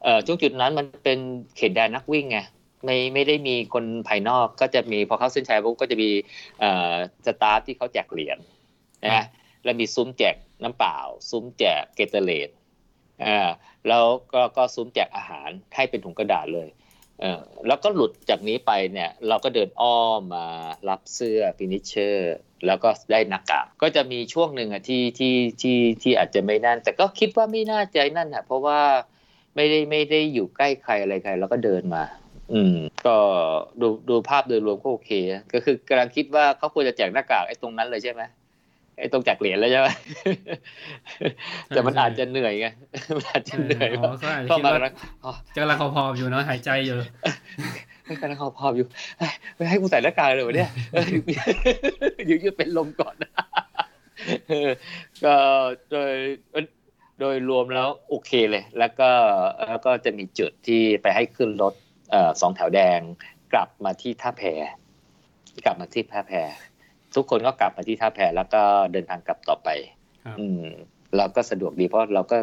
[0.03, 1.19] เอ่อช่วงจุดนั้นมันเป็น
[1.57, 2.39] เขตแดนนักวิ่งไง
[2.85, 6.09] ไม่ไม่ได้มีคนภายนอกก็จะมีพอเข้าเส้นชัยปุ๊บก็จะมี
[6.59, 6.93] เอ่อ
[7.25, 8.37] staff ที่เขาแจกเหรียญ
[9.05, 9.23] นะ
[9.63, 10.97] แล้วมีซุ้มแจกน้ำเปล่า
[11.29, 12.49] ซุ้มแจกเกตเตอร์เลด
[13.25, 13.49] อ่า
[13.87, 16.69] แล้วก็ก็ซุ้มแจกอาหารให้เป็นถุงกระดาษเลย
[17.21, 20.45] เออแล้วก็หลุดจากนี้ไปเนี่ย เราก็เดินอ้อมมา
[20.89, 28.81] รับเสื้อ finisher แล้วก็ได้หน้ากากก็จะมีช่วงหนึ่งอะที่ที่ที่ที่อาจจะไม่นั่น แต่ก็คิดว่าไม่น่าจะนั่นอะเพราะว่า
[29.55, 32.03] ไม่ได้ไม่ได้อยู่ใกล้ใครอะไรใคร แล้วก็เดินมา
[32.53, 33.15] อืม ก็
[33.81, 35.11] ดูดูภาพโดยรวมก็โอเค
[35.53, 38.21] ก็คือกำลังคิดว่าเขาควรจะแจกหน้ากากไอ้ตรงนั้นเลยใช่ไหม
[38.99, 39.87] ไอ้ตรงแจกเหรียญแล้วใช่ไหม
[41.69, 42.67] แต่มันอาจจะเหนื่อยไง
[43.17, 44.03] มันอาจจะเหนื่อยเพ
[44.51, 44.71] ราะมัน
[45.55, 46.95] กำลังพออยู่เนาะหายใจอยู่
[48.21, 48.87] กำลังพออยู่
[49.55, 50.69] ไม่ให้กูใส่หน้ากากเลยวะเนี่ย
[52.29, 53.15] ยืดยืดเป็นลมก่อน
[55.23, 55.35] ก็
[55.91, 56.13] โดย
[57.19, 59.09] โดยรวมแล้วโอเคเลย แล้วก็
[59.67, 61.92] แล้วก็จะมีจุดที่ไปให้ขึ้นรถเอ่อ
[62.41, 62.99] สองแถวแดง
[63.53, 64.43] กลับมาที่ท่าแพ
[65.65, 66.33] กลับมาที่ท่าแพ
[67.15, 69.69] ทุกคนก็กลับมาที่ท่าแพแล้วก็เดินทางกลับต่อไป
[70.39, 70.63] อืม
[71.17, 72.37] เราก็สะดวกดีเพราะเราก็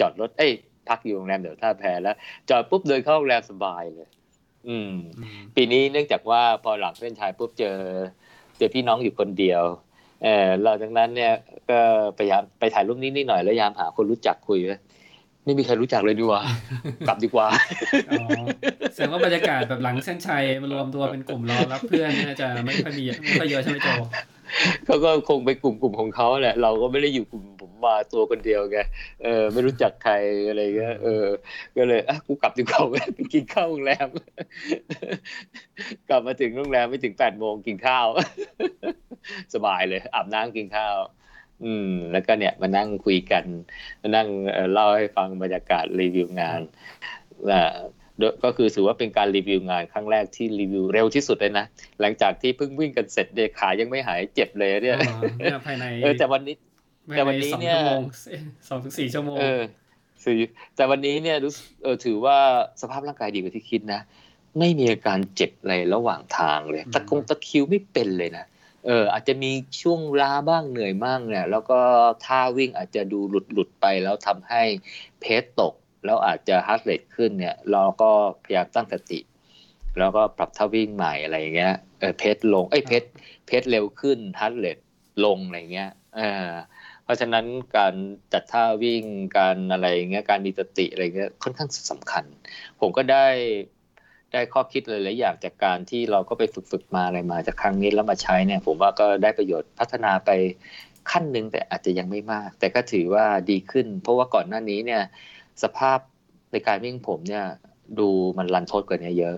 [0.00, 0.52] จอดรถเอ้ย
[0.88, 2.16] พักอยู่โรงแรมเดี๋ยวท่าแพแล้ว
[2.50, 4.08] จอดปุ๊บเดินเข้าโรงแรมสบายเลย
[4.68, 4.92] อืม
[5.56, 7.76] ปีนี้เนื่องจากว่าพอหลังเส้นชัยปุ๊บเจอ
[8.58, 9.62] เจอพี่น้องอยู่คนเดียว
[10.22, 11.32] เออเราจากนั้นเนี่ย
[11.70, 11.78] ก็
[12.18, 14.58] พยายามไปถ่ายรูปนิดนิดหน่อยแล้วยามหาคนรู้จักคุย
[15.44, 16.42] ไม่มีใครรู้จักเลยดีกว่า
[17.08, 17.48] กลับดีกว่า
[18.92, 23.88] แสดงว่าบรรยากาศแบบหลังเส้นชัยมารวมตัวเป็นกลุ่มรอรับเพื่อนน่าจะไม่ค่อยมีไม่ค่อยเยอะใช่ไหมโจ
[24.86, 28.78] เขาก็คงไปกลุ่มกลุ่มของเขาแหละ เราก็ไม่ได้อยู่กลุ่มผมมาตัวคนเดียวไง
[29.24, 30.14] เออไม่รู้จักใคร
[30.48, 31.24] อะไรเงี้ยเออ
[31.76, 32.80] ก็เลยอะกูกลับดีกว่า
[33.14, 34.08] ไปกินข้าวโรงแรม
[36.08, 38.06] กลับมาถึงโรงแรมไม่ถึงแปดโมงกินข้าว
[39.54, 40.96] สบายเลยอาบน้ำกินข้าว
[41.64, 43.44] อืม แล้วก็เนี่ยมานั่งคุยกัน
[44.02, 44.28] มานั่ง
[44.72, 46.60] เล่าให้ฟังบรรยากาศรีวิวงาน
[48.44, 51.66] ก็คือถือว่าเป็นการรีวิวงานครั้งแรกที่รีวิวเร็วที่สุดเลยนะ
[52.00, 54.96] หลังจากที่เพิ่งวิ่งกันเสร็จเดขายังไม่หายเจ็บเลยเนี่ย
[55.66, 56.56] ภายในเออแต่วันนี้
[57.16, 57.76] แต่วันนี้เนี่ย
[58.68, 59.62] สองถึงสี่ชั่วโมงเออ
[60.24, 60.36] สี่
[60.76, 61.52] แต่วันนี้เนี่ยรู้
[61.82, 62.36] เออถือว่า
[62.82, 64.00] สภาพร่างกายดีกว่าที่คิดนะ
[64.58, 68.44] ไม่มีอาการเจ็บอะไรระหว่างทางเลยตะคงตะคิวไม่เป็นเลยนะ
[68.86, 71.80] เอออาจจะมีช่วงล้าบ้างเหนื่อยบ้างเนี่ยแล้วก็
[72.24, 74.62] ท่าวิ่งอาจจะดูหลุดหลุดไปแล้วทำให้
[75.20, 75.74] pace ตก
[76.04, 78.10] แล้วอาจจะ heart rate ขึ้นเนี่ยเราก็
[78.44, 79.20] พยายามตั้งสติ
[79.98, 83.02] แล้วก็ปรับท่าวิ่งใหม่อะไรเงี้ยเออ pace ลงเอ้ย pace
[83.46, 84.78] pace เร็วขึ้น heart rate
[85.24, 86.48] ลงอะไรเงี้ยเออ
[87.04, 87.44] เพราะฉะนั้น
[87.76, 87.94] การ
[88.32, 89.04] จัดท่าวิ่ง
[89.36, 92.24] การอะไรเงี้ยการมีสติอะไรเงี้ยค่อนข้างสำคัญ
[92.80, 93.26] ผมก็ได้
[94.34, 100.30] ได้ข้อคิดหลายๆอย่างจากการที่เราก็ไปฝึกฝึกมาอะไรมาจากครั้งนี้แล้วมาใช้เนี่ย ผมว่าก็ได้ประโยชน์พัฒนาไป
[101.10, 105.02] ขั้นหนึ่งแต่อาจจะยังไม่มาก แต่ก็ถือว่าดีขึ้น เพราะว่าก่อนหน้านี้เนี่ย
[105.62, 105.98] สภาพ
[106.52, 107.44] ในการวิ่งผมเนี่ย
[107.98, 108.08] ดู
[108.38, 109.36] มันรันทดกว่านี้เยอะ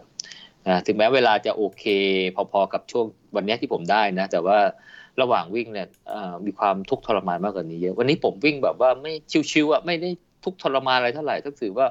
[0.66, 1.84] นะถึงแม้เวลาจะโอเค
[2.52, 4.58] พอๆกับช่วงวันนี้ที่ผมได้นะ แต่ว่า
[5.20, 5.88] ระหว่างวิ่งเนี่ย
[6.46, 9.12] มีความทุกข์ทรมานมากกว่านี้เยอะวันนี้ผมวิ่งแบบว่าไม่
[9.52, 10.10] ชิวๆอะไม่ได้
[10.44, 11.86] ทุกข์ทรมานอะไรเท่าไหร่ก็ถือว่า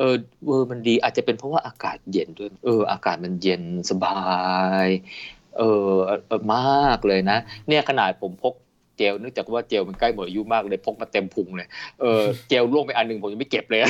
[0.00, 0.14] ออ
[0.46, 4.20] เออมันดีอาจจะเป็นเพราะว่าอากาศเย็นด้วย เออ อากาศมันเย็นสบา
[4.86, 4.88] ย
[5.58, 5.92] เออ
[6.54, 7.38] มากเลยนะ
[7.68, 8.54] เนี่ยขนาดผมพก
[8.96, 11.68] เจลเนื่องจากว่าเจลมันใกล้หมดอายุมากเลยพกมาเต็มพุงเลย
[12.00, 13.80] เออเจลล่วงไปอันหนึ่งผมยังไม่เก็บเลย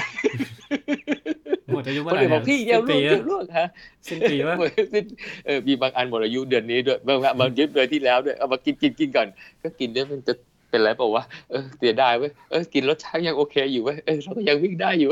[1.72, 3.68] หมดอายุเมื่อไหร่บอกพี่เจลล่วงเจลล่วงฮะ
[4.08, 4.54] สิ้นปีว่า
[5.46, 9.26] เออมีบางอันหมดอายุเดือนนี้ด้วยบางบางยึดเดือนที่แล้วด้วยเอามากินกินกินก่อน
[9.62, 10.34] ก็กินเนี่ยมันจะ
[10.70, 15.10] เป็นไรเปล่าวะเออเสียดายเว้ยเออกินรสชาติยังโอเคอยู่เว้ยเออเราก็ยังวิ่งได้อยู่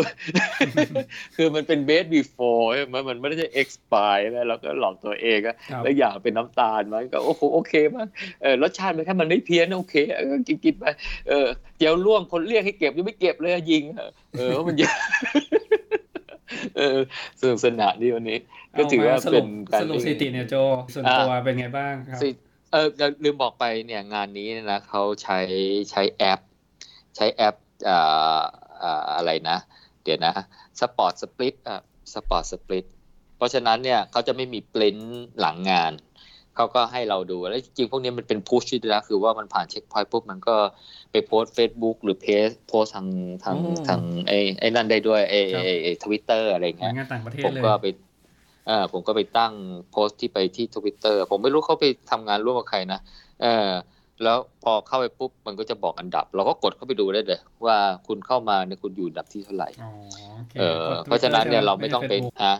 [1.37, 8.09] คือมันเป็น best before มันมันไม่ได้ expire นะเราก็หลอกตัวเองอะแล้วอย่างเป็นน้ำตาลมันก็โอ้โหโอเคมาก
[8.43, 9.95] เออรสชาติมันแค่มันไม่เพี้ยนโอเค
[10.31, 10.85] ก็กินกินไป
[11.29, 11.47] เออ
[11.77, 13.85] เจียวล่วงคนเรียกให้เก็บยังไม่เก็บเลยยิง
[14.39, 14.95] เออมันเยอะ
[16.77, 16.99] เออ
[17.41, 18.39] สนุกสนานนี่วันนี้
[18.79, 20.55] ก็ถือว่าเป็นการสรุปสถิติเนี่ยโจ
[20.95, 22.21] ส่วนตัวเป็นไงบ้างครับ
[22.73, 22.87] เออ
[23.25, 25.39] ลืมบอกไปเนี่ยงานนี้นะเขาใช้
[25.91, 26.41] ใช้แอป
[27.17, 27.55] ใช้แอป
[27.89, 28.43] อ่า
[28.83, 29.59] อ่าอะไรนะ
[30.03, 30.35] เดี๋ยวนะ
[30.81, 31.81] SportSplits อะ
[32.15, 32.87] SportSplits
[33.37, 34.99] เพราะฉะนั้นเนี่ยเขาจะไม่มีปริ้น
[35.41, 35.93] หลังงาน
[36.57, 40.57] เขาก็ให้เราดู แล้วจริงพวกนี้มันเป็น push ด้วยนะคือว่ามันผ่าน checkpoint ปุ๊บมันก็
[41.13, 43.09] ไปโพสเฟซบุ๊กหรือเพจโพสทาง
[43.45, 43.59] ทาง
[43.89, 45.41] ทางไอ้ไอ้นั่นได้ด้วยไอ้
[45.83, 46.93] ไอ้ทวิตเตอร์อะไรเงี้ย
[47.45, 47.87] ผมก็ไป
[48.69, 49.53] เออผมก็ไปตั้ง
[49.91, 53.01] โพสต์ที่ไปที่ทวิตเตอร์ผมไม่รู้เขาไปทำงานร่วมกับใครนะ
[53.43, 53.69] เออ
[54.23, 59.69] แล้วพอเข้าไปปุ๊บมันก็จะบอกอันดับ เราก็กดเข้าไปดูได้เลยว่าคุณเข้ามาเนี่ยคุณอยู่อันดับที่เท่าไหร่
[60.59, 62.13] เออเพราะฉะนั้นเนี่ยเราไม่ต้องไป
[62.45, 62.57] ฮะ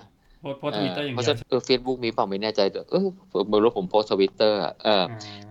[0.59, 3.07] โพสทวิตเตอร์อย่างเดียวเออเฟซบุ๊กมีเปล่าไม่แน่ใจแต่เออ
[3.49, 5.05] ไม่รู้ผมโพสทวิตเตอร์เออ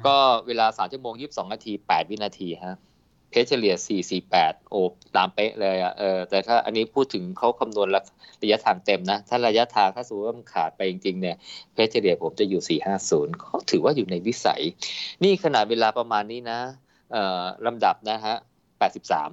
[0.06, 0.16] ก็
[0.48, 2.76] เวลาสามชั่วโมงยี่สิบสองนาทีแปดวินาทีฮะ
[3.30, 3.74] pace เฉลี่ย
[4.18, 4.82] 448 โอ้
[5.16, 11.36] ตามเป๊ะเลยอะเออแต่ถ้าอันนี้พูดถึงเขาคำนวณระยะทางเต็มนะ ถ้าระยะทางถ้าสมมติว่ามันขาดไปจริงๆเนี่ย
[11.74, 14.62] เพจเฉลี่ยผมจะอยู่ 450ก็ถือว่าอยู่ในวิสัย
[15.24, 16.60] นี่ขนาดเวลาประมาณนี้นะ
[17.12, 18.36] เอ่อลำดับนะฮะ
[18.80, 19.30] 83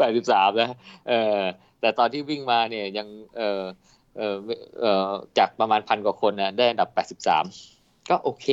[0.00, 0.70] 83 นะ
[1.08, 1.40] เออ
[1.80, 3.62] แต่ตอนที่วิ่งมาเนี่ยยังเออ
[4.16, 4.36] เออ
[4.80, 6.90] เออจากประมาณพันกว่าคนนะได้อันดับ
[7.28, 8.46] 83 ก็โอเค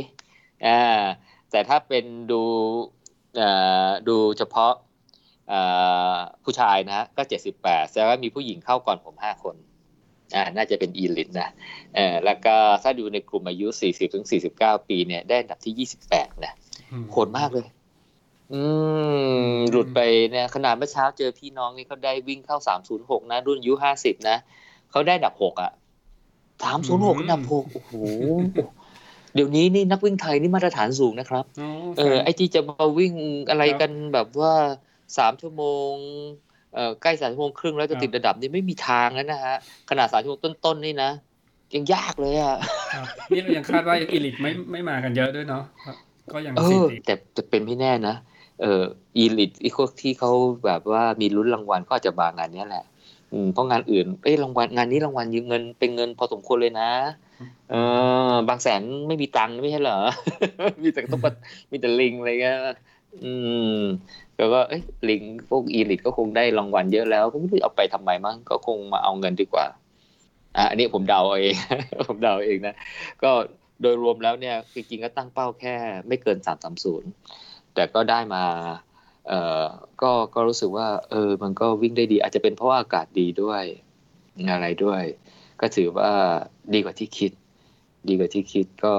[0.66, 0.80] อ่า
[1.52, 2.42] แต่ถ้าเป็นดู
[4.08, 4.74] ดูเฉพาะ
[6.44, 9.56] ผู้ชายนะก็เจ็ดสิบแปดแสดงว่ามีผู้หญิงเข้าก่อนผมห้าคน
[10.36, 11.50] อ่าน่าจะเป็นอีลิทนะ
[11.96, 16.54] เออแล้วก็ถ้าดูในกลุ่มอายุสี่สิบถึงสี่สิบเก้าปีเนี่ยได้อันดับที่ยี่สิบแปดนะ
[17.12, 17.68] โหดมากเลย
[18.54, 18.62] อื
[19.52, 20.00] ม หลุดไป
[20.32, 24.38] เนี่ยขนาดเมื่อเช้าเจอพี่น้องนี่เขาได้วิ่งเข้าสามศูนย์หกนะ รุ่นอายุห้าสิบนะ
[24.92, 25.72] เขาได้ดับหกอะ
[26.64, 27.94] สามศูนย์หกอันดับหกโอ้โห
[29.36, 33.14] เดี๋ยวนี้นี่นักวิ่งไทยนี่มาตรฐานสูงนะครับอ๋อเออไอที่จะมาวิ่ง
[33.50, 34.54] อะไรครับกันแบบว่า
[35.18, 35.92] สามชั่วโมง
[36.74, 39.56] เอ่อใกล้สามชั่วโมงครึ่งแล้วจะครับติดระดับนี่ไม่มีทางแล้วนะฮะ
[39.90, 41.12] ขนาดสามชั่วโมงต้นๆนี่นะ
[41.76, 42.58] ยังยากเลยอะ
[42.94, 45.96] ครับนี่เรายังคาดว่าอีลิทไม่ไม่มากันเยอะด้วยเนาะครับ
[46.34, 48.16] ก็ยังเอสี่อติแต่แต่เป็นไม่แน่นะ
[48.62, 48.82] เออ
[49.18, 50.32] อีลิทอีพวกที่เขา
[50.66, 52.86] แบบว่ามีลุ้นรางวัลก็อาจจะมางานเนี้ยแหละ
[53.32, 56.90] อืมเพราะงานอื่นเอ้ยรางวัลงานนี้รางวัลยืมเงินเป็นเงินพอสมควรเลยนะ
[57.70, 57.76] เอ
[58.32, 60.00] อบางแสนไม่มีตังค์ไม่ใช่เหรอ
[60.84, 61.32] มีแต่ต้องมา
[61.72, 62.58] มีแต่ลิงอะไรเงี้ย
[63.24, 63.34] อื
[63.76, 63.78] ม
[64.38, 69.66] แล้วก็เอ้ยลิงพวกอีลิทก็คงได้รางวัลเยอะแล้วก็ไม่รู้เอาไปทำไมมั้งก็คงมาเอาเงินดีกว่า
[70.58, 71.56] อะอันนี้ผมเดาเอาเอง
[72.08, 72.76] ผมเดาเอาเองนะ
[73.24, 73.32] ก็
[73.82, 75.76] โดยรวมแล้วเนี่ยจริงๆก็ตั้งเป้าแค่
[76.08, 77.10] ไม่เกินสามสามศูนย์
[77.74, 78.91] แต่ก็ได้มาเอ่อ
[80.02, 83.64] ก็ก็รู้สึกว่า เออ มันก็วิ่งได้ดี อาจจะเป็นเพราะว่าอากาศดีด้วย
[84.52, 85.02] อะไรด้วย
[85.62, 86.12] ก็ถือว่า
[86.74, 87.32] ดีกว่าที่คิด
[88.08, 88.96] ดีกว่าที่คิดก็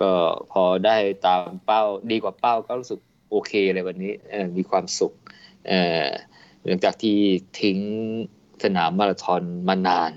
[0.00, 0.12] ก็
[0.52, 0.96] พอได้
[1.26, 3.00] ตามเป้า ดีกว่าเป้าก็รู้สึก
[3.30, 4.12] โอเคเลยวันนี้
[4.56, 5.12] มีความสุข
[5.68, 5.72] เอ
[6.04, 6.06] อ
[6.64, 7.18] หลังจากที่
[7.60, 7.78] ทิ้ง
[8.64, 10.12] สนามมาราธอนมานาน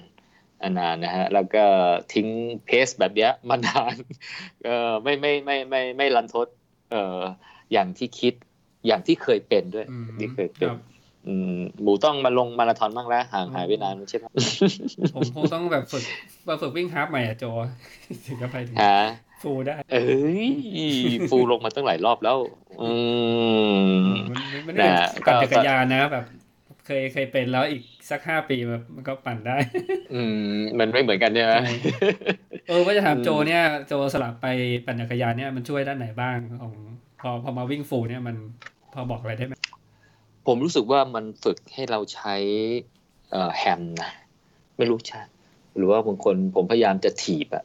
[0.80, 1.66] นานนะฮะแล้วก็
[2.14, 2.28] ทิ้ง
[2.66, 3.96] เพสแบบเนี้ยมานาน
[4.64, 6.48] เออไม่ไม่ไม่ไม่ไม่รันทด
[6.92, 7.20] เออ
[7.72, 8.34] อย่างที่คิด
[8.88, 10.78] อย่างที่เคยเป็นด้วยอืมที่เคยคเป็นรับ
[11.28, 14.26] อืมหมูต้องมาลงมาราธอนบ้างแล้วห่างหายไปนานใช่ไหม
[15.14, 16.04] ผมคงต้องแบบฝึก
[16.48, 17.44] มาฝึกวิ่งฮาล์ฟใหม่อะโจ
[18.26, 18.86] ถึงจะไปถึงฮะ
[19.42, 19.98] ฟูลได้ เอ้
[20.46, 20.48] ย
[21.30, 22.38] ฟูลงมาตั้งหลายรอบแล้ว
[22.82, 22.84] อื
[24.04, 24.92] มมันมันไม่ได้นะ
[25.26, 26.24] ปั่นก็จักรยานนะแบบ
[26.86, 29.58] เคยเคยเป็นแล้วอีกสักห้าปีแบบมันก็ปั่นได้
[30.10, 30.36] อืม
[30.80, 31.62] มันไม่เหมือนกันใช่ไหมใช่
[32.66, 34.46] เออว่าจะถามอืมโจเนี่ย โจสลับไป
[34.86, 36.76] ปั่นจักรยานเนี่ยมันช่วยด้านไหนบ้างของ
[37.22, 38.36] พอพอมาวิ่งฟูเนี่ยมัน
[38.94, 39.54] พอบอกอะไรได้ไหม
[40.48, 42.36] ผมรู้สึกว่ามันฝึกให้เราใช้
[43.58, 44.12] แฮมนะ
[44.78, 45.22] ไม่รู้ใช่
[45.76, 47.64] หรือว่าบางคนผมพยายามจะถีบอะ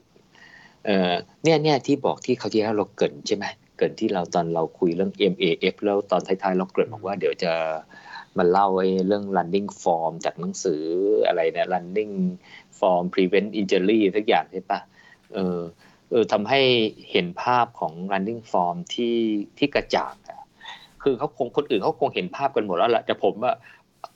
[0.84, 1.12] เอ่อ
[1.44, 3.44] เนี่ยเนี่ยที่บอกที่เขาที่แล้วเราเกินใช่ไหม
[3.78, 7.52] เกินที่เราตอนเราคุยเรื่อง MAF แล้วตอนท้ายๆเราเกินบอกว่าเดี๋ยวจะ
[8.38, 10.82] มาเล่าไอ้เรื่อง running form จากหนังสือ
[11.26, 12.14] อะไรเนี่ย running
[12.78, 14.80] form prevent injury ทุกอย่างใช่ปะ
[15.34, 15.58] เออ
[16.10, 16.60] เออทำให้
[17.10, 19.16] เห็นภาพของ running form ที่
[19.58, 20.40] ที่กระจ่างอะ
[21.02, 23.52] คือเขาคงคนอื่นเขาคงเห็นภาพกันหมดแล้วแหละแต่ผมว่า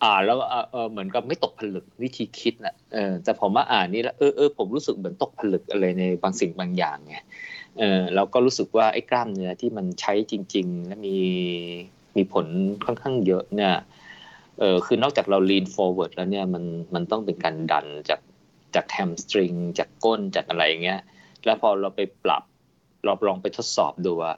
[0.04, 0.38] อ่านแล้ว
[0.70, 7.16] เออเหมือนกับไม่ตกผลึกวิธีคิดนะเออแต่ผมมาอ่านนี่แล้วเออเออผมรู้สึกเหมือนตกผลึกอะไรในบางสิ่งบางอย่างไง
[7.78, 11.16] เออเราก็รู้สึกว่าไอ้กล้ามเนื้อที่มันใช้จริง ๆ และมี
[12.16, 12.46] มีผล
[12.84, 13.74] ค่อนข้างเยอะเนี่ย
[14.58, 16.64] เออคือนอกจากเรา lean forward แล้วเนี่ยมัน
[16.94, 18.20] มันต้องเป็นการดันจาก
[18.74, 21.00] จากแฮมสตริงจากก้นจากอะไรเงี้ย
[21.44, 22.42] แล้วพอเราไปปรับ
[23.04, 24.32] เราลองไปทดสอบดูว่า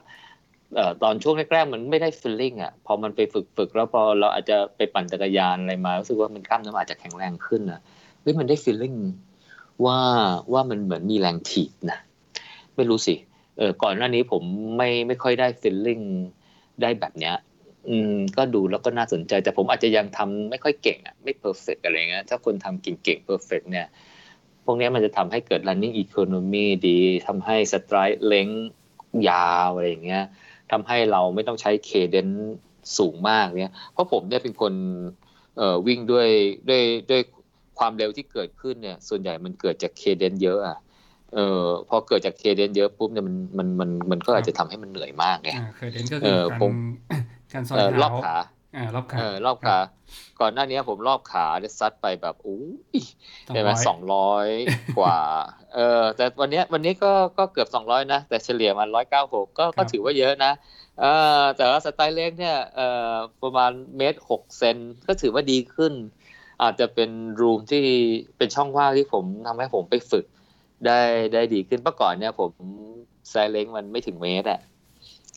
[0.77, 7.81] อตอนช่วงแรกๆมันไม่ได้ feeling อะพอมันไปฝึกฝึกแล้วพอเราอาจจะไปปั่นจักรยานอะไรมารู้สึกว่ามันกล้ามเนื้ออาจจะแข็งแรงขึ้นนะ
[8.21, 8.97] เฮ้ยมันได้ feeling
[9.85, 9.99] ว่า
[10.53, 11.99] ว่ามันเหมือนมีแรงถีบนะ
[12.75, 13.15] ไม่รู้สิ
[13.57, 14.43] เออก่อนหน้านี้ผม
[14.77, 16.03] ไม่ไม่ค่อยได้ feeling
[16.81, 17.35] ได้แบบเนี้ย
[17.89, 23.87] อืม ก็ดูแล้วก็น่าสนใจ แต่ผมอาจจะยังทำไม่ค่อยเก่งอะไม่ perfect อะไรเงี้ยถ้าคนทำเก่งๆ perfect เนี่ย
[24.65, 28.59] พวกเนี้ยมันจะทำให้เกิด running economy ดีทำให้ stride length
[29.29, 30.23] ยาวอะไรอย่างเงี้ย
[30.71, 32.27] ทำให้เราไม่ต้องใช้เคเดน
[32.97, 34.73] สูงมากเนี่ยเพราะผมเนี่ยเป็นคน
[35.57, 36.27] เอ่อวิ่งด้วย
[36.69, 37.21] ด้วยด้วย
[37.79, 40.77] ความเร็วที่เกิดขึ้นเนี่ย ส่วนใหญ่มันเกิดจากเคเดนเยอะอะ
[41.33, 46.73] เออพอเกิดจากเคเดนเยอะปุ๊บเนี่ยมันมันมันมันก็อาจจะทำให้มันเหนื่อยมากไงอ่าเคยเด่นก็เอคืออการผม
[47.53, 48.43] การซอยเออรเท้าอบขาอ่า
[48.95, 49.77] รอบขาเออรอบขา
[50.39, 52.61] ก่อนหน้านี้ผมรอบขาเนี่ยซัดไปแบบอู้
[52.97, 52.99] ย
[53.47, 54.47] สองใช่ไหมร้อยสองร้อย
[54.99, 55.19] กว่า
[55.75, 60.51] เออ แต่วันเนี้ยวันนี้ก็ก็เกือบสองร้อยนะ แต่เฉลี่ยมันร้อยเก้าหกก็ก็ถือว่าเยอะนะ
[60.99, 61.05] เอ
[61.41, 63.13] อแต่ว่าสไตล์เล็กเนี่ยเออ
[63.43, 65.93] ประมาณเมตรหกเซนก็ถือว่าดีขึ้น
[66.61, 67.09] อาจจะเป็น
[67.41, 67.85] รูมที่
[68.37, 70.25] เป็นช่องว่างที่ผมทำให้ผมไปฝึก
[70.85, 70.99] ได้
[71.33, 72.51] ได้ดีขึ้นเมื่อก่อนเนี่ยผม
[73.29, 74.59] ไซส์เล็กมันไม่ถึงเมตรอะ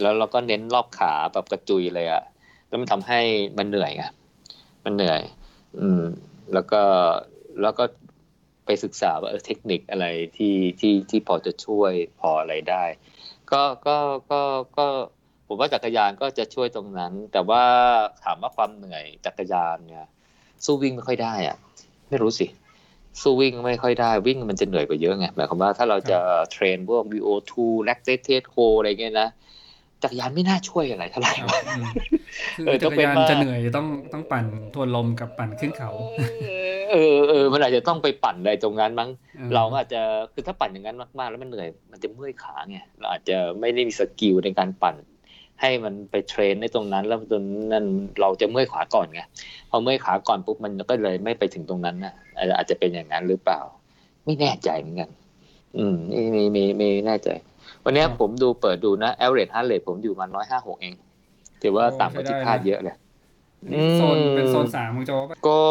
[0.02, 2.22] แล้วเราก็เน้นรอบขาแบบกระจุยเลยอะ
[2.74, 3.20] แล้วมันทำให้
[3.58, 4.04] มันเหนื่อยไง
[4.84, 5.22] มันเหนื่อย
[5.80, 6.02] อืม
[6.52, 6.82] แล้วก็
[7.62, 7.84] แล้วก็
[8.66, 10.06] ไปศึกษาว่าเออเทคนิคอะไร
[10.36, 12.84] ที่ที่ที่พอจะช่วยพออะไรได้
[13.52, 13.96] ก็ก็
[14.30, 14.40] ก็
[14.76, 14.86] ก็
[15.46, 17.64] ผมว่าจักรยานก็จะช่วยตรงนั้น แต่ว่า
[18.24, 20.06] ถามว่าความเหนื่อยจักรยานเนี่ย
[20.64, 21.56] สู้วิ่งไม่ค่อยได้อะ
[22.08, 22.46] ไม่รู้สิ
[23.22, 26.18] สู้วิ่งไม่ค่อยได้วิ่งมันจะเหนื่อยกว่าเยอะไงหมายความว่าถ้าเราจะ
[26.52, 27.52] train พวก VO2
[27.88, 29.28] lactate co อะไรเงี้ยนะ
[30.04, 31.84] จักรยานไม่น่าช่วยอะไรเท่าไหร่ครับอืม
[32.56, 34.44] คือเออต้จัองกรเป็นยานว่าจะเหนื่อยต้องต้องปั่น
[34.74, 35.90] ทวนลมกับปั่นขึ้นเขา
[36.90, 40.00] เออเออมันอาจจะต้องไปปั่นอะไรตรงนั้นมั้งออเราก็อาจจะ
[40.32, 44.96] คือถ้าปั่นอย่างนั้นมากๆ แล้วมันเหนื่อยมันจะเมื่อยขาไงเราอาจจะไม่ได้มี skill ในการปั่น
[45.60, 47.86] ให้มันไป train ในตรงนั้น แล้วตรงนั้น
[48.20, 49.22] เราจะเมื่อยขาก่อนไง
[49.70, 53.60] พอเมื่อยขาก่อนปุ๊บมันก็เลยไม่ไปถึงตรงนั้นนะอาจจะอาจจะเป็นอย่างนั้นหรือเปล่า
[54.24, 55.10] ไม่แน่ใจเหมือนกัน
[55.76, 57.28] อืมมีมีมีมีแน่ใจ
[57.84, 60.94] วันเนี้ยผมดูเปิดดูนะ average heart rate ผมอยู่มาร้อยห้าหกเอง
[61.62, 62.96] ถือว่าต่ำกว่าที่คาดเยอะเลย
[63.72, 65.62] นี่โซนเป็นโซนสามของโจปะก็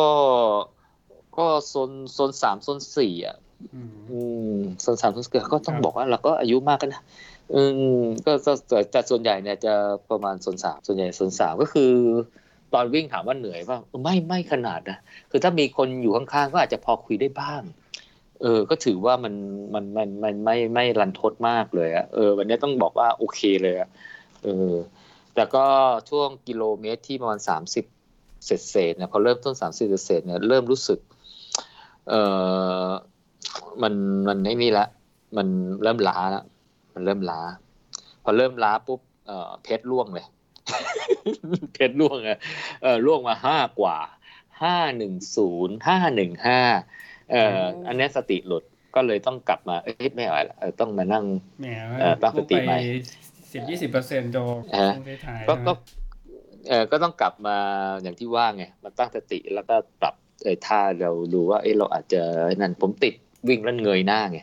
[1.38, 3.38] ก็โซนโซนสามโซนสี่อะ
[3.74, 4.20] อืมอื
[4.56, 7.02] มโซนสามโซนสี่ก็ต้องครับบอกว่าเราก็อายุมากกันนะ
[7.54, 7.62] อื
[8.00, 9.74] มก็ก็แต่แต่ส่วนใหญ่เนี่ยจะ
[10.10, 11.92] ประมาณโซนสามส่วนใหญ่โซนสามก็คือ
[12.74, 14.98] ตอนวิ่งถามว่าเหนื่อยป่ะไม่ไม่ขนาดนะ
[15.32, 17.62] คือถ้ามีคนอยู่ข้างๆก็อาจจะพอคุยได้บ้าง
[18.42, 19.34] เออ ก็ถือว่ามัน
[19.74, 23.90] มันมันมันไม่ไม่รันทดมากเลยอะเออ วันนี้ต้องบอกว่าโอเคเลยอะ
[24.44, 24.74] เออ
[25.36, 25.66] แต่ก็
[26.10, 27.86] ช่วงกิโลเมตรที่ประมาณสามสิบ
[28.46, 31.00] เศษเศษเนี่ยพอเริ่มต้นสามสิบเศษๆเนี่ยเริ่มรู้สึก
[32.10, 32.14] เอ
[32.86, 32.90] อ
[33.82, 33.94] มัน
[34.28, 34.88] มันไม่นี่ละ
[35.38, 35.48] มัน
[35.84, 36.44] เริ่มล้าละ
[36.94, 37.42] มันเริ่มล้า
[38.24, 40.26] พอเริ่มล้าปุ๊บเออเพชรล่วงเลย
[41.74, 42.40] เพชรล่วงอะ
[42.82, 43.98] เออล่วงมาห้ากว่า
[44.62, 46.60] ห้าหนึ่งศูนย์ห้าหนึ่งห้า
[47.32, 48.64] เอออันเนี้ยสติหลุด
[48.96, 51.26] ก็เลยต้องกลับมาเอ้ยไม่ไหวละเออต้องมานั่ง
[51.62, 51.68] แหม
[52.00, 52.78] เอ่อตั้งสติใหม่
[53.54, 54.38] สิบยี่สิบเปอร์เซ็นต์โจ
[54.76, 55.72] อ่าช่วงท้ายๆก็นะก็
[56.70, 57.58] เออก็ต้องกลับมา
[58.02, 62.22] อย่างที่ว่าไงมาตั้งสติแล้วก็ปรับเออท่าเราดูว่าเออเราอาจจะ
[62.62, 63.14] นั่นผมติด
[63.48, 64.40] วิ่งแล้วเงยหน้าไง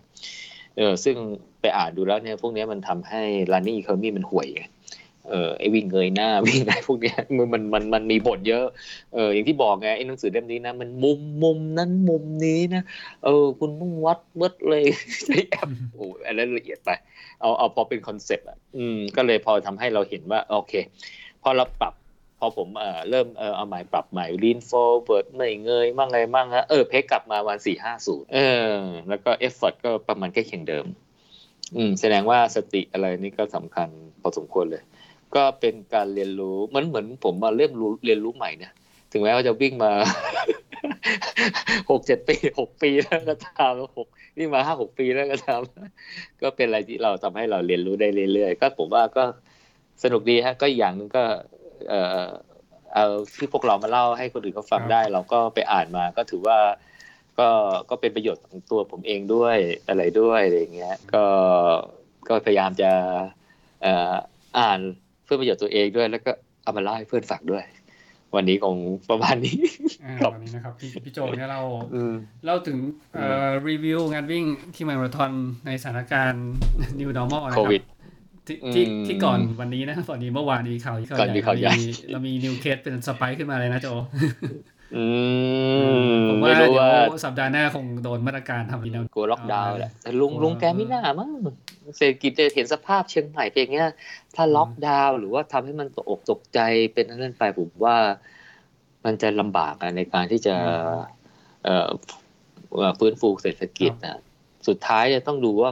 [0.76, 1.16] เออซึ่ง
[1.60, 3.22] ไปอ่านดูแล้วเนี่ยพวกเนี้ยมันทำให้
[3.52, 4.62] running economy มันห่วยไง
[5.28, 8.64] เออไอวิ่งเงยหน้าวิ่งอะไรพวกเนี้ยมันมันมันมันมีบทเยอะ
[9.14, 12.82] เอออย่างที่บอกไงไอหนังสือเล่มนี้นะ มันมุมมุมนั้นมุมนี้นะ
[13.24, 14.82] เออ คุณต้องวัดเบิดเลย
[15.26, 16.90] ใช้แอปโอ้อันนั้นละเอียดไป
[17.40, 20.74] เอาเอาพอเป็นคอนเซปต์อะอืมก็เลยพอทำให้เราเห็นว่า โอเค
[21.42, 21.94] พอเราปรับ
[22.38, 28.38] พอผมเอ่อเริ่มเออเอาใหม่ปรับใหม่ lean forward ไม่เงยมั่งอะไรมั่งฮะเออเพกกลับมาวันสี่ห้าศูนย์เอ
[28.72, 28.76] อ
[29.08, 30.86] แล้วก็ effort ก็ประมาณใกล้เคียงเดิม
[31.76, 33.88] อืม แสดงว่าสติอะไรนี่ก็สำคัญ
[34.22, 34.82] พอสมควรเลย
[35.36, 38.72] ก็เป็นการเรียนรู้มันเหมือนผมมาเริ่มรู้เรียนรู้ใหม่เนี่ย
[39.12, 39.92] ถึงแม้ว่าจะวิ่งมา
[41.90, 44.08] หกเจ็ดปีหกปีแล้วก็ตามหก
[44.38, 45.60] วิ่งมาห้าหกปีแล้วก็ตาม
[46.42, 49.24] ก็เป็นอะไรที่เราทำให้เราเรียนรู้ได้เรื่อยๆก็ผมว่าก็
[50.02, 51.24] สนุกดีฮะ ก็อีกอย่างหนึงก็
[51.88, 52.28] เอ่อ
[52.94, 53.04] เอา
[53.38, 56.58] ที่พวกเรามาเล่าให้คนอื่นเขาฟังได้ เราก็ไปอ่านมาก็ถือว่า
[57.38, 57.48] ก็
[57.90, 59.56] ก็เป็นประโยชน์ของตัวผมเองด้วย
[59.88, 61.24] อะไรด้วยอะไรอย่างเงี้ย ก็
[62.28, 62.90] ก็พยายามจะ
[63.82, 64.14] เอ่อ
[64.58, 66.30] อ่านเพื่อประโยชน์ตัวเองด้วย แล้วก็
[66.62, 67.64] เอามาเล่าให้เพื่อนฟังด้วย
[68.34, 68.76] วันนี้คง
[69.10, 69.56] ประมาณนี้
[70.04, 71.62] อ่าครับวันนี้นะครับพี่พี่โจเนี่ยเรา
[71.94, 72.12] อืม
[72.44, 72.78] เล่าถึง
[73.14, 75.32] เอ่อรีวิวงานวิ่งที่มาราธอน
[75.66, 76.46] ในสถานการณ์
[77.00, 77.82] new normal นะคโครับวิด
[78.46, 83.88] ที่ที่อืมที่ก่อนวันนี้นะก่อนนี้เมื่อวานมีข่าวที่ก่อนมีข่าวใหญ่เรามีเรามีนิวเคสเป็นสไปค์ขึ้นมาเลยนะโจ
[84.42, 84.56] อืม
[86.28, 91.30] ผมว่าไม่เดี๋รู้ว่ายวสัปดาห์หน้าคงโดนมาตรการทำอีกแล้วกลัวล็อกดาวน์แหละแต่ลุงกลัวลุงแกไม่น่ามั้ง
[91.96, 93.90] เศรษฐกิจจะเห็นสภาพเชียงใหม่เป็นอย่างเงี้ย
[94.36, 96.60] ถ้าล็อกดาวน์หรือว่าทำให้มันตกอกตกใจ
[96.94, 97.96] เป็นอันนั้นไปผมว่า
[99.04, 100.54] มันจะลำบากอะในการที่จะ
[101.64, 101.88] เอ่อ
[102.76, 104.18] เอ่อฟื้นฟูเศรษฐกิจนะ
[104.68, 105.70] สุดท้ายจะต้องดูว่า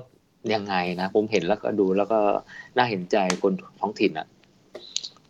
[0.55, 2.19] ยังไงนะ ผมเห็นแล้วก็ดูแล้วก็
[2.77, 4.27] น่าเห็นใจคนท้องถิ่นอะ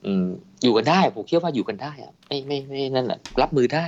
[0.06, 0.26] อืม
[0.62, 3.86] อยู่กันได้ผมคิดว่าอยู่กันได้อะไม่ไม่ไม่นั่นแหละรับมือได้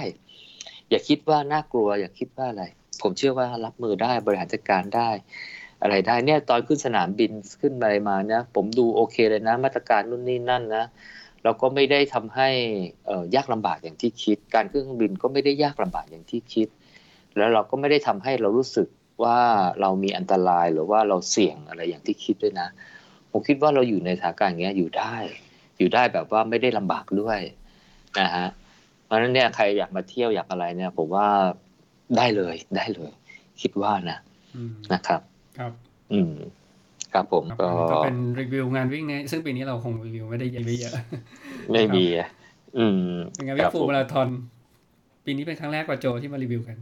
[0.91, 2.65] อย่าคิดว่าน่ากลัว อย่าคิดว่าอะไร
[3.03, 5.11] ผมเชื่อว่ารับมือได้บริหารจัดการได้
[5.83, 7.31] อะไรได้เนี่ย ตอนขึ้นสนามบิน
[7.61, 10.85] ขึ้นอะไรมาเนี่ยผมดูโอเคเลยนะ มาตรการนู่นนี่นั่นนะ
[11.43, 12.49] เราก็ไม่ได้ทำให้
[13.35, 16.69] ยากลำบากอย่างที่คิด การขึ้นเครื่องบินก็ไม่ได้ยากลำบากอย่างที่คิด
[17.37, 18.89] แล้วเราก็ไม่ได้ทำให้เรารู้สึก
[19.25, 19.39] ว่า
[19.81, 22.69] เรามีอันตรายหรือว่าเราเสี่ยงอะไรอย่างที่คิดด้วยนะ
[23.31, 25.17] ผมคิดว่าเราอยู่ในสถานการณ์เงี้ยอยู่ได้
[25.81, 27.39] อยู่ได้แบบว่าไม่ได้ลำบากด้วย
[28.21, 28.47] นะฮะ
[29.05, 31.27] เพราะฉะนั้นเนี่ยใครอยากมาเที่ยวอยากอะไรเนี่ย ผมว่า
[32.17, 33.11] ได้เลยได้เลย
[33.61, 34.19] คิดว่านะ
[34.57, 35.21] อืมนะครับ
[35.59, 35.73] ครับ
[36.13, 36.35] อืม
[37.13, 40.95] ครับผมครับก็ก็เป็นรีวิวงานวิ่งในซึ่งปีนี้เราคงรีวิวไม่ได้เยอะไม่เยอะ
[41.73, 42.29] ไม่มีอะ
[42.79, 43.01] อืม
[43.35, 44.29] เป็นงานควิ่รังบฟูผมลมาราธอน
[45.25, 46.77] ปีนี้เป็นครั้งแรกกว่าโจที่มารีวิวกัน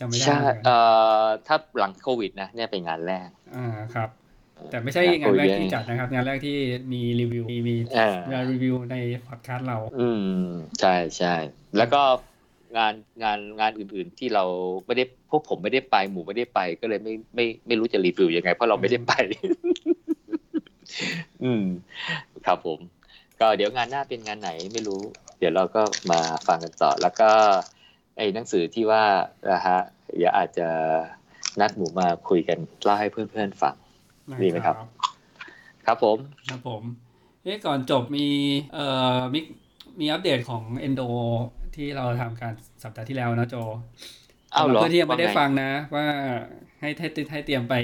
[0.00, 0.76] จำไม่ได้ใช่เหมือนกันเอ่
[1.22, 4.08] อถ้าหลังโควิดนะเนี่ยเป็นงานแรก อ่าครับ
[4.70, 6.56] แต่ไม่ใช่งานแรกที่จัดนะครับ งานแรกที่
[6.92, 10.46] มีรีวิวมีมีอ่างานรีวิวในพอดคาสต์เรา อืม
[10.80, 11.34] ใช่ใช่
[11.76, 12.02] แล้วก็
[12.76, 14.44] งานงานงานอื่นๆที่เรา
[14.86, 19.12] ไม่ได้พวกผมไม่ได้ไปหมู่ไม่ได้ไปก็เลยไม่ไม่ไม่รู้จะรีวิวยังไง เพราะเราไม่ได้ไป
[21.44, 21.64] อืม
[22.46, 22.78] ครับผม
[23.40, 25.00] ก็เดี๋ยวงานหน้าเป็นงานไหนไม่รู้
[25.38, 27.30] เดี๋ยวเราก็มาฟังกันต่อ แล้วก็
[28.16, 29.04] ไอ้หนังสือที่ว่า
[29.50, 29.78] นะฮะ
[30.16, 30.68] เดี๋ยวอาจจะ
[31.60, 33.74] นัดหมู่มาคุยกันเล่าให้เพื่อนๆฟัง
[34.42, 34.76] ดีไหมครับ
[35.86, 36.18] ครับผม
[36.50, 36.82] ครับผม
[37.42, 38.26] เอ๊ะก่อนจบมี
[38.74, 38.86] เอ่
[39.16, 39.40] อมี
[40.00, 41.08] มีอัปเดตของ Endo
[41.76, 43.56] ที่เราทำการสัปดาห์ที่แล้วนะโจ
[44.54, 46.04] อ้าวเหรอเพื่อนที่ยังไม่ได้ว่าไงฟังนะ ว่า
[46.80, 47.74] ให้ให้ให้เตรียมไป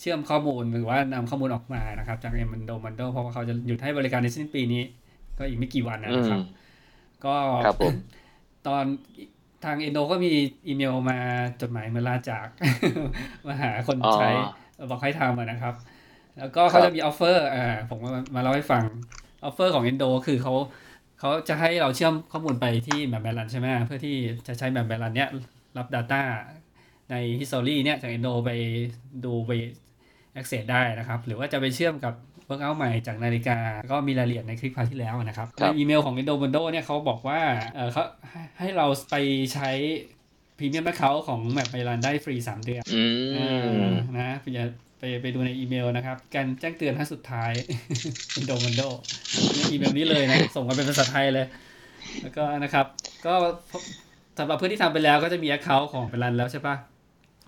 [0.00, 4.82] เชื่อมข้อมูลหรือว่านำข้อมูลออกมานะครับ จาก Endo m o n d o เพราะว่าเขาจะหยุดให้บริการในสิ้นปีนี้
[5.38, 6.42] ก็อีกไม่กี่วันนะอืนะครับม
[7.24, 7.94] ก็ครับผม
[8.66, 8.84] ตอน
[9.64, 10.32] ทาง Endo ก็มี
[10.66, 11.18] อีเมลมา
[11.60, 12.46] จดหมายมาลาจาก
[13.46, 14.30] มาหาคนอ๋อใช่
[14.90, 15.74] บอกให้ทำอะนะครับ
[16.38, 18.82] แล้วก็เขาครับจะมี offer อ่าผมมามาเล่าให้ฟัง
[19.44, 20.54] offer ของ Endo คือเขา
[21.20, 25.28] เขาจะให้เราเชื่อมข้อมูลไปที่แบบแบลันใช่ไหมเพื่อที่จะใช้ MapMyRun เนี้ย
[25.76, 26.22] รับ Data
[27.10, 28.50] ใน History เนี่ยจาก Endo ไป
[29.24, 29.52] ดูไป
[30.36, 32.14] access ได้นะครับ หรือว่าจะไปเชื่อมกับ
[32.48, 33.58] Workout ใหม่จากนาฬิกา
[33.90, 37.40] ก็มีรายละเอียดในคลิป part ที่แล้วนะครับครัในบอีเมลของ Endomondo เนี่ยเขาบอกว่า
[37.74, 39.14] เออเขาให้ให้เราไป
[39.54, 39.70] ใช้
[40.58, 43.04] premium account ของ MapMyRun ได้ฟรี3เดือนอื
[43.34, 43.48] อ่
[44.14, 44.64] มานะไปอย่า
[44.98, 47.52] ไปไปดูในอีเมลนะครับ การแจ้งเตือนครั้งสุดท้าย
[48.32, 48.82] Endomondo
[49.70, 51.46] อีเมลนี้เลยนะ ส่งมาเป็นภาษาไทยเลย
[52.22, 52.86] แล้วก็นะครับ
[53.26, 53.34] ก็
[54.38, 56.76] สำหรับเพื่อนที่ทำไปแล้วก็จะมี Account ของเป็นรันแล้วใช่ปะ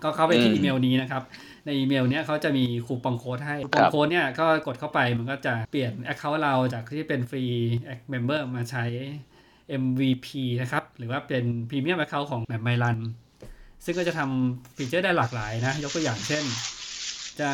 [0.02, 1.22] ก็เข้าไปที่อืมอีเมลนี้นะครับ
[1.66, 7.44] ในอีเมลเนี้ยเขาจะมีคูปองโค้ดให้คูปคองรับโค้ดเนี่ยก็กดเข้าไปมันก็จะเปลี่ยน Account เราจากที่เป็นฟรี
[8.12, 8.84] Member มาใช้
[9.82, 10.28] MVP
[10.62, 12.98] นะครับ หรือว่าเป็น Premium Account ของแบบไมลัน
[13.84, 16.44] ซึ่งก็จะทำฟีเจอร์ได้หลากหลายนะ ยกตัวอย่างเช่น
[17.40, 17.50] จะ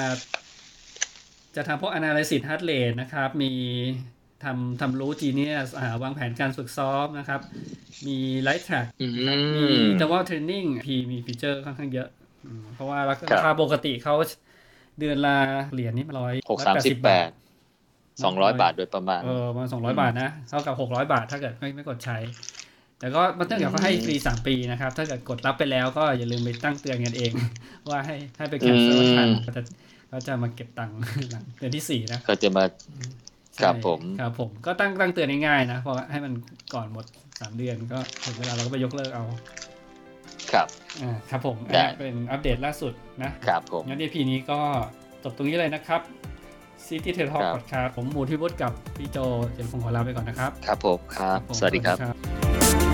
[1.57, 3.53] จะทำพวก analysis heart rate นะครับ มี
[4.45, 7.41] ทำทำรู้ genius อ่าวางแผนการฝึกซ้อมนะครับ
[8.07, 8.17] มี
[8.47, 9.07] light track อื
[9.57, 12.09] มีม interval training พีมีฟีเจอร์ค่อนข้างเยอะ
[12.45, 14.15] อืมเพราะว่าราครัคาบปกติเขา
[14.99, 15.37] เดือนละ
[15.73, 17.29] เหรียญนี่ร้อยหกสามสิบแปด
[18.25, 22.19] สองร้อยบาทโดยประมาณ เออประมาณสองร้อยบาทนะ เท่ากับหกร้อยบาทถ้าเกิดไม่ไม่กดใช้
[22.99, 27.33] แต่ก็มันเนื่องจากเขาให้ฟรีสามปีนะครับ ถ้าเกิดกดรับไปแล้วก็อย่าลืมไปตั้งเตือนกันเอง
[27.91, 29.63] ว่าให้ให้ไปแคนเซิลทันอืมเขาจะ
[30.09, 30.97] เขาจะมาเก็บตังค์
[31.31, 32.65] หลังเดือนที่สี่นะก็จะมา
[33.55, 36.33] ใช่ครับผมครับผมก็ตั้งตั้งเตือนง่ายๆนะเพราะว่าให้มัน
[36.75, 37.05] ก่อนหมด
[37.41, 39.25] สามเดือนก็ถึงเวลาเราก็ไปยกเลิกเอา
[40.53, 40.67] ครับ
[41.03, 44.59] อ่าครับผมได้อะเป็นอัปเดตล่าสุดนะครับผมงั้น EP นี้ก็
[45.25, 46.01] จบตรงนี้เลยนะครับ
[46.87, 49.19] City t a l Talk ครับ Podcast ผมหมูที่วุฒิกับพี่โจ
[49.55, 52.92] เจนคงขอลาไปก่อนนะครับ ครับผมครับผมสวัสดีครับครับ